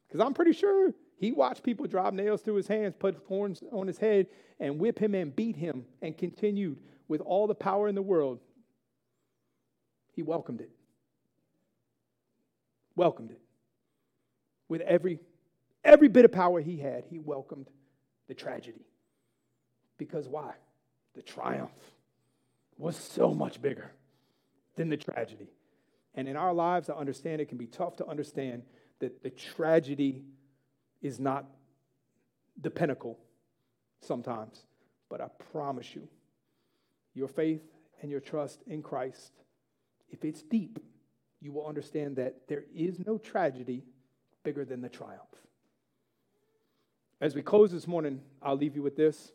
Because 0.08 0.26
I'm 0.26 0.34
pretty 0.34 0.54
sure 0.54 0.94
he 1.22 1.32
watched 1.32 1.62
people 1.62 1.86
drive 1.86 2.16
nails 2.16 2.42
through 2.42 2.56
his 2.56 2.68
hands, 2.68 2.96
put 2.98 3.28
thorns 3.28 3.62
on 3.72 3.86
his 3.86 4.00
head, 4.00 4.26
and 4.60 4.80
whip 4.80 4.98
him 4.98 5.14
and 5.14 5.36
beat 5.36 5.56
him, 5.56 5.86
and 6.02 6.18
continued 6.18 6.80
with 7.08 7.22
all 7.22 7.46
the 7.46 7.54
power 7.54 7.88
in 7.88 7.94
the 7.94 8.02
world. 8.02 8.40
He 10.14 10.24
welcomed 10.24 10.62
it. 10.62 10.72
Welcomed 12.96 13.30
it. 13.30 13.42
With 14.68 14.82
every 14.82 15.20
every 15.86 16.08
bit 16.08 16.26
of 16.26 16.32
power 16.32 16.60
he 16.60 16.78
had, 16.78 17.06
he 17.06 17.20
welcomed 17.20 17.70
the 18.28 18.34
tragedy. 18.34 18.88
Because 20.00 20.28
why? 20.28 20.54
The 21.14 21.22
triumph 21.22 21.70
was 22.80 22.96
so 22.96 23.32
much 23.32 23.62
bigger 23.62 23.92
than 24.76 24.90
the 24.90 24.98
tragedy. 24.98 25.52
And 26.16 26.28
in 26.28 26.36
our 26.36 26.52
lives, 26.52 26.90
I 26.90 26.96
understand 26.96 27.42
it 27.42 27.50
can 27.50 27.60
be 27.60 27.68
tough 27.68 27.96
to 27.98 28.08
understand 28.08 28.64
that 28.98 29.22
the 29.22 29.30
tragedy 29.30 30.24
is 31.02 31.20
not 31.20 31.46
the 32.62 32.70
pinnacle 32.70 33.18
sometimes. 34.02 34.66
But 35.10 35.22
I 35.22 35.28
promise 35.52 35.94
you, 35.96 36.08
your 37.14 37.28
faith 37.28 37.64
and 38.02 38.10
your 38.10 38.20
trust 38.20 38.62
in 38.68 38.82
Christ, 38.82 39.34
if 40.10 40.24
it's 40.24 40.42
deep, 40.42 40.80
you 41.42 41.52
will 41.52 41.66
understand 41.66 42.16
that 42.18 42.48
there 42.48 42.64
is 42.74 43.00
no 43.06 43.18
tragedy 43.18 43.84
bigger 44.44 44.64
than 44.64 44.82
the 44.82 44.90
triumph. 44.90 45.22
As 47.20 47.36
we 47.36 47.42
close 47.42 47.72
this 47.72 47.88
morning, 47.88 48.22
I'll 48.42 48.58
leave 48.58 48.76
you 48.76 48.82
with 48.82 48.96
this. 48.96 49.32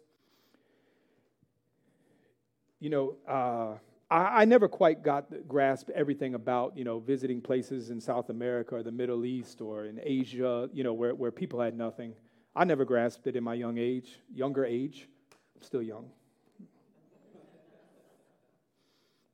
You 2.80 2.90
know, 2.90 3.16
uh, 3.28 3.78
I, 4.10 4.42
I, 4.42 4.44
never 4.44 4.68
quite 4.68 5.02
got 5.02 5.26
grasp 5.48 5.90
everything 5.94 6.34
about 6.34 6.76
you 6.76 6.84
know 6.84 7.00
visiting 7.00 7.40
places 7.40 7.90
in 7.90 8.00
South 8.00 8.30
America 8.30 8.76
or 8.76 8.82
the 8.82 8.92
Middle 8.92 9.24
East 9.24 9.60
or 9.60 9.86
in 9.86 10.00
Asia, 10.02 10.68
you 10.72 10.84
know, 10.84 10.92
where, 10.92 11.14
where 11.14 11.30
people 11.30 11.60
had 11.60 11.76
nothing. 11.76 12.14
I 12.54 12.64
never 12.64 12.84
grasped 12.84 13.26
it 13.26 13.36
in 13.36 13.44
my 13.44 13.54
young 13.54 13.78
age, 13.78 14.20
younger 14.32 14.64
age. 14.64 15.08
I'm 15.56 15.62
still 15.62 15.82
young. 15.82 16.08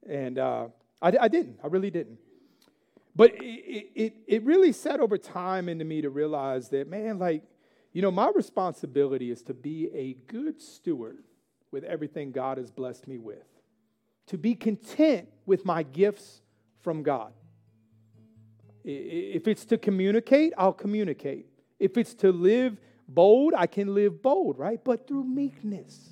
And 0.08 0.38
uh, 0.38 0.68
I, 1.00 1.12
I 1.20 1.28
didn't. 1.28 1.60
I 1.62 1.68
really 1.68 1.90
didn't. 1.90 2.18
But 3.14 3.32
it, 3.40 3.90
it, 3.94 4.14
it 4.26 4.42
really 4.42 4.72
set 4.72 4.98
over 4.98 5.18
time 5.18 5.68
into 5.68 5.84
me 5.84 6.00
to 6.00 6.10
realize 6.10 6.70
that, 6.70 6.88
man, 6.88 7.18
like, 7.18 7.44
you 7.92 8.02
know, 8.02 8.10
my 8.10 8.32
responsibility 8.34 9.30
is 9.30 9.42
to 9.42 9.54
be 9.54 9.90
a 9.94 10.14
good 10.32 10.60
steward 10.60 11.22
with 11.70 11.84
everything 11.84 12.32
God 12.32 12.58
has 12.58 12.70
blessed 12.70 13.06
me 13.06 13.18
with 13.18 13.51
to 14.26 14.38
be 14.38 14.54
content 14.54 15.28
with 15.46 15.64
my 15.64 15.82
gifts 15.82 16.42
from 16.80 17.02
God. 17.02 17.32
If 18.84 19.46
it's 19.46 19.64
to 19.66 19.78
communicate, 19.78 20.52
I'll 20.58 20.72
communicate. 20.72 21.46
If 21.78 21.96
it's 21.96 22.14
to 22.14 22.32
live 22.32 22.78
bold, 23.08 23.54
I 23.56 23.66
can 23.66 23.94
live 23.94 24.22
bold, 24.22 24.58
right? 24.58 24.82
But 24.82 25.06
through 25.06 25.24
meekness. 25.24 26.10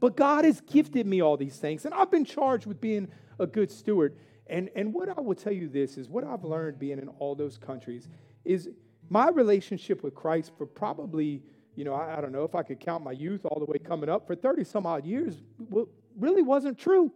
But 0.00 0.16
God 0.16 0.44
has 0.44 0.60
gifted 0.60 1.06
me 1.06 1.22
all 1.22 1.36
these 1.36 1.58
things, 1.58 1.84
and 1.84 1.94
I've 1.94 2.10
been 2.10 2.24
charged 2.24 2.66
with 2.66 2.80
being 2.80 3.08
a 3.38 3.46
good 3.46 3.70
steward. 3.70 4.16
And, 4.48 4.68
and 4.74 4.92
what 4.92 5.08
I 5.08 5.20
will 5.20 5.36
tell 5.36 5.52
you 5.52 5.68
this 5.68 5.96
is 5.96 6.08
what 6.08 6.24
I've 6.24 6.44
learned 6.44 6.78
being 6.78 6.98
in 6.98 7.08
all 7.20 7.34
those 7.34 7.56
countries 7.56 8.08
is 8.44 8.68
my 9.08 9.28
relationship 9.28 10.02
with 10.02 10.14
Christ 10.14 10.52
for 10.58 10.66
probably, 10.66 11.42
you 11.76 11.84
know, 11.84 11.94
I, 11.94 12.18
I 12.18 12.20
don't 12.20 12.32
know 12.32 12.44
if 12.44 12.54
I 12.54 12.62
could 12.62 12.80
count 12.80 13.04
my 13.04 13.12
youth 13.12 13.44
all 13.44 13.60
the 13.60 13.70
way 13.70 13.78
coming 13.78 14.08
up 14.08 14.26
for 14.26 14.34
30 14.34 14.64
some 14.64 14.86
odd 14.86 15.06
years, 15.06 15.40
really 16.18 16.42
wasn't 16.42 16.78
true. 16.78 17.12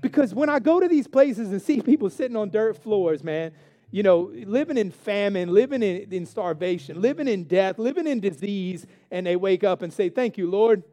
Because 0.00 0.34
when 0.34 0.48
I 0.48 0.58
go 0.58 0.80
to 0.80 0.88
these 0.88 1.06
places 1.06 1.50
and 1.50 1.60
see 1.60 1.80
people 1.80 2.08
sitting 2.10 2.36
on 2.36 2.50
dirt 2.50 2.76
floors, 2.76 3.22
man, 3.22 3.52
you 3.90 4.02
know, 4.02 4.30
living 4.34 4.78
in 4.78 4.90
famine, 4.90 5.52
living 5.52 5.82
in, 5.82 6.12
in 6.12 6.24
starvation, 6.26 7.00
living 7.00 7.28
in 7.28 7.44
death, 7.44 7.78
living 7.78 8.06
in 8.06 8.20
disease, 8.20 8.86
and 9.10 9.26
they 9.26 9.36
wake 9.36 9.64
up 9.64 9.82
and 9.82 9.92
say, 9.92 10.08
Thank 10.08 10.38
you, 10.38 10.48
Lord. 10.48 10.84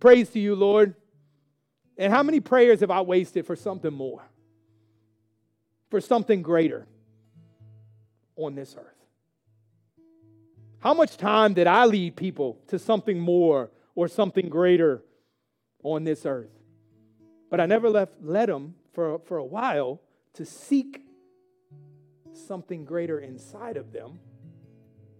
Praise 0.00 0.30
to 0.30 0.40
you, 0.40 0.54
Lord. 0.54 0.94
And 1.96 2.12
how 2.12 2.22
many 2.22 2.40
prayers 2.40 2.80
have 2.80 2.90
I 2.90 3.02
wasted 3.02 3.46
for 3.46 3.54
something 3.54 3.92
more? 3.92 4.22
For 5.90 6.00
something 6.00 6.42
greater 6.42 6.86
on 8.36 8.54
this 8.54 8.74
earth? 8.78 8.86
How 10.78 10.94
much 10.94 11.18
time 11.18 11.52
did 11.52 11.66
I 11.66 11.84
lead 11.84 12.16
people 12.16 12.58
to 12.68 12.78
something 12.78 13.20
more 13.20 13.70
or 13.94 14.08
something 14.08 14.48
greater 14.48 15.04
on 15.82 16.04
this 16.04 16.24
earth? 16.24 16.59
But 17.50 17.60
I 17.60 17.66
never 17.66 17.90
left, 17.90 18.14
let 18.22 18.46
them 18.46 18.74
for, 18.92 19.18
for 19.20 19.38
a 19.38 19.44
while 19.44 20.00
to 20.34 20.44
seek 20.44 21.02
something 22.32 22.84
greater 22.84 23.18
inside 23.18 23.76
of 23.76 23.92
them 23.92 24.20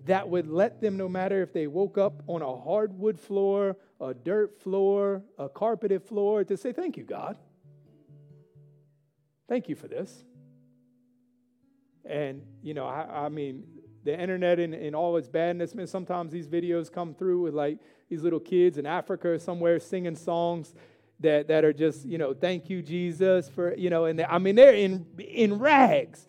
that 0.06 0.28
would 0.28 0.48
let 0.48 0.80
them, 0.80 0.96
no 0.96 1.08
matter 1.08 1.42
if 1.42 1.52
they 1.52 1.66
woke 1.66 1.98
up 1.98 2.22
on 2.26 2.42
a 2.42 2.56
hardwood 2.56 3.20
floor, 3.20 3.76
a 4.00 4.14
dirt 4.14 4.60
floor, 4.60 5.22
a 5.38 5.48
carpeted 5.48 6.02
floor, 6.02 6.44
to 6.44 6.56
say, 6.56 6.72
Thank 6.72 6.96
you, 6.96 7.04
God. 7.04 7.36
Thank 9.48 9.68
you 9.68 9.74
for 9.74 9.88
this. 9.88 10.24
And, 12.04 12.42
you 12.62 12.72
know, 12.72 12.86
I, 12.86 13.26
I 13.26 13.28
mean, 13.28 13.64
the 14.04 14.18
internet 14.18 14.58
and, 14.58 14.74
and 14.74 14.96
all 14.96 15.16
its 15.16 15.28
badness, 15.28 15.74
man, 15.74 15.86
sometimes 15.86 16.32
these 16.32 16.48
videos 16.48 16.90
come 16.90 17.14
through 17.14 17.42
with 17.42 17.54
like 17.54 17.78
these 18.08 18.22
little 18.22 18.40
kids 18.40 18.78
in 18.78 18.86
Africa 18.86 19.28
or 19.28 19.38
somewhere 19.38 19.78
singing 19.78 20.16
songs 20.16 20.72
that, 21.20 21.48
that 21.48 21.64
are 21.64 21.72
just, 21.72 22.04
you 22.04 22.18
know, 22.18 22.34
thank 22.34 22.70
you, 22.70 22.82
Jesus, 22.82 23.48
for, 23.48 23.74
you 23.76 23.90
know, 23.90 24.06
and 24.06 24.20
I 24.20 24.38
mean, 24.38 24.54
they're 24.54 24.74
in, 24.74 25.06
in 25.18 25.58
rags. 25.58 26.26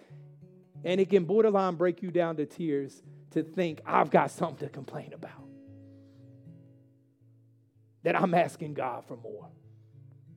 And 0.84 1.00
it 1.00 1.10
can 1.10 1.26
borderline 1.26 1.76
break 1.76 2.02
you 2.02 2.12
down 2.12 2.38
to 2.38 2.46
tears 2.46 3.02
to 3.32 3.44
think, 3.44 3.82
I've 3.86 4.10
got 4.10 4.32
something 4.32 4.68
to 4.68 4.74
complain 4.74 5.14
about. 5.14 5.32
That 8.04 8.20
I'm 8.20 8.34
asking 8.34 8.74
God 8.74 9.06
for 9.06 9.16
more. 9.16 9.50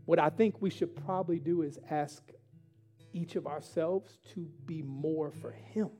What 0.04 0.18
I 0.18 0.28
think 0.28 0.60
we 0.60 0.70
should 0.70 0.94
probably 0.94 1.38
do 1.38 1.62
is 1.62 1.78
ask 1.90 2.22
each 3.12 3.36
of 3.36 3.46
ourselves 3.46 4.18
to 4.34 4.48
be 4.66 4.82
more 4.82 5.30
for 5.30 5.50
Him 5.50 5.90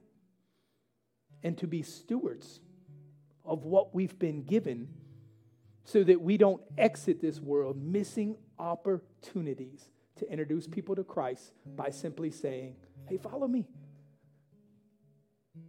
and 1.42 1.56
to 1.58 1.66
be 1.66 1.82
stewards 1.82 2.60
of 3.44 3.64
what 3.64 3.94
we've 3.94 4.18
been 4.18 4.42
given 4.42 4.88
so 5.84 6.02
that 6.02 6.20
we 6.20 6.36
don't 6.36 6.62
exit 6.78 7.20
this 7.20 7.40
world 7.40 7.76
missing 7.76 8.36
opportunities 8.58 9.90
to 10.16 10.30
introduce 10.30 10.66
people 10.66 10.94
to 10.96 11.04
Christ 11.04 11.52
by 11.76 11.90
simply 11.90 12.30
saying, 12.30 12.74
Hey, 13.06 13.18
follow 13.18 13.46
me. 13.46 13.66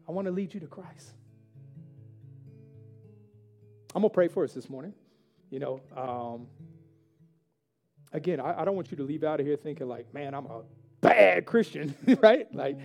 I 0.08 0.12
want 0.12 0.26
to 0.26 0.32
lead 0.32 0.54
you 0.54 0.60
to 0.62 0.68
Christ. 0.68 1.14
I'm 3.94 4.02
going 4.02 4.10
to 4.10 4.14
pray 4.14 4.28
for 4.28 4.44
us 4.44 4.54
this 4.54 4.70
morning. 4.70 4.94
You 5.50 5.60
know, 5.60 5.82
um, 5.96 6.48
again, 8.12 8.40
I, 8.40 8.62
I, 8.62 8.66
don't 8.66 8.76
want 8.76 8.92
you 8.92 8.98
to 8.98 9.04
leave 9.04 9.24
out 9.24 9.40
of 9.40 9.46
here 9.46 9.56
thinking, 9.56 9.88
like, 9.88 10.14
man, 10.14 10.34
I'm 10.34 10.48
a 10.48 10.64
bad 11.02 11.46
Christian, 11.46 11.96
right? 12.22 12.54
Like, 12.54 12.78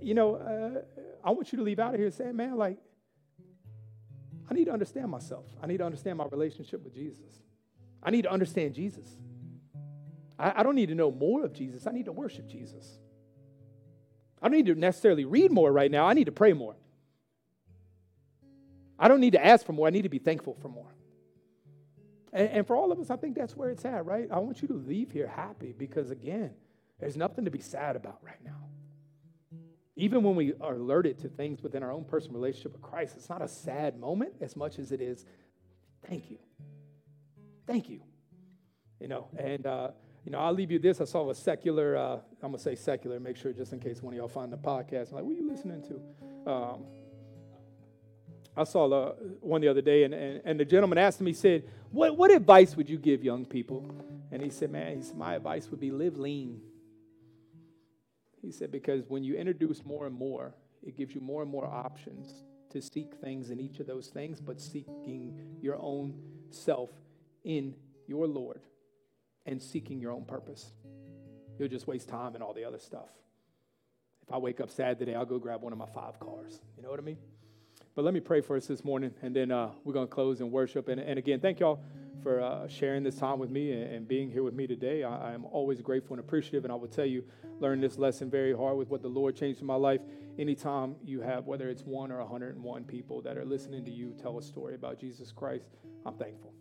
you 0.00 0.14
know, 0.14 0.36
uh, 0.36 0.82
I 1.24 1.30
want 1.30 1.52
you 1.52 1.58
to 1.58 1.64
leave 1.64 1.78
out 1.78 1.94
of 1.94 2.00
here 2.00 2.10
saying, 2.10 2.36
man, 2.36 2.56
like, 2.56 2.78
I 4.50 4.54
need 4.54 4.64
to 4.64 4.72
understand 4.72 5.10
myself. 5.10 5.46
I 5.62 5.66
need 5.66 5.78
to 5.78 5.84
understand 5.84 6.18
my 6.18 6.26
relationship 6.26 6.82
with 6.82 6.94
Jesus. 6.94 7.40
I 8.02 8.10
need 8.10 8.22
to 8.22 8.30
understand 8.30 8.74
Jesus. 8.74 9.08
I, 10.38 10.60
I 10.60 10.62
don't 10.62 10.74
need 10.74 10.88
to 10.88 10.94
know 10.94 11.10
more 11.12 11.44
of 11.44 11.52
Jesus. 11.52 11.86
I 11.86 11.92
need 11.92 12.06
to 12.06 12.12
worship 12.12 12.48
Jesus. 12.48 12.98
I 14.42 14.48
don't 14.48 14.56
need 14.56 14.66
to 14.66 14.74
necessarily 14.74 15.24
read 15.24 15.52
more 15.52 15.70
right 15.70 15.90
now. 15.90 16.06
I 16.06 16.14
need 16.14 16.24
to 16.24 16.32
pray 16.32 16.52
more. 16.52 16.74
I 18.98 19.08
don't 19.08 19.20
need 19.20 19.32
to 19.32 19.44
ask 19.44 19.64
for 19.64 19.72
more. 19.72 19.86
I 19.86 19.90
need 19.90 20.02
to 20.02 20.08
be 20.08 20.18
thankful 20.18 20.56
for 20.60 20.68
more. 20.68 20.92
And, 22.32 22.48
and, 22.48 22.66
for 22.66 22.76
all 22.76 22.92
of 22.92 23.00
us, 23.00 23.10
I 23.10 23.16
think 23.16 23.34
that's 23.34 23.56
where 23.56 23.70
it's 23.70 23.84
at, 23.84 24.04
right? 24.06 24.28
I 24.30 24.38
want 24.38 24.62
you 24.62 24.68
to 24.68 24.74
leave 24.74 25.10
here 25.10 25.26
happy 25.26 25.74
because, 25.76 26.10
again, 26.10 26.52
there's 27.00 27.16
nothing 27.16 27.44
to 27.46 27.50
be 27.50 27.60
sad 27.60 27.96
about 27.96 28.18
right 28.22 28.38
now. 28.44 28.69
Even 30.00 30.22
when 30.22 30.34
we 30.34 30.54
are 30.62 30.76
alerted 30.76 31.18
to 31.18 31.28
things 31.28 31.62
within 31.62 31.82
our 31.82 31.92
own 31.92 32.04
personal 32.04 32.36
relationship 32.36 32.72
with 32.72 32.80
Christ, 32.80 33.16
it's 33.18 33.28
not 33.28 33.42
a 33.42 33.48
sad 33.48 34.00
moment 34.00 34.32
as 34.40 34.56
much 34.56 34.78
as 34.78 34.92
it 34.92 35.02
is, 35.02 35.26
thank 36.08 36.30
you. 36.30 36.38
Thank 37.66 37.90
you. 37.90 38.00
You 38.98 39.08
know, 39.08 39.28
and, 39.36 39.66
uh, 39.66 39.90
you 40.24 40.32
know, 40.32 40.38
I'll 40.38 40.54
leave 40.54 40.70
you 40.70 40.78
this. 40.78 41.02
I 41.02 41.04
saw 41.04 41.28
a 41.28 41.34
secular, 41.34 41.98
uh, 41.98 42.14
I'm 42.42 42.50
going 42.50 42.54
to 42.54 42.58
say 42.58 42.76
secular, 42.76 43.20
make 43.20 43.36
sure 43.36 43.52
just 43.52 43.74
in 43.74 43.78
case 43.78 44.02
one 44.02 44.14
of 44.14 44.18
y'all 44.18 44.28
find 44.28 44.50
the 44.50 44.56
podcast. 44.56 45.10
I'm 45.10 45.16
like, 45.16 45.24
what 45.24 45.32
are 45.32 45.36
you 45.36 45.46
listening 45.46 45.82
to? 45.82 46.50
Um, 46.50 46.84
I 48.56 48.64
saw 48.64 48.90
uh, 48.90 49.12
one 49.42 49.60
the 49.60 49.68
other 49.68 49.82
day, 49.82 50.04
and, 50.04 50.14
and, 50.14 50.40
and 50.46 50.58
the 50.58 50.64
gentleman 50.64 50.96
asked 50.96 51.20
him, 51.20 51.26
he 51.26 51.34
said, 51.34 51.64
what, 51.90 52.16
what 52.16 52.30
advice 52.30 52.74
would 52.74 52.88
you 52.88 52.96
give 52.96 53.22
young 53.22 53.44
people? 53.44 53.84
And 54.32 54.40
he 54.40 54.48
said, 54.48 54.70
man, 54.70 54.96
he 54.96 55.02
said, 55.02 55.18
my 55.18 55.34
advice 55.34 55.70
would 55.70 55.80
be 55.80 55.90
live 55.90 56.16
lean. 56.16 56.62
He 58.40 58.50
said, 58.50 58.72
because 58.72 59.04
when 59.08 59.22
you 59.22 59.36
introduce 59.36 59.84
more 59.84 60.06
and 60.06 60.14
more, 60.14 60.54
it 60.82 60.96
gives 60.96 61.14
you 61.14 61.20
more 61.20 61.42
and 61.42 61.50
more 61.50 61.66
options 61.66 62.44
to 62.70 62.80
seek 62.80 63.14
things 63.16 63.50
in 63.50 63.60
each 63.60 63.80
of 63.80 63.86
those 63.86 64.08
things, 64.08 64.40
but 64.40 64.60
seeking 64.60 65.38
your 65.60 65.76
own 65.78 66.14
self 66.50 66.90
in 67.44 67.74
your 68.06 68.26
Lord 68.26 68.60
and 69.46 69.60
seeking 69.60 70.00
your 70.00 70.12
own 70.12 70.24
purpose. 70.24 70.72
You'll 71.58 71.68
just 71.68 71.86
waste 71.86 72.08
time 72.08 72.34
and 72.34 72.42
all 72.42 72.54
the 72.54 72.64
other 72.64 72.78
stuff. 72.78 73.08
If 74.22 74.32
I 74.32 74.38
wake 74.38 74.60
up 74.60 74.70
sad 74.70 74.98
today, 74.98 75.14
I'll 75.14 75.26
go 75.26 75.38
grab 75.38 75.62
one 75.62 75.72
of 75.72 75.78
my 75.78 75.86
five 75.86 76.18
cars. 76.20 76.60
You 76.76 76.82
know 76.82 76.90
what 76.90 77.00
I 77.00 77.02
mean? 77.02 77.18
But 77.94 78.04
let 78.04 78.14
me 78.14 78.20
pray 78.20 78.40
for 78.40 78.56
us 78.56 78.66
this 78.66 78.84
morning, 78.84 79.12
and 79.20 79.34
then 79.34 79.50
uh, 79.50 79.70
we're 79.84 79.92
going 79.92 80.06
to 80.06 80.12
close 80.12 80.40
and 80.40 80.52
worship. 80.52 80.88
And, 80.88 81.00
and 81.00 81.18
again, 81.18 81.40
thank 81.40 81.60
y'all 81.60 81.80
for 82.22 82.40
uh, 82.40 82.68
sharing 82.68 83.02
this 83.02 83.16
time 83.16 83.38
with 83.38 83.50
me 83.50 83.72
and, 83.72 83.82
and, 83.92 84.08
being 84.08 84.30
here 84.30 84.42
with 84.42 84.54
me 84.54 84.66
today. 84.66 85.04
I, 85.04 85.32
am 85.32 85.44
always 85.46 85.80
grateful 85.80 86.14
and 86.14 86.20
appreciative, 86.20 86.64
and 86.64 86.72
I 86.72 86.76
will 86.76 86.88
tell 86.88 87.06
you, 87.06 87.24
learn 87.58 87.80
this 87.80 87.98
lesson 87.98 88.30
very 88.30 88.54
hard 88.56 88.76
with 88.76 88.88
what 88.88 89.02
the 89.02 89.08
Lord 89.08 89.36
changed 89.36 89.60
in 89.60 89.66
my 89.66 89.74
life. 89.74 90.00
Anytime 90.38 90.96
you 91.04 91.20
have, 91.20 91.46
whether 91.46 91.68
it's 91.68 91.82
one 91.82 92.10
or 92.10 92.18
101 92.18 92.84
people 92.84 93.22
that 93.22 93.36
are 93.36 93.44
listening 93.44 93.84
to 93.84 93.90
you 93.90 94.14
tell 94.20 94.38
a 94.38 94.42
story 94.42 94.74
about 94.74 94.98
Jesus 94.98 95.32
Christ, 95.32 95.68
I'm 96.04 96.14
thankful. 96.14 96.54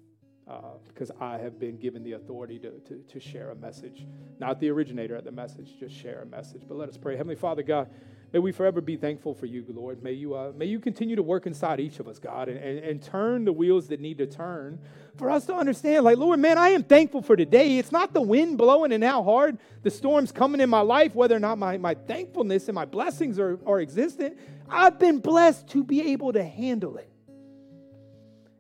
Uh, 0.47 0.77
because 0.87 1.11
I 1.21 1.37
have 1.37 1.59
been 1.59 1.77
given 1.77 2.03
the 2.03 2.13
authority 2.13 2.57
to, 2.59 2.79
to, 2.79 3.03
to 3.07 3.19
share 3.19 3.51
a 3.51 3.55
message. 3.55 4.07
Not 4.39 4.59
the 4.59 4.69
originator 4.69 5.15
of 5.15 5.23
the 5.23 5.31
message, 5.31 5.75
just 5.79 5.95
share 5.95 6.23
a 6.23 6.25
message. 6.25 6.63
But 6.67 6.75
let 6.75 6.89
us 6.89 6.97
pray. 6.97 7.15
Heavenly 7.15 7.35
Father, 7.35 7.61
God, 7.61 7.87
May 8.31 8.39
we 8.39 8.51
forever 8.51 8.79
be 8.79 8.95
thankful 8.95 9.33
for 9.33 9.47
you, 9.47 9.65
Lord. 9.67 10.03
May 10.03 10.13
you, 10.13 10.35
uh, 10.35 10.51
may 10.55 10.65
you 10.65 10.79
continue 10.79 11.15
to 11.15 11.23
work 11.23 11.47
inside 11.47 11.79
each 11.79 11.99
of 11.99 12.07
us, 12.07 12.19
God, 12.19 12.47
and, 12.47 12.59
and, 12.59 12.79
and 12.79 13.01
turn 13.01 13.43
the 13.43 13.53
wheels 13.53 13.87
that 13.87 13.99
need 13.99 14.19
to 14.19 14.27
turn 14.27 14.79
for 15.19 15.29
us 15.29 15.45
to 15.45 15.53
understand, 15.53 16.05
like, 16.05 16.17
Lord, 16.17 16.39
man, 16.39 16.57
I 16.57 16.69
am 16.69 16.83
thankful 16.83 17.21
for 17.21 17.35
today. 17.35 17.77
It's 17.77 17.91
not 17.91 18.13
the 18.13 18.21
wind 18.21 18.57
blowing 18.57 18.91
and 18.93 19.03
how 19.03 19.21
hard 19.21 19.59
the 19.83 19.91
storm's 19.91 20.31
coming 20.31 20.61
in 20.61 20.69
my 20.69 20.79
life, 20.79 21.13
whether 21.13 21.35
or 21.35 21.39
not 21.39 21.57
my, 21.57 21.77
my 21.77 21.93
thankfulness 21.93 22.67
and 22.67 22.75
my 22.75 22.85
blessings 22.85 23.37
are, 23.37 23.59
are 23.65 23.79
existent. 23.81 24.39
I've 24.69 24.97
been 24.97 25.19
blessed 25.19 25.67
to 25.69 25.83
be 25.83 26.13
able 26.13 26.33
to 26.33 26.43
handle 26.43 26.97
it. 26.97 27.11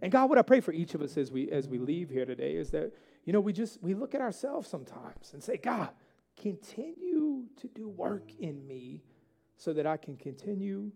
And 0.01 0.11
God, 0.11 0.29
what 0.29 0.37
I 0.37 0.43
pray 0.43 0.59
for 0.59 0.71
each 0.71 0.93
of 0.93 1.01
us 1.01 1.17
as 1.17 1.31
we 1.31 1.49
as 1.49 1.67
we 1.67 1.77
leave 1.77 2.09
here 2.09 2.25
today 2.25 2.55
is 2.55 2.69
that, 2.71 2.93
you 3.25 3.33
know, 3.33 3.41
we 3.41 3.51
just 3.51 3.81
we 3.81 3.93
look 3.93 4.15
at 4.15 4.21
ourselves 4.21 4.67
sometimes 4.67 5.33
and 5.33 5.43
say, 5.43 5.57
God, 5.57 5.89
continue 6.37 7.45
to 7.57 7.67
do 7.67 7.89
work 7.89 8.31
in 8.39 8.65
me 8.65 9.03
so 9.57 9.73
that 9.73 9.85
I 9.85 9.97
can 9.97 10.15
continue 10.15 10.91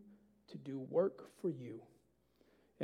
to 0.48 0.58
do 0.58 0.80
work 0.90 1.30
for 1.42 1.50
you. 1.50 1.82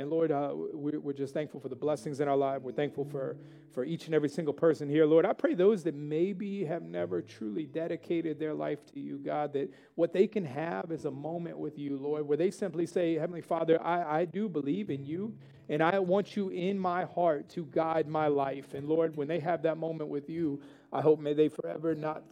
And 0.00 0.08
Lord, 0.08 0.32
uh, 0.32 0.52
we're 0.54 1.12
just 1.12 1.34
thankful 1.34 1.60
for 1.60 1.68
the 1.68 1.76
blessings 1.76 2.20
in 2.20 2.28
our 2.28 2.36
life. 2.36 2.62
We're 2.62 2.72
thankful 2.72 3.04
for, 3.04 3.36
for 3.74 3.84
each 3.84 4.06
and 4.06 4.14
every 4.14 4.30
single 4.30 4.54
person 4.54 4.88
here. 4.88 5.04
Lord, 5.04 5.26
I 5.26 5.34
pray 5.34 5.52
those 5.52 5.82
that 5.82 5.94
maybe 5.94 6.64
have 6.64 6.82
never 6.82 7.20
truly 7.20 7.66
dedicated 7.66 8.38
their 8.38 8.54
life 8.54 8.78
to 8.94 8.98
you, 8.98 9.18
God, 9.18 9.52
that 9.52 9.70
what 9.96 10.14
they 10.14 10.26
can 10.26 10.42
have 10.46 10.90
is 10.90 11.04
a 11.04 11.10
moment 11.10 11.58
with 11.58 11.78
you, 11.78 11.98
Lord, 11.98 12.26
where 12.26 12.38
they 12.38 12.50
simply 12.50 12.86
say, 12.86 13.18
Heavenly 13.18 13.42
Father, 13.42 13.78
I, 13.82 14.20
I 14.20 14.24
do 14.24 14.48
believe 14.48 14.88
in 14.88 15.04
you, 15.04 15.34
and 15.68 15.82
I 15.82 15.98
want 15.98 16.34
you 16.34 16.48
in 16.48 16.78
my 16.78 17.04
heart 17.04 17.50
to 17.50 17.66
guide 17.66 18.08
my 18.08 18.28
life. 18.28 18.72
And 18.72 18.88
Lord, 18.88 19.18
when 19.18 19.28
they 19.28 19.40
have 19.40 19.60
that 19.64 19.76
moment 19.76 20.08
with 20.08 20.30
you, 20.30 20.62
I 20.94 21.02
hope 21.02 21.20
may 21.20 21.34
they 21.34 21.50
forever 21.50 21.94
not 21.94 22.22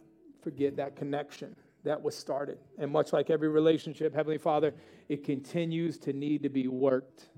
forget 0.41 0.75
that 0.77 0.95
connection 0.95 1.55
that 1.83 2.01
was 2.01 2.15
started. 2.15 2.57
And 2.77 2.91
much 2.91 3.13
like 3.13 3.29
every 3.29 3.49
relationship, 3.49 4.13
Heavenly 4.13 4.37
Father, 4.37 4.73
it 5.07 5.23
continues 5.23 5.97
to 5.99 6.13
need 6.13 6.43
to 6.43 6.49
be 6.49 6.67
worked 6.67 7.29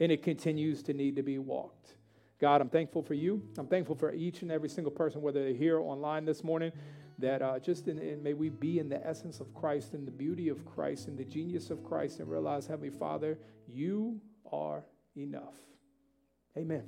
and 0.00 0.12
it 0.12 0.22
continues 0.22 0.82
to 0.84 0.92
need 0.92 1.16
to 1.16 1.22
be 1.22 1.38
walked. 1.38 1.94
God, 2.38 2.60
I'm 2.60 2.68
thankful 2.68 3.02
for 3.02 3.14
you. 3.14 3.42
I'm 3.56 3.66
thankful 3.66 3.96
for 3.96 4.12
each 4.12 4.42
and 4.42 4.52
every 4.52 4.68
single 4.68 4.92
person, 4.92 5.22
whether 5.22 5.42
they're 5.42 5.54
here 5.54 5.80
online 5.80 6.24
this 6.26 6.44
morning, 6.44 6.70
that 7.18 7.40
uh, 7.40 7.58
just 7.58 7.88
in, 7.88 7.98
in, 7.98 8.22
may 8.22 8.34
we 8.34 8.50
be 8.50 8.78
in 8.78 8.90
the 8.90 9.04
essence 9.06 9.40
of 9.40 9.54
Christ 9.54 9.94
and 9.94 10.06
the 10.06 10.10
beauty 10.10 10.48
of 10.48 10.66
Christ 10.66 11.08
and 11.08 11.16
the 11.16 11.24
genius 11.24 11.70
of 11.70 11.82
Christ 11.82 12.20
and 12.20 12.28
realize, 12.28 12.66
Heavenly 12.66 12.90
Father, 12.90 13.38
you 13.66 14.20
are 14.52 14.84
enough. 15.16 15.54
Amen. 16.56 16.84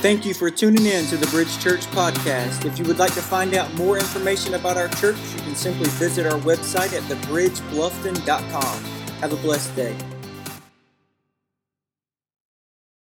Thank 0.00 0.24
you 0.24 0.34
for 0.34 0.50
tuning 0.50 0.86
in 0.86 1.04
to 1.06 1.16
the 1.16 1.26
Bridge 1.26 1.58
Church 1.58 1.80
podcast. 1.86 2.64
If 2.64 2.78
you 2.78 2.84
would 2.84 3.00
like 3.00 3.14
to 3.14 3.22
find 3.22 3.54
out 3.54 3.72
more 3.74 3.98
information 3.98 4.54
about 4.54 4.76
our 4.76 4.88
church, 4.88 5.16
you 5.34 5.40
can 5.40 5.56
simply 5.56 5.88
visit 5.90 6.24
our 6.26 6.38
website 6.40 6.92
at 6.92 7.02
thebridgebluffton.com. 7.04 8.84
Have 9.20 9.32
a 9.32 9.36
blessed 9.36 9.74
day. 9.74 9.96